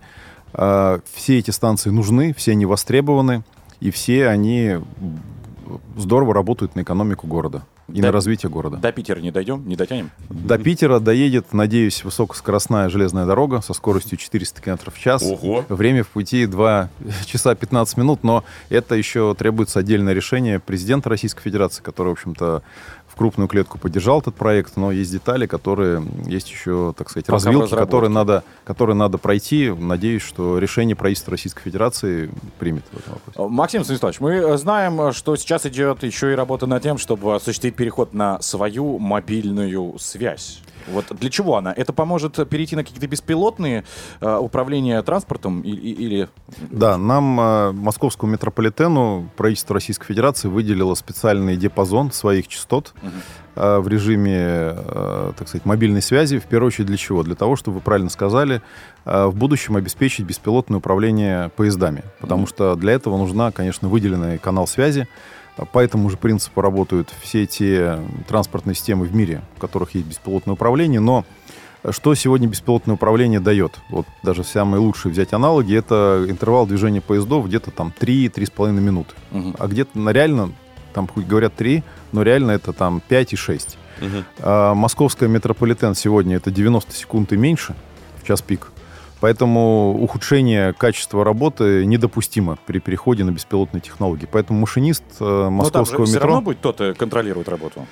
э, 0.53 0.99
все 1.13 1.39
эти 1.39 1.51
станции 1.51 1.91
нужны, 1.91 2.33
все 2.33 2.51
они 2.51 2.65
востребованы, 2.65 3.43
и 3.79 3.91
все 3.91 4.27
они 4.27 4.77
здорово 5.97 6.33
работают 6.33 6.75
на 6.75 6.81
экономику 6.81 7.27
города 7.27 7.63
и 7.87 8.01
Да. 8.01 8.07
на 8.07 8.11
развитие 8.11 8.49
города. 8.49 8.77
До 8.77 8.91
Питера 8.91 9.19
не 9.19 9.31
дойдем, 9.31 9.67
не 9.67 9.75
дотянем? 9.75 10.09
До 10.29 10.57
Питера 10.57 10.99
доедет, 10.99 11.53
надеюсь, 11.53 12.03
высокоскоростная 12.03 12.89
железная 12.89 13.25
дорога 13.25 13.61
со 13.61 13.73
скоростью 13.73 14.17
400 14.17 14.61
км 14.61 14.91
в 14.91 14.97
час. 14.99 15.21
Ого. 15.23 15.63
Время 15.69 16.03
в 16.03 16.07
пути 16.07 16.45
2 16.47 16.89
часа 17.25 17.53
15 17.53 17.97
минут, 17.97 18.23
но 18.23 18.43
это 18.69 18.95
еще 18.95 19.35
требуется 19.35 19.79
отдельное 19.79 20.13
решение 20.13 20.59
президента 20.59 21.09
Российской 21.09 21.43
Федерации, 21.43 21.83
который, 21.83 22.09
в 22.09 22.11
общем-то, 22.13 22.63
в 23.15 23.17
крупную 23.17 23.47
клетку 23.47 23.77
поддержал 23.77 24.19
этот 24.19 24.35
проект, 24.35 24.75
но 24.75 24.91
есть 24.91 25.09
детали, 25.09 25.45
которые 25.45 26.03
есть 26.25 26.49
еще, 26.51 26.93
так 26.97 27.09
сказать, 27.09 27.25
Пока 27.27 27.35
развилки, 27.37 27.73
которые 27.73 28.09
надо, 28.09 28.43
которые 28.65 28.95
надо 28.97 29.17
пройти. 29.17 29.69
Надеюсь, 29.71 30.21
что 30.21 30.59
решение 30.59 30.97
правительства 30.97 31.31
Российской 31.31 31.61
Федерации 31.63 32.29
примет 32.59 32.83
в 32.91 32.97
этом 32.99 33.13
вопросе. 33.13 33.49
Максим 33.55 33.83
Станиславович, 33.85 34.19
мы 34.19 34.31
э, 34.33 34.57
знаем, 34.57 34.99
э, 34.99 35.11
что 35.13 35.37
сейчас 35.37 35.65
идет 35.65 36.03
еще 36.03 36.33
и 36.33 36.35
работа 36.35 36.67
над 36.67 36.83
тем, 36.83 36.97
чтобы 36.97 37.33
осуществить 37.35 37.75
переход 37.77 38.13
на 38.13 38.41
свою 38.41 38.99
мобильную 38.99 39.97
связь. 39.97 40.59
Вот 40.87 41.05
для 41.19 41.31
чего 41.31 41.57
она? 41.57 41.73
Это 41.73 41.93
поможет 41.93 42.47
перейти 42.47 42.75
на 42.75 42.83
какие-то 42.83 43.07
беспилотные 43.07 43.85
э, 44.21 44.37
управления 44.37 45.01
транспортом 45.01 45.61
и- 45.61 45.71
и- 45.71 45.93
или... 45.93 46.29
Да, 46.69 46.97
нам, 46.97 47.39
э, 47.39 47.71
московскому 47.71 48.33
метрополитену, 48.33 49.27
правительство 49.35 49.73
Российской 49.73 50.05
Федерации 50.05 50.47
выделило 50.47 50.93
специальный 50.93 51.57
диапазон 51.57 52.11
своих 52.11 52.47
частот 52.47 52.93
э, 53.55 53.79
в 53.79 53.87
режиме, 53.87 54.37
э, 54.37 55.31
так 55.37 55.47
сказать, 55.47 55.65
мобильной 55.65 56.01
связи. 56.01 56.39
В 56.39 56.45
первую 56.45 56.67
очередь 56.67 56.87
для 56.87 56.97
чего? 56.97 57.23
Для 57.23 57.35
того, 57.35 57.55
чтобы, 57.55 57.75
вы 57.75 57.81
правильно 57.81 58.09
сказали, 58.09 58.61
э, 59.05 59.25
в 59.25 59.35
будущем 59.35 59.75
обеспечить 59.75 60.25
беспилотное 60.25 60.79
управление 60.79 61.49
поездами. 61.49 62.03
Потому 62.19 62.47
что 62.47 62.75
для 62.75 62.93
этого 62.93 63.17
нужна, 63.17 63.51
конечно, 63.51 63.87
выделенный 63.87 64.37
канал 64.37 64.67
связи. 64.67 65.07
По 65.71 65.79
этому 65.79 66.09
же 66.09 66.17
принципу 66.17 66.59
работают 66.61 67.13
все 67.21 67.45
те 67.45 67.99
транспортные 68.27 68.75
системы 68.75 69.05
в 69.05 69.15
мире, 69.15 69.41
в 69.55 69.59
которых 69.61 69.95
есть 69.95 70.05
беспилотное 70.05 70.53
управление, 70.53 70.99
но 70.99 71.23
что 71.91 72.15
сегодня 72.15 72.47
беспилотное 72.47 72.95
управление 72.95 73.39
дает? 73.39 73.79
Вот 73.89 74.07
даже 74.23 74.43
самые 74.43 74.81
лучшие 74.81 75.11
взять 75.11 75.33
аналоги, 75.33 75.77
это 75.77 76.25
интервал 76.27 76.65
движения 76.65 77.01
поездов 77.01 77.45
где-то 77.45 77.71
там 77.71 77.93
3-3,5 77.97 78.71
минуты. 78.71 79.13
А 79.59 79.67
где-то 79.67 79.97
на 79.99 80.09
реально, 80.09 80.51
там 80.95 81.07
хоть 81.07 81.27
говорят 81.27 81.53
3, 81.55 81.83
но 82.13 82.23
реально 82.23 82.51
это 82.51 82.73
там 82.73 83.01
5 83.07 83.33
и 83.33 83.35
6. 83.35 83.77
А 84.39 84.73
московская 84.73 85.27
метрополитен 85.27 85.93
сегодня 85.93 86.37
это 86.37 86.49
90 86.49 86.93
секунд 86.93 87.33
и 87.33 87.37
меньше 87.37 87.75
в 88.21 88.25
час 88.25 88.41
пик. 88.41 88.71
Поэтому 89.19 89.97
ухудшение 90.01 90.73
качества 90.73 91.23
работы 91.23 91.85
недопустимо 91.85 92.57
при 92.65 92.79
переходе 92.79 93.23
на 93.23 93.31
беспилотные 93.31 93.81
технологии. 93.81 94.27
Поэтому 94.29 94.59
машинист 94.59 95.03
э, 95.19 95.23
Но 95.23 95.47
там 95.47 95.49
же 95.49 95.51
московского 95.51 96.05
все 96.05 96.15
метро... 96.15 96.27
равно 96.27 96.41
будет 96.41 96.57
кто-то 96.57 96.93
контролировать 96.93 97.47
работу. 97.47 97.87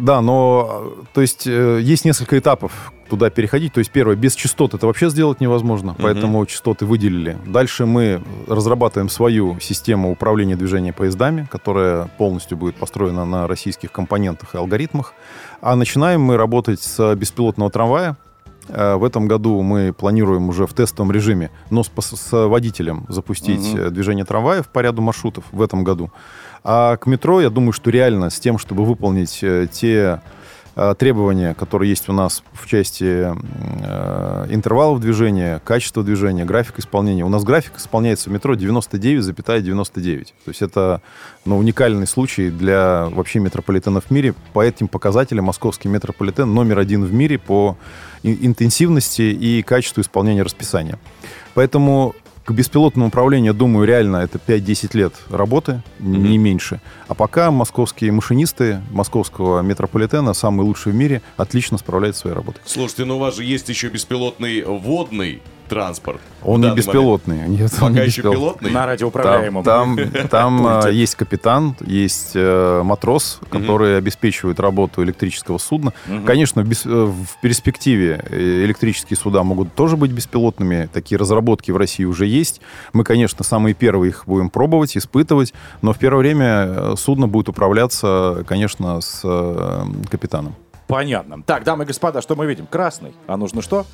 Да, 0.00 0.20
но 0.20 0.94
то 1.12 1.20
есть 1.20 1.46
э, 1.46 1.80
есть 1.80 2.04
несколько 2.04 2.38
этапов 2.38 2.92
туда 3.08 3.30
переходить. 3.30 3.72
То 3.72 3.78
есть 3.78 3.90
первое, 3.90 4.16
без 4.16 4.34
частот 4.34 4.74
это 4.74 4.86
вообще 4.86 5.10
сделать 5.10 5.40
невозможно, 5.40 5.94
поэтому 5.98 6.44
частоты 6.46 6.86
выделили. 6.86 7.36
Дальше 7.46 7.86
мы 7.86 8.22
разрабатываем 8.48 9.08
свою 9.08 9.58
систему 9.60 10.10
управления 10.10 10.56
движением 10.56 10.94
поездами, 10.94 11.46
которая 11.50 12.08
полностью 12.18 12.56
будет 12.56 12.76
построена 12.76 13.24
на 13.24 13.46
российских 13.46 13.92
компонентах 13.92 14.54
и 14.54 14.58
алгоритмах. 14.58 15.12
А 15.60 15.76
начинаем 15.76 16.22
мы 16.22 16.36
работать 16.36 16.80
с 16.80 17.14
беспилотного 17.14 17.70
трамвая. 17.70 18.16
Э, 18.68 18.96
В 18.96 19.04
этом 19.04 19.28
году 19.28 19.60
мы 19.62 19.92
планируем 19.92 20.48
уже 20.48 20.66
в 20.66 20.74
тестовом 20.74 21.12
режиме, 21.12 21.50
но 21.70 21.82
с, 21.82 21.90
с 22.00 22.46
водителем 22.46 23.06
запустить 23.08 23.74
э, 23.74 23.90
движение 23.90 24.24
трамваев 24.24 24.68
по 24.68 24.80
ряду 24.80 25.02
маршрутов 25.02 25.44
в 25.52 25.62
этом 25.62 25.84
году. 25.84 26.10
А 26.62 26.96
к 26.96 27.06
метро, 27.06 27.40
я 27.40 27.50
думаю, 27.50 27.72
что 27.72 27.90
реально 27.90 28.30
с 28.30 28.40
тем, 28.40 28.58
чтобы 28.58 28.84
выполнить 28.84 29.40
э, 29.42 29.66
те 29.70 30.20
требования, 30.98 31.54
которые 31.54 31.90
есть 31.90 32.08
у 32.08 32.12
нас 32.12 32.42
в 32.52 32.66
части 32.66 33.04
э, 33.04 34.46
интервалов 34.50 35.00
движения, 35.00 35.60
качества 35.64 36.02
движения, 36.02 36.44
график 36.44 36.80
исполнения. 36.80 37.24
У 37.24 37.28
нас 37.28 37.44
график 37.44 37.76
исполняется 37.76 38.28
в 38.28 38.32
метро 38.32 38.54
99,99. 38.54 40.24
То 40.24 40.48
есть 40.48 40.62
это 40.62 41.00
ну, 41.44 41.58
уникальный 41.58 42.06
случай 42.06 42.50
для 42.50 43.06
вообще 43.10 43.38
метрополитенов 43.38 44.06
в 44.06 44.10
мире. 44.10 44.34
По 44.52 44.64
этим 44.64 44.88
показателям 44.88 45.44
московский 45.44 45.88
метрополитен 45.88 46.52
номер 46.52 46.78
один 46.80 47.04
в 47.04 47.12
мире 47.12 47.38
по 47.38 47.76
интенсивности 48.22 49.22
и 49.22 49.62
качеству 49.62 50.00
исполнения 50.00 50.42
расписания. 50.42 50.98
Поэтому 51.54 52.14
к 52.44 52.50
беспилотному 52.52 53.08
управлению, 53.08 53.54
думаю, 53.54 53.86
реально 53.86 54.18
это 54.18 54.38
5-10 54.38 54.96
лет 54.96 55.14
работы, 55.30 55.82
не 55.98 56.38
меньше. 56.38 56.80
А 57.08 57.14
пока 57.14 57.50
московские 57.50 58.12
машинисты 58.12 58.82
московского 58.90 59.62
метрополитена, 59.62 60.34
самые 60.34 60.66
лучшие 60.66 60.92
в 60.92 60.96
мире, 60.96 61.22
отлично 61.36 61.78
справляются 61.78 62.22
своей 62.22 62.36
работой. 62.36 62.60
Слушайте, 62.66 63.06
ну 63.06 63.16
у 63.16 63.18
вас 63.18 63.36
же 63.36 63.44
есть 63.44 63.68
еще 63.68 63.88
беспилотный 63.88 64.62
водный 64.62 65.42
транспорт. 65.68 66.20
Он 66.42 66.60
не 66.60 66.74
беспилотный. 66.74 67.36
момент. 67.36 67.60
Нет, 67.60 67.70
Пока 67.72 67.86
он 67.86 67.92
не 67.92 67.98
еще 68.00 68.22
беспилотный. 68.22 68.38
пилотный? 68.40 68.70
На 68.70 68.86
радиоуправляемом. 68.86 69.64
Там, 69.64 69.96
там, 69.96 70.28
там, 70.28 70.66
а, 70.66 70.88
есть 70.88 71.14
капитан, 71.14 71.74
есть 71.80 72.32
э, 72.34 72.82
матрос, 72.84 73.40
которые 73.50 73.96
обеспечивают 73.96 74.60
работу 74.60 75.02
электрического 75.02 75.58
судна. 75.58 75.92
Мгм. 76.06 76.24
Конечно, 76.24 76.62
в, 76.62 76.68
бес- 76.68 76.84
э, 76.86 76.88
в 77.04 77.40
перспективе 77.40 78.22
э, 78.28 78.64
электрические 78.64 79.16
суда 79.16 79.42
могут 79.42 79.74
тоже 79.74 79.96
быть 79.96 80.10
беспилотными. 80.12 80.88
Такие 80.92 81.18
разработки 81.18 81.70
в 81.70 81.76
России 81.76 82.04
уже 82.04 82.26
есть. 82.26 82.60
Мы, 82.92 83.04
конечно, 83.04 83.42
самые 83.44 83.74
первые 83.74 84.10
их 84.10 84.24
будем 84.26 84.50
пробовать, 84.50 84.96
испытывать, 84.96 85.54
но 85.82 85.92
в 85.92 85.98
первое 85.98 86.20
время 86.20 86.46
э, 86.66 86.94
судно 86.96 87.26
будет 87.28 87.48
управляться, 87.48 88.44
конечно, 88.46 89.00
с 89.00 89.20
э, 89.24 89.84
капитаном. 90.10 90.54
Понятно. 90.86 91.42
Так, 91.42 91.64
дамы 91.64 91.84
и 91.84 91.86
господа, 91.86 92.20
что 92.20 92.36
мы 92.36 92.44
видим? 92.46 92.66
Красный. 92.66 93.14
А 93.26 93.38
нужно 93.38 93.62
что? 93.62 93.86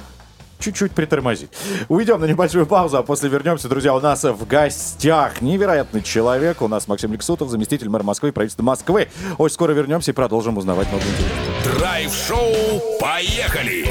Чуть-чуть 0.61 0.93
притормозить. 0.93 1.51
Уйдем 1.89 2.21
на 2.21 2.27
небольшую 2.27 2.67
паузу, 2.67 2.99
а 2.99 3.03
после 3.03 3.29
вернемся. 3.29 3.69
Друзья, 3.69 3.95
у 3.95 4.01
нас 4.01 4.23
в 4.25 4.47
гостях 4.47 5.41
невероятный 5.41 6.03
человек. 6.03 6.63
У 6.63 6.69
нас 6.69 6.87
Максим 6.87 7.13
Лексутов, 7.13 7.49
заместитель 7.49 7.89
мэра 7.89 8.03
Москвы 8.03 8.29
и 8.29 8.33
правительства 8.33 8.63
Москвы. 8.63 9.09
Очень 9.39 9.55
скоро 9.55 9.73
вернемся 9.73 10.11
и 10.11 10.15
продолжим 10.15 10.59
узнавать 10.59 10.89
много 10.89 11.05
интересного. 11.05 11.79
Драйв-шоу 11.79 12.99
«Поехали!» 13.01 13.87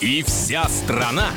И 0.00 0.22
вся 0.22 0.64
страна 0.68 1.30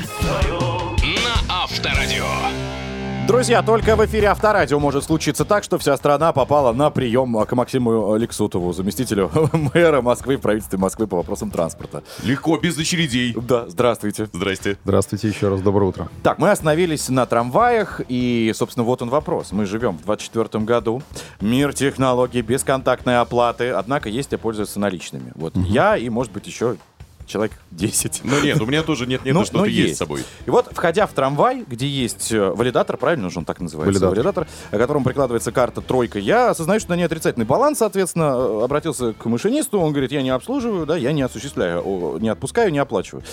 на 1.02 1.62
Авторадио. 1.62 2.81
Друзья, 3.26 3.62
только 3.62 3.94
в 3.94 4.04
эфире 4.04 4.26
Авторадио 4.26 4.80
может 4.80 5.04
случиться 5.04 5.44
так, 5.44 5.62
что 5.62 5.78
вся 5.78 5.96
страна 5.96 6.32
попала 6.32 6.72
на 6.72 6.90
прием 6.90 7.32
к 7.46 7.52
Максиму 7.52 8.16
Лексутову, 8.16 8.72
заместителю 8.72 9.30
мэра 9.74 10.02
Москвы 10.02 10.36
в 10.36 10.40
правительстве 10.40 10.76
Москвы 10.76 11.06
по 11.06 11.18
вопросам 11.18 11.52
транспорта. 11.52 12.02
Легко, 12.24 12.58
без 12.58 12.76
очередей. 12.76 13.32
Да, 13.34 13.68
здравствуйте. 13.68 14.28
Здрасте. 14.32 14.76
Здравствуйте 14.82 15.28
еще 15.28 15.48
раз, 15.48 15.60
доброе 15.60 15.86
утро. 15.86 16.08
Так, 16.24 16.38
мы 16.38 16.50
остановились 16.50 17.08
на 17.08 17.24
трамваях, 17.24 18.00
и, 18.08 18.52
собственно, 18.56 18.84
вот 18.84 19.02
он 19.02 19.08
вопрос. 19.08 19.52
Мы 19.52 19.66
живем 19.66 19.98
в 19.98 20.02
24 20.02 20.64
году, 20.64 21.00
мир 21.40 21.72
технологий, 21.74 22.42
бесконтактной 22.42 23.20
оплаты, 23.20 23.70
однако 23.70 24.08
есть 24.08 24.32
и 24.32 24.36
пользуются 24.36 24.80
наличными. 24.80 25.30
Вот 25.36 25.56
я 25.56 25.96
и, 25.96 26.08
может 26.08 26.32
быть, 26.32 26.48
еще 26.48 26.76
человек 27.32 27.52
10. 27.70 28.20
Ну 28.24 28.40
нет, 28.42 28.60
у 28.60 28.66
меня 28.66 28.82
тоже 28.82 29.06
нет-нет, 29.06 29.34
Ну, 29.34 29.40
да 29.40 29.46
что-то 29.46 29.60
ну, 29.60 29.64
есть 29.64 29.94
с 29.94 29.98
собой. 29.98 30.22
И 30.44 30.50
вот, 30.50 30.68
входя 30.70 31.06
в 31.06 31.12
трамвай, 31.12 31.64
где 31.66 31.88
есть 31.88 32.30
э, 32.30 32.50
валидатор, 32.50 32.98
правильно 32.98 33.30
же 33.30 33.38
он 33.38 33.46
так 33.46 33.60
называется? 33.60 34.06
Валидатор. 34.08 34.46
к 34.70 34.76
которому 34.76 35.04
прикладывается 35.04 35.50
карта 35.50 35.80
тройка, 35.80 36.18
я 36.18 36.50
осознаю, 36.50 36.78
что 36.78 36.90
на 36.90 36.96
ней 36.96 37.04
отрицательный 37.04 37.46
баланс, 37.46 37.78
соответственно, 37.78 38.34
э, 38.36 38.64
обратился 38.64 39.14
к 39.14 39.24
машинисту, 39.24 39.80
он 39.80 39.92
говорит, 39.92 40.12
я 40.12 40.22
не 40.22 40.30
обслуживаю, 40.30 40.84
да, 40.84 40.96
я 40.96 41.12
не 41.12 41.22
осуществляю, 41.22 42.18
не 42.20 42.28
отпускаю, 42.28 42.70
не 42.70 42.78
оплачиваю. 42.78 43.24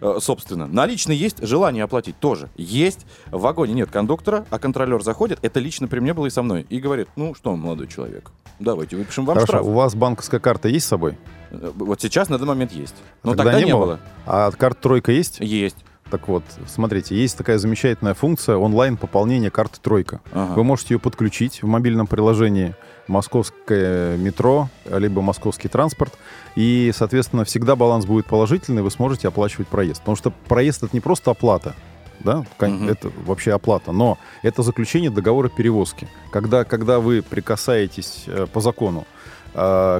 Э, 0.00 0.18
Собственно, 0.20 0.66
наличные 0.66 1.18
есть, 1.18 1.44
желание 1.44 1.82
оплатить 1.82 2.18
тоже 2.20 2.48
есть. 2.56 3.06
В 3.26 3.40
вагоне 3.40 3.74
нет 3.74 3.90
кондуктора, 3.90 4.46
а 4.50 4.58
контролер 4.58 5.02
заходит, 5.02 5.38
это 5.42 5.58
лично 5.58 5.88
при 5.88 5.98
мне 5.98 6.14
было 6.14 6.26
и 6.26 6.30
со 6.30 6.42
мной, 6.42 6.64
и 6.68 6.78
говорит, 6.78 7.08
ну 7.16 7.34
что, 7.34 7.56
молодой 7.56 7.88
человек, 7.88 8.30
давайте 8.60 8.96
выпишем 8.96 9.24
вам 9.24 9.34
Хорошо, 9.34 9.52
штраф. 9.52 9.66
у 9.66 9.72
вас 9.72 9.94
банковская 9.94 10.38
карта 10.38 10.68
есть 10.68 10.86
с 10.86 10.88
собой? 10.88 11.18
Вот 11.50 12.00
сейчас 12.00 12.28
на 12.28 12.38
данный 12.38 12.50
момент 12.54 12.72
есть. 12.72 12.94
Но 13.22 13.30
Тогда 13.32 13.44
тогда 13.44 13.58
не 13.60 13.66
не 13.66 13.72
было? 13.72 13.84
было. 13.84 14.00
А 14.26 14.50
карта 14.50 14.80
тройка 14.82 15.12
есть? 15.12 15.40
Есть. 15.40 15.76
Так 16.10 16.26
вот, 16.28 16.42
смотрите, 16.66 17.14
есть 17.14 17.36
такая 17.36 17.58
замечательная 17.58 18.14
функция 18.14 18.56
онлайн 18.56 18.96
пополнения 18.96 19.50
карты 19.50 19.78
тройка. 19.82 20.20
Ага. 20.32 20.54
Вы 20.54 20.64
можете 20.64 20.94
ее 20.94 20.98
подключить 21.00 21.62
в 21.62 21.66
мобильном 21.66 22.06
приложении 22.06 22.74
московское 23.08 24.16
метро, 24.16 24.68
либо 24.90 25.20
московский 25.20 25.68
транспорт, 25.68 26.14
и, 26.56 26.92
соответственно, 26.94 27.44
всегда 27.44 27.76
баланс 27.76 28.06
будет 28.06 28.26
положительный, 28.26 28.82
вы 28.82 28.90
сможете 28.90 29.28
оплачивать 29.28 29.68
проезд. 29.68 30.00
Потому 30.00 30.16
что 30.16 30.30
проезд 30.30 30.82
это 30.82 30.94
не 30.94 31.00
просто 31.00 31.30
оплата, 31.30 31.74
да, 32.20 32.44
Мгм. 32.60 32.88
это 32.88 33.10
вообще 33.26 33.52
оплата, 33.52 33.92
но 33.92 34.18
это 34.42 34.62
заключение 34.62 35.10
договора 35.10 35.48
перевозки. 35.50 36.08
Когда, 36.32 36.64
когда 36.64 37.00
вы 37.00 37.20
прикасаетесь 37.22 38.24
э, 38.26 38.46
по 38.50 38.60
закону 38.60 39.06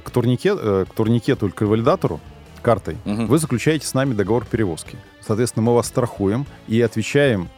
к, 0.04 0.10
турнике, 0.10 0.54
э, 0.56 0.84
к 0.88 0.94
турникету 0.94 1.46
или 1.46 1.52
к 1.52 1.62
валидатору 1.62 2.20
картой, 2.62 2.96
Мгм. 3.04 3.26
вы 3.26 3.38
заключаете 3.38 3.86
с 3.86 3.94
нами 3.94 4.14
договор 4.14 4.44
перевозки. 4.44 4.96
Соответственно, 5.20 5.64
мы 5.66 5.74
вас 5.74 5.86
страхуем 5.86 6.46
и 6.66 6.80
отвечаем 6.80 7.48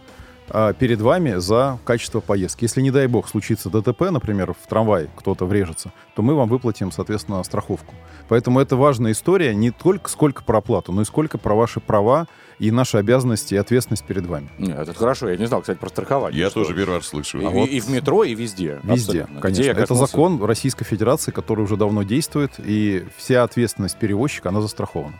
перед 0.78 1.00
вами 1.00 1.36
за 1.38 1.78
качество 1.84 2.20
поездки. 2.20 2.64
Если, 2.64 2.80
не 2.80 2.90
дай 2.90 3.06
бог, 3.06 3.28
случится 3.28 3.70
ДТП, 3.70 4.10
например, 4.10 4.54
в 4.60 4.66
трамвае 4.68 5.08
кто-то 5.16 5.46
врежется, 5.46 5.92
то 6.14 6.22
мы 6.22 6.34
вам 6.34 6.48
выплатим, 6.48 6.92
соответственно, 6.92 7.42
страховку. 7.44 7.94
Поэтому 8.28 8.60
это 8.60 8.76
важная 8.76 9.12
история 9.12 9.54
не 9.54 9.70
только 9.70 10.08
сколько 10.10 10.42
про 10.42 10.58
оплату, 10.58 10.92
но 10.92 11.02
и 11.02 11.04
сколько 11.04 11.38
про 11.38 11.54
ваши 11.54 11.80
права 11.80 12.26
и 12.58 12.70
наши 12.70 12.98
обязанности 12.98 13.54
и 13.54 13.56
ответственность 13.56 14.04
перед 14.04 14.26
вами. 14.26 14.50
Нет, 14.58 14.78
это 14.78 14.92
хорошо, 14.94 15.30
я 15.30 15.36
не 15.36 15.46
знал, 15.46 15.60
кстати, 15.62 15.78
про 15.78 15.88
страхование. 15.88 16.38
Я 16.40 16.50
что- 16.50 16.62
тоже 16.62 16.74
первый 16.74 16.96
раз 16.96 17.06
слышу. 17.06 17.40
И, 17.40 17.44
А 17.44 17.50
вот- 17.50 17.68
и 17.68 17.80
в 17.80 17.88
метро, 17.88 18.22
и 18.24 18.34
везде. 18.34 18.80
Везде, 18.82 19.22
Абсолютно. 19.22 19.40
конечно. 19.40 19.62
Где 19.62 19.70
Это 19.82 19.94
закон 19.94 20.42
Российской 20.44 20.84
Федерации, 20.84 21.30
который 21.30 21.64
уже 21.64 21.76
давно 21.76 22.02
действует, 22.02 22.52
и 22.58 23.04
вся 23.16 23.44
ответственность 23.44 23.98
перевозчика, 23.98 24.50
она 24.50 24.60
застрахована. 24.60 25.14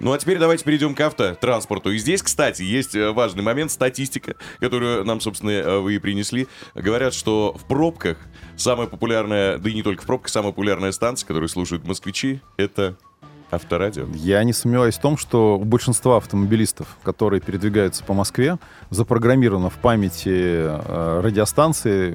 Ну 0.00 0.12
а 0.12 0.18
теперь 0.18 0.38
давайте 0.38 0.64
перейдем 0.64 0.94
к 0.94 1.00
автотранспорту. 1.00 1.90
И 1.90 1.98
здесь, 1.98 2.22
кстати, 2.22 2.62
есть 2.62 2.94
э, 2.94 3.10
важный 3.12 3.42
момент, 3.42 3.70
статистика, 3.70 4.36
которую 4.60 5.04
нам, 5.04 5.20
собственно, 5.20 5.50
э, 5.50 5.78
вы 5.78 5.96
и 5.96 5.98
принесли. 5.98 6.46
Говорят, 6.74 7.14
что 7.14 7.56
в 7.58 7.66
пробках 7.66 8.18
самая 8.56 8.86
популярная, 8.86 9.58
да 9.58 9.70
и 9.70 9.74
не 9.74 9.82
только 9.82 10.02
в 10.02 10.06
пробках, 10.06 10.30
самая 10.30 10.52
популярная 10.52 10.92
станция, 10.92 11.26
которую 11.26 11.48
слушают 11.48 11.84
москвичи, 11.84 12.40
это 12.56 12.96
авторадио. 13.54 14.06
Я 14.14 14.42
не 14.44 14.52
сомневаюсь 14.52 14.96
в 14.96 15.00
том, 15.00 15.16
что 15.16 15.56
у 15.58 15.64
большинства 15.64 16.16
автомобилистов, 16.18 16.86
которые 17.02 17.40
передвигаются 17.40 18.04
по 18.04 18.12
Москве, 18.14 18.58
запрограммировано 18.90 19.70
в 19.70 19.74
памяти 19.74 20.28
э, 20.30 21.20
радиостанции 21.22 22.14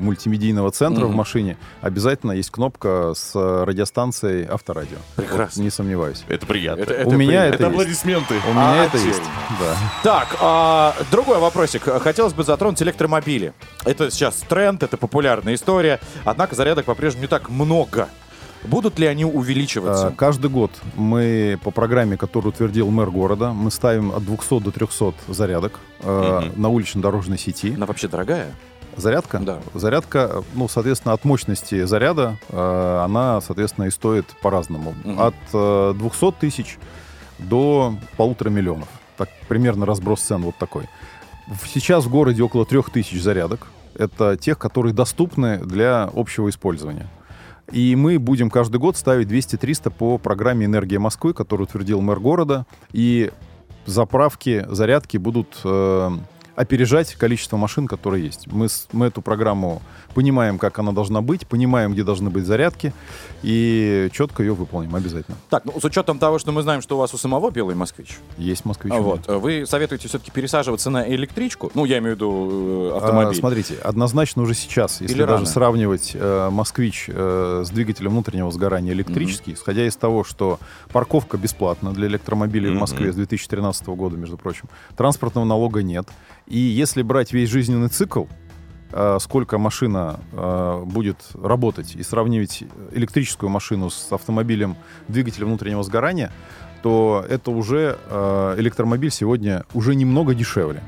мультимедийного 0.00 0.70
центра 0.70 1.04
в 1.04 1.08
Мгм. 1.08 1.16
машине 1.18 1.56
обязательно 1.80 2.32
есть 2.32 2.50
кнопка 2.50 3.12
с 3.14 3.34
радиостанцией 3.64 4.46
авторадио. 4.46 4.96
Прекрасно. 5.16 5.60
Вот, 5.60 5.64
не 5.64 5.70
сомневаюсь. 5.70 6.24
Это 6.28 6.46
приятно. 6.46 6.82
Это- 6.82 7.08
у 7.08 7.12
меня 7.12 7.28
приятно. 7.42 7.46
это, 7.46 7.54
Это 7.54 7.64
есть. 7.64 7.74
аплодисменты. 7.74 8.34
У 8.48 8.52
меня 8.52 8.84
это 8.84 8.96
отдельно. 8.96 9.08
есть. 9.08 9.22
Да. 9.60 9.76
Так, 10.02 10.36
а, 10.40 10.94
другой 11.10 11.38
вопросик. 11.38 11.82
Хотелось 11.82 12.32
бы 12.32 12.44
затронуть 12.44 12.80
электромобили. 12.82 13.52
Это 13.84 14.10
сейчас 14.10 14.36
тренд, 14.48 14.82
это 14.82 14.96
популярная 14.96 15.54
история. 15.54 16.00
Однако 16.24 16.54
зарядок 16.54 16.84
по-прежнему 16.86 17.22
не 17.22 17.28
так 17.28 17.48
много. 17.50 18.08
Будут 18.64 18.98
ли 18.98 19.06
они 19.06 19.24
увеличиваться? 19.24 20.12
Каждый 20.16 20.50
год 20.50 20.70
мы 20.96 21.58
по 21.62 21.70
программе, 21.70 22.16
которую 22.16 22.52
утвердил 22.52 22.90
мэр 22.90 23.10
города, 23.10 23.52
мы 23.52 23.70
ставим 23.70 24.10
от 24.12 24.24
200 24.24 24.60
до 24.60 24.70
300 24.70 25.14
зарядок 25.28 25.80
э, 26.00 26.40
Мгм. 26.46 26.60
на 26.62 26.68
улично-дорожной 26.70 27.38
сети. 27.38 27.74
Она 27.74 27.86
вообще 27.86 28.08
дорогая? 28.08 28.54
Зарядка? 28.96 29.38
Да. 29.40 29.58
Зарядка, 29.74 30.42
ну, 30.54 30.68
соответственно, 30.68 31.14
от 31.14 31.24
мощности 31.24 31.84
заряда 31.84 32.38
э, 32.48 33.00
она, 33.04 33.40
соответственно, 33.40 33.86
и 33.86 33.90
стоит 33.90 34.26
по-разному. 34.40 34.94
Мгм. 35.04 35.20
От 35.20 35.34
э, 35.52 35.94
200 35.98 36.32
тысяч 36.40 36.78
до 37.38 37.94
полутора 38.16 38.50
миллионов. 38.50 38.88
Так, 39.16 39.28
примерно 39.48 39.84
разброс 39.84 40.20
цен 40.20 40.42
вот 40.42 40.56
такой. 40.56 40.88
Сейчас 41.66 42.04
в 42.04 42.10
городе 42.10 42.42
около 42.42 42.64
трех 42.64 42.90
тысяч 42.90 43.20
зарядок. 43.20 43.66
Это 43.96 44.36
тех, 44.36 44.58
которые 44.58 44.92
доступны 44.94 45.58
для 45.58 46.10
общего 46.14 46.48
использования. 46.48 47.08
И 47.72 47.96
мы 47.96 48.18
будем 48.18 48.50
каждый 48.50 48.78
год 48.78 48.96
ставить 48.96 49.28
200-300 49.28 49.90
по 49.90 50.18
программе 50.18 50.66
«Энергия 50.66 50.98
Москвы», 50.98 51.32
которую 51.32 51.66
утвердил 51.66 52.00
мэр 52.00 52.20
города. 52.20 52.66
И 52.92 53.30
заправки, 53.86 54.64
зарядки 54.68 55.16
будут 55.16 55.58
э, 55.64 56.10
опережать 56.56 57.14
количество 57.14 57.56
машин, 57.56 57.86
которые 57.86 58.24
есть. 58.24 58.46
Мы, 58.46 58.68
с- 58.68 58.86
мы 58.92 59.06
эту 59.06 59.22
программу 59.22 59.82
понимаем, 60.14 60.58
как 60.58 60.78
она 60.78 60.92
должна 60.92 61.20
быть, 61.20 61.46
понимаем, 61.46 61.92
где 61.92 62.04
должны 62.04 62.30
быть 62.30 62.46
зарядки, 62.46 62.92
и 63.42 64.08
четко 64.12 64.42
ее 64.42 64.54
выполним 64.54 64.94
обязательно. 64.94 65.36
Так, 65.50 65.64
ну, 65.64 65.78
с 65.80 65.84
учетом 65.84 66.18
того, 66.18 66.38
что 66.38 66.52
мы 66.52 66.62
знаем, 66.62 66.80
что 66.82 66.96
у 66.96 66.98
вас 67.00 67.12
у 67.14 67.18
самого 67.18 67.50
белый 67.50 67.74
москвич. 67.74 68.18
Есть 68.38 68.64
москвич. 68.64 68.92
А. 68.94 69.00
Вот. 69.00 69.26
Вы 69.26 69.66
советуете 69.66 70.08
все-таки 70.08 70.30
пересаживаться 70.30 70.90
на 70.90 71.08
электричку? 71.08 71.70
Ну, 71.74 71.84
я 71.84 71.98
имею 71.98 72.12
в 72.14 72.16
виду 72.16 72.48
э, 72.50 72.90
А, 72.94 72.96
автомобиль. 72.98 73.38
смотрите, 73.38 73.74
однозначно 73.82 74.42
уже 74.42 74.54
сейчас, 74.54 75.00
если 75.00 75.14
Или 75.14 75.22
даже 75.22 75.32
рано? 75.34 75.46
сравнивать 75.46 76.12
э, 76.14 76.48
москвич 76.50 77.06
э, 77.08 77.64
с 77.66 77.70
двигателем 77.70 78.12
внутреннего 78.12 78.50
сгорания 78.52 78.92
электрический, 78.92 79.54
исходя 79.54 79.86
из 79.86 79.96
того, 79.96 80.22
что 80.24 80.58
парковка 80.92 81.36
бесплатна 81.36 81.92
для 81.92 82.06
электромобилей 82.06 82.70
в 82.70 82.78
Москве 82.78 83.12
с 83.12 83.16
2013 83.16 83.86
года, 83.88 84.16
между 84.16 84.36
прочим, 84.36 84.68
транспортного 84.96 85.44
налога 85.44 85.82
нет. 85.82 86.06
И 86.46 86.58
если 86.58 87.02
брать 87.02 87.32
весь 87.32 87.48
жизненный 87.48 87.88
цикл, 87.88 88.24
э, 88.92 89.18
сколько 89.20 89.58
машина 89.58 90.20
э, 90.32 90.82
будет 90.84 91.18
работать, 91.34 91.96
и 91.96 92.02
сравнивать 92.02 92.64
электрическую 92.92 93.50
машину 93.50 93.90
с 93.90 94.12
автомобилем 94.12 94.76
двигателем 95.08 95.48
внутреннего 95.48 95.82
сгорания, 95.82 96.32
то 96.82 97.24
это 97.28 97.50
уже 97.50 97.98
э, 98.08 98.54
электромобиль 98.58 99.10
сегодня 99.10 99.64
уже 99.72 99.94
немного 99.94 100.34
дешевле. 100.34 100.82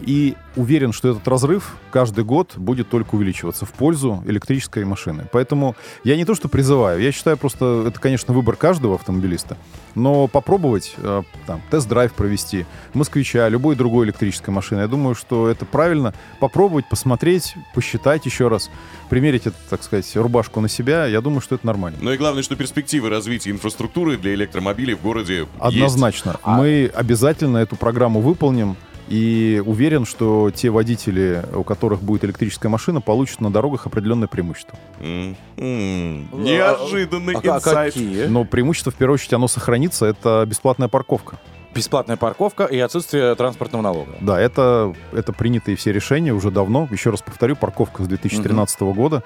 И 0.00 0.34
уверен, 0.56 0.92
что 0.92 1.10
этот 1.10 1.26
разрыв 1.28 1.76
каждый 1.90 2.24
год 2.24 2.54
будет 2.56 2.88
только 2.88 3.14
увеличиваться 3.14 3.66
в 3.66 3.72
пользу 3.72 4.22
электрической 4.26 4.84
машины. 4.84 5.26
Поэтому 5.32 5.76
я 6.04 6.16
не 6.16 6.24
то 6.24 6.34
что 6.34 6.48
призываю, 6.48 7.00
я 7.00 7.12
считаю 7.12 7.36
просто, 7.36 7.84
это, 7.88 8.00
конечно, 8.00 8.34
выбор 8.34 8.56
каждого 8.56 8.94
автомобилиста, 8.96 9.56
но 9.94 10.26
попробовать 10.26 10.94
э, 10.96 11.22
там, 11.46 11.60
тест-драйв 11.70 12.12
провести, 12.12 12.66
москвича, 12.94 13.48
любой 13.48 13.76
другой 13.76 14.06
электрической 14.06 14.52
машины, 14.52 14.80
я 14.80 14.88
думаю, 14.88 15.14
что 15.14 15.48
это 15.48 15.64
правильно. 15.64 16.14
Попробовать, 16.40 16.88
посмотреть, 16.88 17.54
посчитать 17.74 18.26
еще 18.26 18.48
раз, 18.48 18.70
примерить, 19.08 19.46
это, 19.46 19.56
так 19.70 19.82
сказать, 19.82 20.10
рубашку 20.16 20.60
на 20.60 20.68
себя, 20.68 21.06
я 21.06 21.20
думаю, 21.20 21.40
что 21.40 21.54
это 21.54 21.66
нормально. 21.66 21.98
Ну 22.00 22.12
и 22.12 22.16
главное, 22.16 22.42
что 22.42 22.56
перспективы 22.56 23.08
развития 23.08 23.50
инфраструктуры 23.50 24.16
для 24.16 24.34
электромобилей 24.34 24.94
в 24.94 25.02
городе 25.02 25.38
есть. 25.38 25.48
Однозначно. 25.58 26.36
Мы 26.44 26.90
обязательно 26.94 27.58
эту 27.58 27.76
программу 27.76 28.20
выполним. 28.20 28.76
И 29.08 29.62
уверен, 29.64 30.04
что 30.04 30.50
те 30.50 30.68
водители, 30.70 31.42
у 31.54 31.62
которых 31.64 32.02
будет 32.02 32.24
электрическая 32.24 32.70
машина, 32.70 33.00
получат 33.00 33.40
на 33.40 33.50
дорогах 33.50 33.86
определенное 33.86 34.28
преимущество. 34.28 34.78
М, 35.00 35.34
Неожиданный 35.56 37.34
А- 37.34 37.40
а 37.42 37.56
инсайт. 37.56 37.94
какие? 37.94 38.26
Но 38.26 38.44
преимущество, 38.44 38.92
в 38.92 38.96
первую 38.96 39.14
очередь, 39.14 39.32
оно 39.32 39.48
сохранится. 39.48 40.04
Это 40.06 40.44
бесплатная 40.46 40.88
парковка. 40.88 41.38
Бесплатная 41.74 42.16
парковка 42.16 42.64
и 42.64 42.78
отсутствие 42.78 43.34
транспортного 43.34 43.82
налога. 43.82 44.12
Да, 44.20 44.40
это, 44.40 44.94
это 45.12 45.32
принятые 45.32 45.76
все 45.76 45.92
решения 45.92 46.32
уже 46.32 46.50
давно. 46.50 46.88
Еще 46.90 47.10
раз 47.10 47.22
повторю, 47.22 47.56
парковка 47.56 48.02
с 48.02 48.08
2013 48.08 48.80
года. 48.94 49.22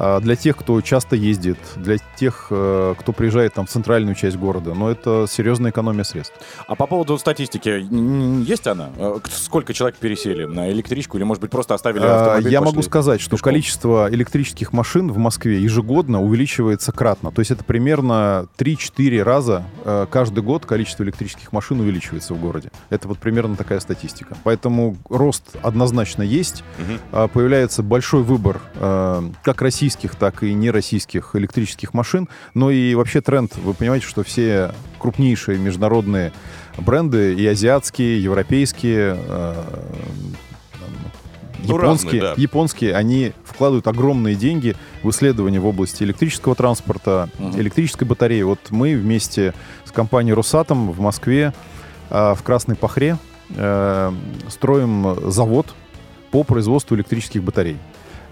А, 0.00 0.20
Для 0.20 0.36
тех, 0.36 0.56
кто 0.56 0.80
часто 0.80 1.16
ездит, 1.16 1.58
для 1.76 1.96
тех, 2.16 2.46
э, 2.50 2.94
кто 2.98 3.12
приезжает 3.12 3.54
там, 3.54 3.66
в 3.66 3.70
центральную 3.70 4.14
часть 4.14 4.36
города, 4.36 4.72
но 4.74 4.90
это 4.90 5.26
серьезная 5.28 5.72
экономия 5.72 6.04
средств. 6.04 6.36
А 6.68 6.76
по 6.76 6.86
поводу 6.86 7.18
статистики, 7.18 7.84
есть 8.48 8.66
она? 8.68 8.90
Э, 8.96 9.18
Сколько 9.28 9.74
человек 9.74 9.96
пересели 9.98 10.44
на 10.44 10.70
электричку 10.70 11.16
или, 11.16 11.24
может 11.24 11.40
быть, 11.40 11.50
просто 11.50 11.74
оставили 11.74 12.04
А, 12.04 12.20
автомобиль? 12.20 12.52
Я 12.52 12.60
могу 12.60 12.82
сказать, 12.82 13.20
что 13.20 13.36
количество 13.38 14.08
электрических 14.10 14.72
машин 14.72 15.10
в 15.10 15.18
Москве 15.18 15.60
ежегодно 15.60 16.22
увеличивается 16.22 16.92
кратно. 16.92 17.32
То 17.32 17.40
есть 17.40 17.50
это 17.50 17.64
примерно 17.64 18.46
3-4 18.56 19.22
раза 19.22 19.64
э, 19.84 20.06
каждый 20.08 20.44
год 20.44 20.64
количество 20.64 21.02
электрических 21.02 21.52
машин 21.52 21.80
увеличивается 21.80 22.34
в 22.34 22.40
городе. 22.40 22.70
Это 22.90 23.08
вот 23.08 23.18
примерно 23.18 23.56
такая 23.56 23.80
статистика. 23.80 24.36
Поэтому 24.44 24.96
рост 25.08 25.42
однозначно 25.62 26.22
есть. 26.22 26.62
А, 27.10 27.26
Появляется 27.26 27.82
большой 27.82 28.22
выбор 28.22 28.60
как 29.42 29.62
российских, 29.88 30.16
так 30.16 30.42
и 30.42 30.52
нероссийских 30.52 31.30
электрических 31.34 31.94
машин. 31.94 32.28
Но 32.54 32.70
и 32.70 32.94
вообще 32.94 33.20
тренд, 33.20 33.56
вы 33.56 33.72
понимаете, 33.72 34.06
что 34.06 34.22
все 34.22 34.72
крупнейшие 34.98 35.58
международные 35.58 36.32
бренды, 36.76 37.34
и 37.34 37.46
азиатские, 37.46 38.22
европейские, 38.22 39.16
э, 39.18 39.54
Ну, 41.60 41.74
японские, 41.74 42.20
разные, 42.20 42.20
да. 42.20 42.34
японские, 42.36 42.94
они 42.94 43.32
вкладывают 43.44 43.86
огромные 43.88 44.36
деньги 44.36 44.76
в 45.02 45.10
исследования 45.10 45.58
в 45.58 45.66
области 45.66 46.04
электрического 46.04 46.54
транспорта, 46.54 47.30
электрической 47.38 48.06
батареи. 48.06 48.42
Вот 48.42 48.60
мы 48.70 48.94
вместе 48.94 49.54
с 49.84 49.90
компанией 49.90 50.34
«Росатом» 50.34 50.92
в 50.92 51.00
Москве 51.00 51.52
а, 52.10 52.34
в 52.34 52.42
Красной 52.42 52.76
Пахре 52.76 53.16
э, 53.56 54.12
строим 54.48 55.30
завод 55.30 55.74
по 56.30 56.44
производству 56.44 56.94
электрических 56.94 57.42
батарей. 57.42 57.78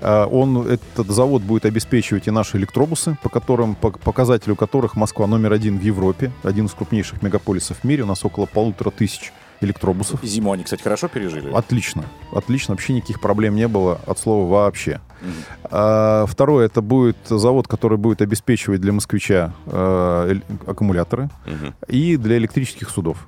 А, 0.00 0.26
Он, 0.26 0.66
этот 0.66 1.08
завод 1.08 1.42
будет 1.42 1.64
обеспечивать 1.64 2.26
и 2.26 2.30
наши 2.30 2.56
электробусы, 2.56 3.16
по 3.22 3.28
которым, 3.28 3.74
по 3.74 3.90
показателю 3.90 4.56
которых 4.56 4.96
Москва 4.96 5.26
номер 5.26 5.52
один 5.52 5.78
в 5.78 5.82
Европе, 5.82 6.32
один 6.42 6.66
из 6.66 6.72
крупнейших 6.72 7.22
мегаполисов 7.22 7.78
в 7.78 7.84
мире. 7.84 8.02
У 8.02 8.06
нас 8.06 8.24
около 8.24 8.46
полутора 8.46 8.90
тысяч 8.90 9.32
электробусов. 9.60 10.22
Зиму 10.22 10.52
они, 10.52 10.64
кстати, 10.64 10.82
хорошо 10.82 11.08
пережили? 11.08 11.50
Отлично. 11.52 12.04
Отлично. 12.32 12.74
Вообще 12.74 12.92
никаких 12.92 13.20
проблем 13.20 13.54
не 13.54 13.68
было 13.68 14.00
от 14.06 14.18
слова 14.18 14.50
вообще. 14.50 15.00
А, 15.64 16.26
второе, 16.26 16.66
это 16.66 16.82
будет 16.82 17.16
завод, 17.26 17.66
который 17.66 17.98
будет 17.98 18.22
обеспечивать 18.22 18.80
для 18.80 18.92
москвича 18.92 19.54
э, 19.66 20.40
аккумуляторы 20.66 21.30
и 21.88 22.16
для 22.16 22.36
электрических 22.36 22.90
судов. 22.90 23.26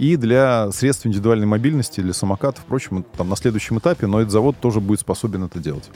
И 0.00 0.16
для 0.16 0.72
средств 0.72 1.04
индивидуальной 1.04 1.46
мобильности, 1.46 2.00
для 2.00 2.14
самокатов, 2.14 2.64
впрочем, 2.64 3.04
там 3.18 3.28
на 3.28 3.36
следующем 3.36 3.80
этапе, 3.80 4.06
но 4.06 4.18
этот 4.18 4.32
завод 4.32 4.56
тоже 4.58 4.80
будет 4.80 5.00
способен 5.00 5.44
это 5.44 5.58
делать. 5.58 5.90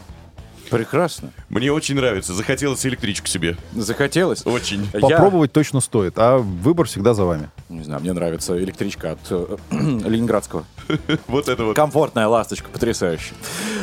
Прекрасно. 0.71 1.31
Мне 1.49 1.73
очень 1.73 1.95
нравится. 1.97 2.35
Захотелось 2.35 2.85
электричку 2.87 3.27
себе. 3.27 3.57
Захотелось? 3.75 4.47
Очень. 4.47 4.89
Попробовать 4.91 5.53
точно 5.53 5.81
стоит, 5.81 6.15
а 6.19 6.39
выбор 6.39 6.87
всегда 6.87 7.15
за 7.15 7.25
вами. 7.25 7.51
Не 7.69 7.83
знаю, 7.83 8.01
мне 8.01 8.13
нравится 8.13 8.59
электричка 8.63 9.13
от 9.13 9.19
э, 9.31 9.57
Ленинградского. 9.71 10.65
Вот 11.27 11.49
это 11.49 11.65
вот. 11.65 11.77
Комфортная 11.77 12.29
ласточка, 12.29 12.69
потрясающе. 12.71 13.35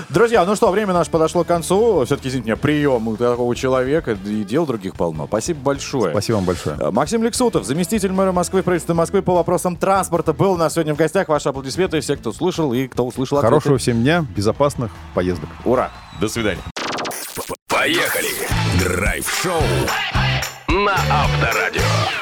Друзья, 0.09 0.45
ну 0.45 0.55
что, 0.55 0.71
время 0.71 0.93
наше 0.93 1.09
подошло 1.09 1.43
к 1.43 1.47
концу. 1.47 2.05
Все-таки, 2.05 2.29
извините 2.29 2.51
меня, 2.51 2.57
прием 2.57 3.07
у 3.07 3.17
такого 3.17 3.55
человека 3.55 4.17
и 4.25 4.43
дел 4.43 4.65
других 4.65 4.95
полно. 4.95 5.27
Спасибо 5.27 5.59
большое. 5.61 6.11
Спасибо 6.11 6.38
вам 6.38 6.45
большое. 6.45 6.77
Э, 6.79 6.91
Максим 6.91 7.23
Лексутов, 7.23 7.65
заместитель 7.65 8.11
мэра 8.11 8.32
Москвы, 8.32 8.63
правительства 8.63 8.93
Москвы 8.93 9.21
по 9.21 9.34
вопросам 9.34 9.75
транспорта, 9.75 10.34
был 10.34 10.53
у 10.53 10.57
нас 10.57 10.73
сегодня 10.73 10.93
в 10.93 10.97
гостях. 10.97 11.27
Ваши 11.27 11.49
аплодисменты, 11.49 11.99
все, 12.01 12.15
кто 12.15 12.32
слышал 12.32 12.73
и 12.73 12.88
кто 12.88 13.05
услышал 13.05 13.38
ответы. 13.38 13.49
Хорошего 13.49 13.77
всем 13.77 14.01
дня, 14.01 14.25
безопасных 14.36 14.91
поездок. 15.13 15.49
Ура! 15.65 15.91
До 16.19 16.27
свидания. 16.27 16.70
Поехали! 17.72 18.30
Драйв-шоу 18.80 19.63
на 20.67 20.93
Авторадио. 21.09 22.20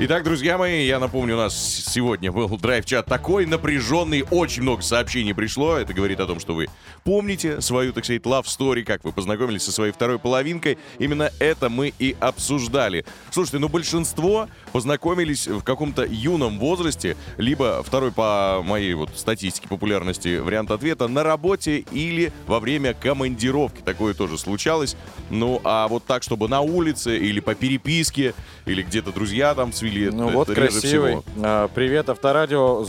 Итак, 0.00 0.22
друзья 0.22 0.56
мои, 0.58 0.86
я 0.86 1.00
напомню, 1.00 1.34
у 1.34 1.38
нас 1.38 1.82
сегодня 1.88 2.30
был 2.30 2.56
драйв-чат 2.56 3.06
такой 3.06 3.46
напряженный, 3.46 4.24
очень 4.30 4.62
много 4.62 4.80
сообщений 4.80 5.34
пришло. 5.34 5.76
Это 5.76 5.92
говорит 5.92 6.20
о 6.20 6.26
том, 6.26 6.38
что 6.38 6.54
вы 6.54 6.68
помните 7.02 7.60
свою, 7.60 7.92
так 7.92 8.04
сказать, 8.04 8.22
love 8.22 8.44
story, 8.44 8.84
как 8.84 9.02
вы 9.02 9.10
познакомились 9.10 9.64
со 9.64 9.72
своей 9.72 9.90
второй 9.90 10.20
половинкой. 10.20 10.78
Именно 11.00 11.32
это 11.40 11.68
мы 11.68 11.92
и 11.98 12.14
обсуждали. 12.20 13.04
Слушайте, 13.32 13.58
ну 13.58 13.68
большинство 13.68 14.48
познакомились 14.70 15.48
в 15.48 15.62
каком-то 15.64 16.04
юном 16.04 16.60
возрасте, 16.60 17.16
либо 17.36 17.82
второй 17.82 18.12
по 18.12 18.62
моей 18.64 18.94
вот 18.94 19.10
статистике 19.16 19.66
популярности 19.66 20.38
вариант 20.38 20.70
ответа 20.70 21.08
на 21.08 21.24
работе 21.24 21.78
или 21.90 22.32
во 22.46 22.60
время 22.60 22.94
командировки. 22.94 23.80
Такое 23.80 24.14
тоже 24.14 24.38
случалось. 24.38 24.94
Ну, 25.28 25.60
а 25.64 25.88
вот 25.88 26.04
так, 26.04 26.22
чтобы 26.22 26.46
на 26.46 26.60
улице 26.60 27.18
или 27.18 27.40
по 27.40 27.56
переписке, 27.56 28.34
или 28.68 28.82
где-то 28.82 29.12
друзья 29.12 29.54
там 29.54 29.72
свели, 29.72 30.10
Ну 30.10 30.28
это 30.28 30.36
вот 30.36 30.48
реже 30.50 30.60
красивый. 30.80 31.10
всего. 31.12 31.24
А, 31.42 31.68
Привет, 31.68 32.08
Авторадио. 32.08 32.84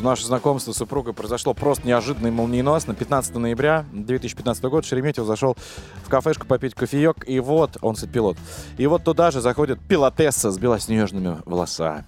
Наше 0.00 0.24
знакомство 0.26 0.72
с 0.72 0.76
супругой 0.76 1.12
произошло 1.12 1.54
просто 1.54 1.86
неожиданно 1.86 2.28
и 2.28 2.30
молниеносно. 2.30 2.94
15 2.94 3.34
ноября 3.34 3.84
2015 3.92 4.62
года 4.64 4.86
Шереметьев 4.86 5.24
зашел 5.26 5.56
в 6.04 6.08
кафешку 6.08 6.46
попить 6.46 6.74
кофеек, 6.74 7.28
и 7.28 7.40
вот, 7.40 7.76
он 7.80 7.96
пилот. 7.96 8.36
И 8.76 8.86
вот 8.86 9.02
туда 9.02 9.32
же 9.32 9.40
заходит 9.40 9.80
пилотесса 9.80 10.52
с 10.52 10.58
белоснежными 10.58 11.38
волосами. 11.44 12.04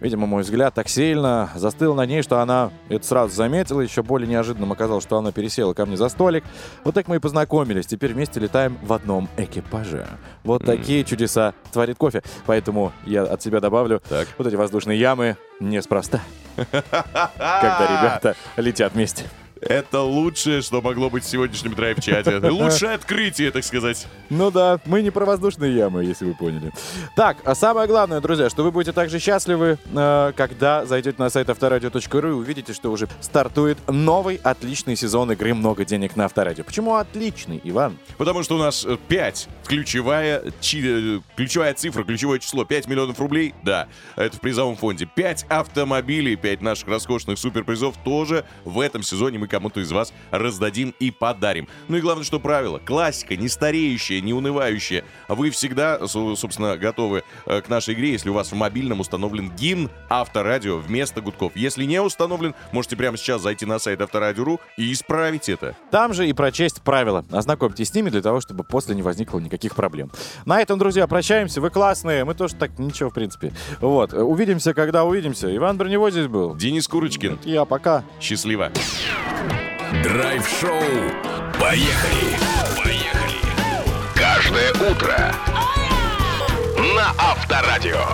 Видимо, 0.00 0.26
мой 0.26 0.42
взгляд 0.42 0.74
так 0.74 0.88
сильно 0.88 1.50
застыл 1.56 1.94
на 1.94 2.06
ней, 2.06 2.22
что 2.22 2.40
она 2.40 2.70
это 2.88 3.04
сразу 3.04 3.34
заметила. 3.34 3.80
Еще 3.80 4.02
более 4.04 4.28
неожиданным 4.28 4.70
оказалось, 4.70 5.02
что 5.02 5.18
она 5.18 5.32
пересела 5.32 5.74
ко 5.74 5.84
мне 5.84 5.96
за 5.96 6.08
столик. 6.08 6.44
Вот 6.84 6.94
так 6.94 7.08
мы 7.08 7.16
и 7.16 7.18
познакомились. 7.18 7.86
Теперь 7.86 8.12
вместе 8.14 8.38
летаем 8.38 8.78
в 8.82 8.92
одном 8.92 9.28
экипаже. 9.36 10.06
Вот 10.44 10.64
такие 10.64 11.02
чудеса 11.04 11.54
творит 11.72 11.96
кофе. 11.96 12.22
Поэтому 12.44 12.92
я 13.04 13.22
от 13.22 13.42
себя 13.42 13.60
добавлю, 13.60 14.02
вот 14.38 14.46
эти 14.46 14.54
воздушные 14.54 14.98
ямы 14.98 15.36
неспроста. 15.60 16.20
Когда 16.56 17.86
ребята 17.90 18.36
летят 18.56 18.92
вместе. 18.94 19.24
Это 19.60 20.02
лучшее, 20.02 20.60
что 20.60 20.82
могло 20.82 21.08
быть 21.08 21.24
в 21.24 21.28
сегодняшнем 21.28 21.74
драйв-чате. 21.74 22.38
Лучшее 22.50 22.92
открытие, 22.92 23.50
так 23.50 23.64
сказать. 23.64 24.06
Ну 24.28 24.50
да, 24.50 24.78
мы 24.84 25.00
не 25.02 25.10
про 25.10 25.24
воздушные 25.24 25.74
ямы, 25.74 26.04
если 26.04 26.26
вы 26.26 26.34
поняли. 26.34 26.72
Так, 27.16 27.38
а 27.44 27.54
самое 27.54 27.88
главное, 27.88 28.20
друзья, 28.20 28.50
что 28.50 28.62
вы 28.62 28.70
будете 28.70 28.92
также 28.92 29.18
счастливы, 29.18 29.78
э, 29.94 30.32
когда 30.36 30.84
зайдете 30.84 31.16
на 31.18 31.30
сайт 31.30 31.48
авторадио.ру 31.48 32.28
и 32.28 32.32
увидите, 32.32 32.74
что 32.74 32.90
уже 32.92 33.08
стартует 33.20 33.78
новый 33.88 34.36
отличный 34.42 34.94
сезон 34.94 35.32
игры 35.32 35.54
«Много 35.54 35.84
денег 35.86 36.16
на 36.16 36.26
Авторадио». 36.26 36.62
Почему 36.64 36.96
отличный, 36.96 37.60
Иван? 37.64 37.96
Потому 38.18 38.42
что 38.42 38.56
у 38.56 38.58
нас 38.58 38.86
5 39.08 39.48
ключевая, 39.66 40.42
чи- 40.60 41.16
э, 41.16 41.20
ключевая 41.34 41.72
цифра, 41.72 42.04
ключевое 42.04 42.40
число 42.40 42.64
5 42.64 42.88
миллионов 42.88 43.18
рублей. 43.18 43.54
Да, 43.62 43.88
это 44.16 44.36
в 44.36 44.40
призовом 44.40 44.76
фонде. 44.76 45.06
5 45.06 45.46
автомобилей, 45.48 46.36
5 46.36 46.60
наших 46.60 46.88
роскошных 46.88 47.38
суперпризов 47.38 47.96
тоже 48.04 48.44
в 48.64 48.80
этом 48.80 49.02
сезоне 49.02 49.38
мы 49.38 49.46
кому-то 49.56 49.80
из 49.80 49.90
вас 49.90 50.12
раздадим 50.30 50.94
и 51.00 51.10
подарим. 51.10 51.66
Ну 51.88 51.96
и 51.96 52.00
главное, 52.00 52.24
что 52.24 52.38
правило. 52.38 52.78
Классика, 52.78 53.36
не 53.36 53.48
стареющая, 53.48 54.20
не 54.20 54.34
унывающая. 54.34 55.02
Вы 55.28 55.48
всегда, 55.50 56.06
со- 56.06 56.36
собственно, 56.36 56.76
готовы 56.76 57.24
э, 57.46 57.62
к 57.62 57.68
нашей 57.70 57.94
игре, 57.94 58.12
если 58.12 58.28
у 58.28 58.34
вас 58.34 58.52
в 58.52 58.54
мобильном 58.54 59.00
установлен 59.00 59.50
гимн 59.50 59.90
Авторадио 60.10 60.76
вместо 60.76 61.22
гудков. 61.22 61.52
Если 61.56 61.84
не 61.84 62.02
установлен, 62.02 62.54
можете 62.72 62.96
прямо 62.96 63.16
сейчас 63.16 63.40
зайти 63.40 63.64
на 63.64 63.78
сайт 63.78 64.00
Авторадио.ру 64.02 64.60
и 64.76 64.92
исправить 64.92 65.48
это. 65.48 65.74
Там 65.90 66.12
же 66.12 66.28
и 66.28 66.34
прочесть 66.34 66.82
правила. 66.82 67.24
Ознакомьтесь 67.30 67.88
с 67.88 67.94
ними 67.94 68.10
для 68.10 68.20
того, 68.20 68.40
чтобы 68.42 68.62
после 68.64 68.94
не 68.94 69.02
возникло 69.02 69.38
никаких 69.38 69.74
проблем. 69.74 70.10
На 70.44 70.60
этом, 70.60 70.78
друзья, 70.78 71.06
прощаемся. 71.06 71.60
Вы 71.62 71.70
классные. 71.70 72.24
Мы 72.24 72.34
тоже 72.34 72.54
так 72.56 72.78
ничего, 72.78 73.08
в 73.10 73.14
принципе. 73.14 73.52
Вот. 73.80 74.12
Увидимся, 74.12 74.74
когда 74.74 75.04
увидимся. 75.04 75.54
Иван 75.56 75.78
Броневой 75.78 76.10
здесь 76.10 76.26
был. 76.26 76.54
Денис 76.56 76.86
Курочкин. 76.88 77.38
Я 77.44 77.64
пока. 77.64 78.04
Счастливо. 78.20 78.70
Драйв-шоу. 80.02 80.82
Поехали! 81.60 82.36
Поехали! 82.76 83.38
Каждое 84.14 84.72
утро 84.72 85.34
на 86.94 87.12
Авторадио. 87.18 88.06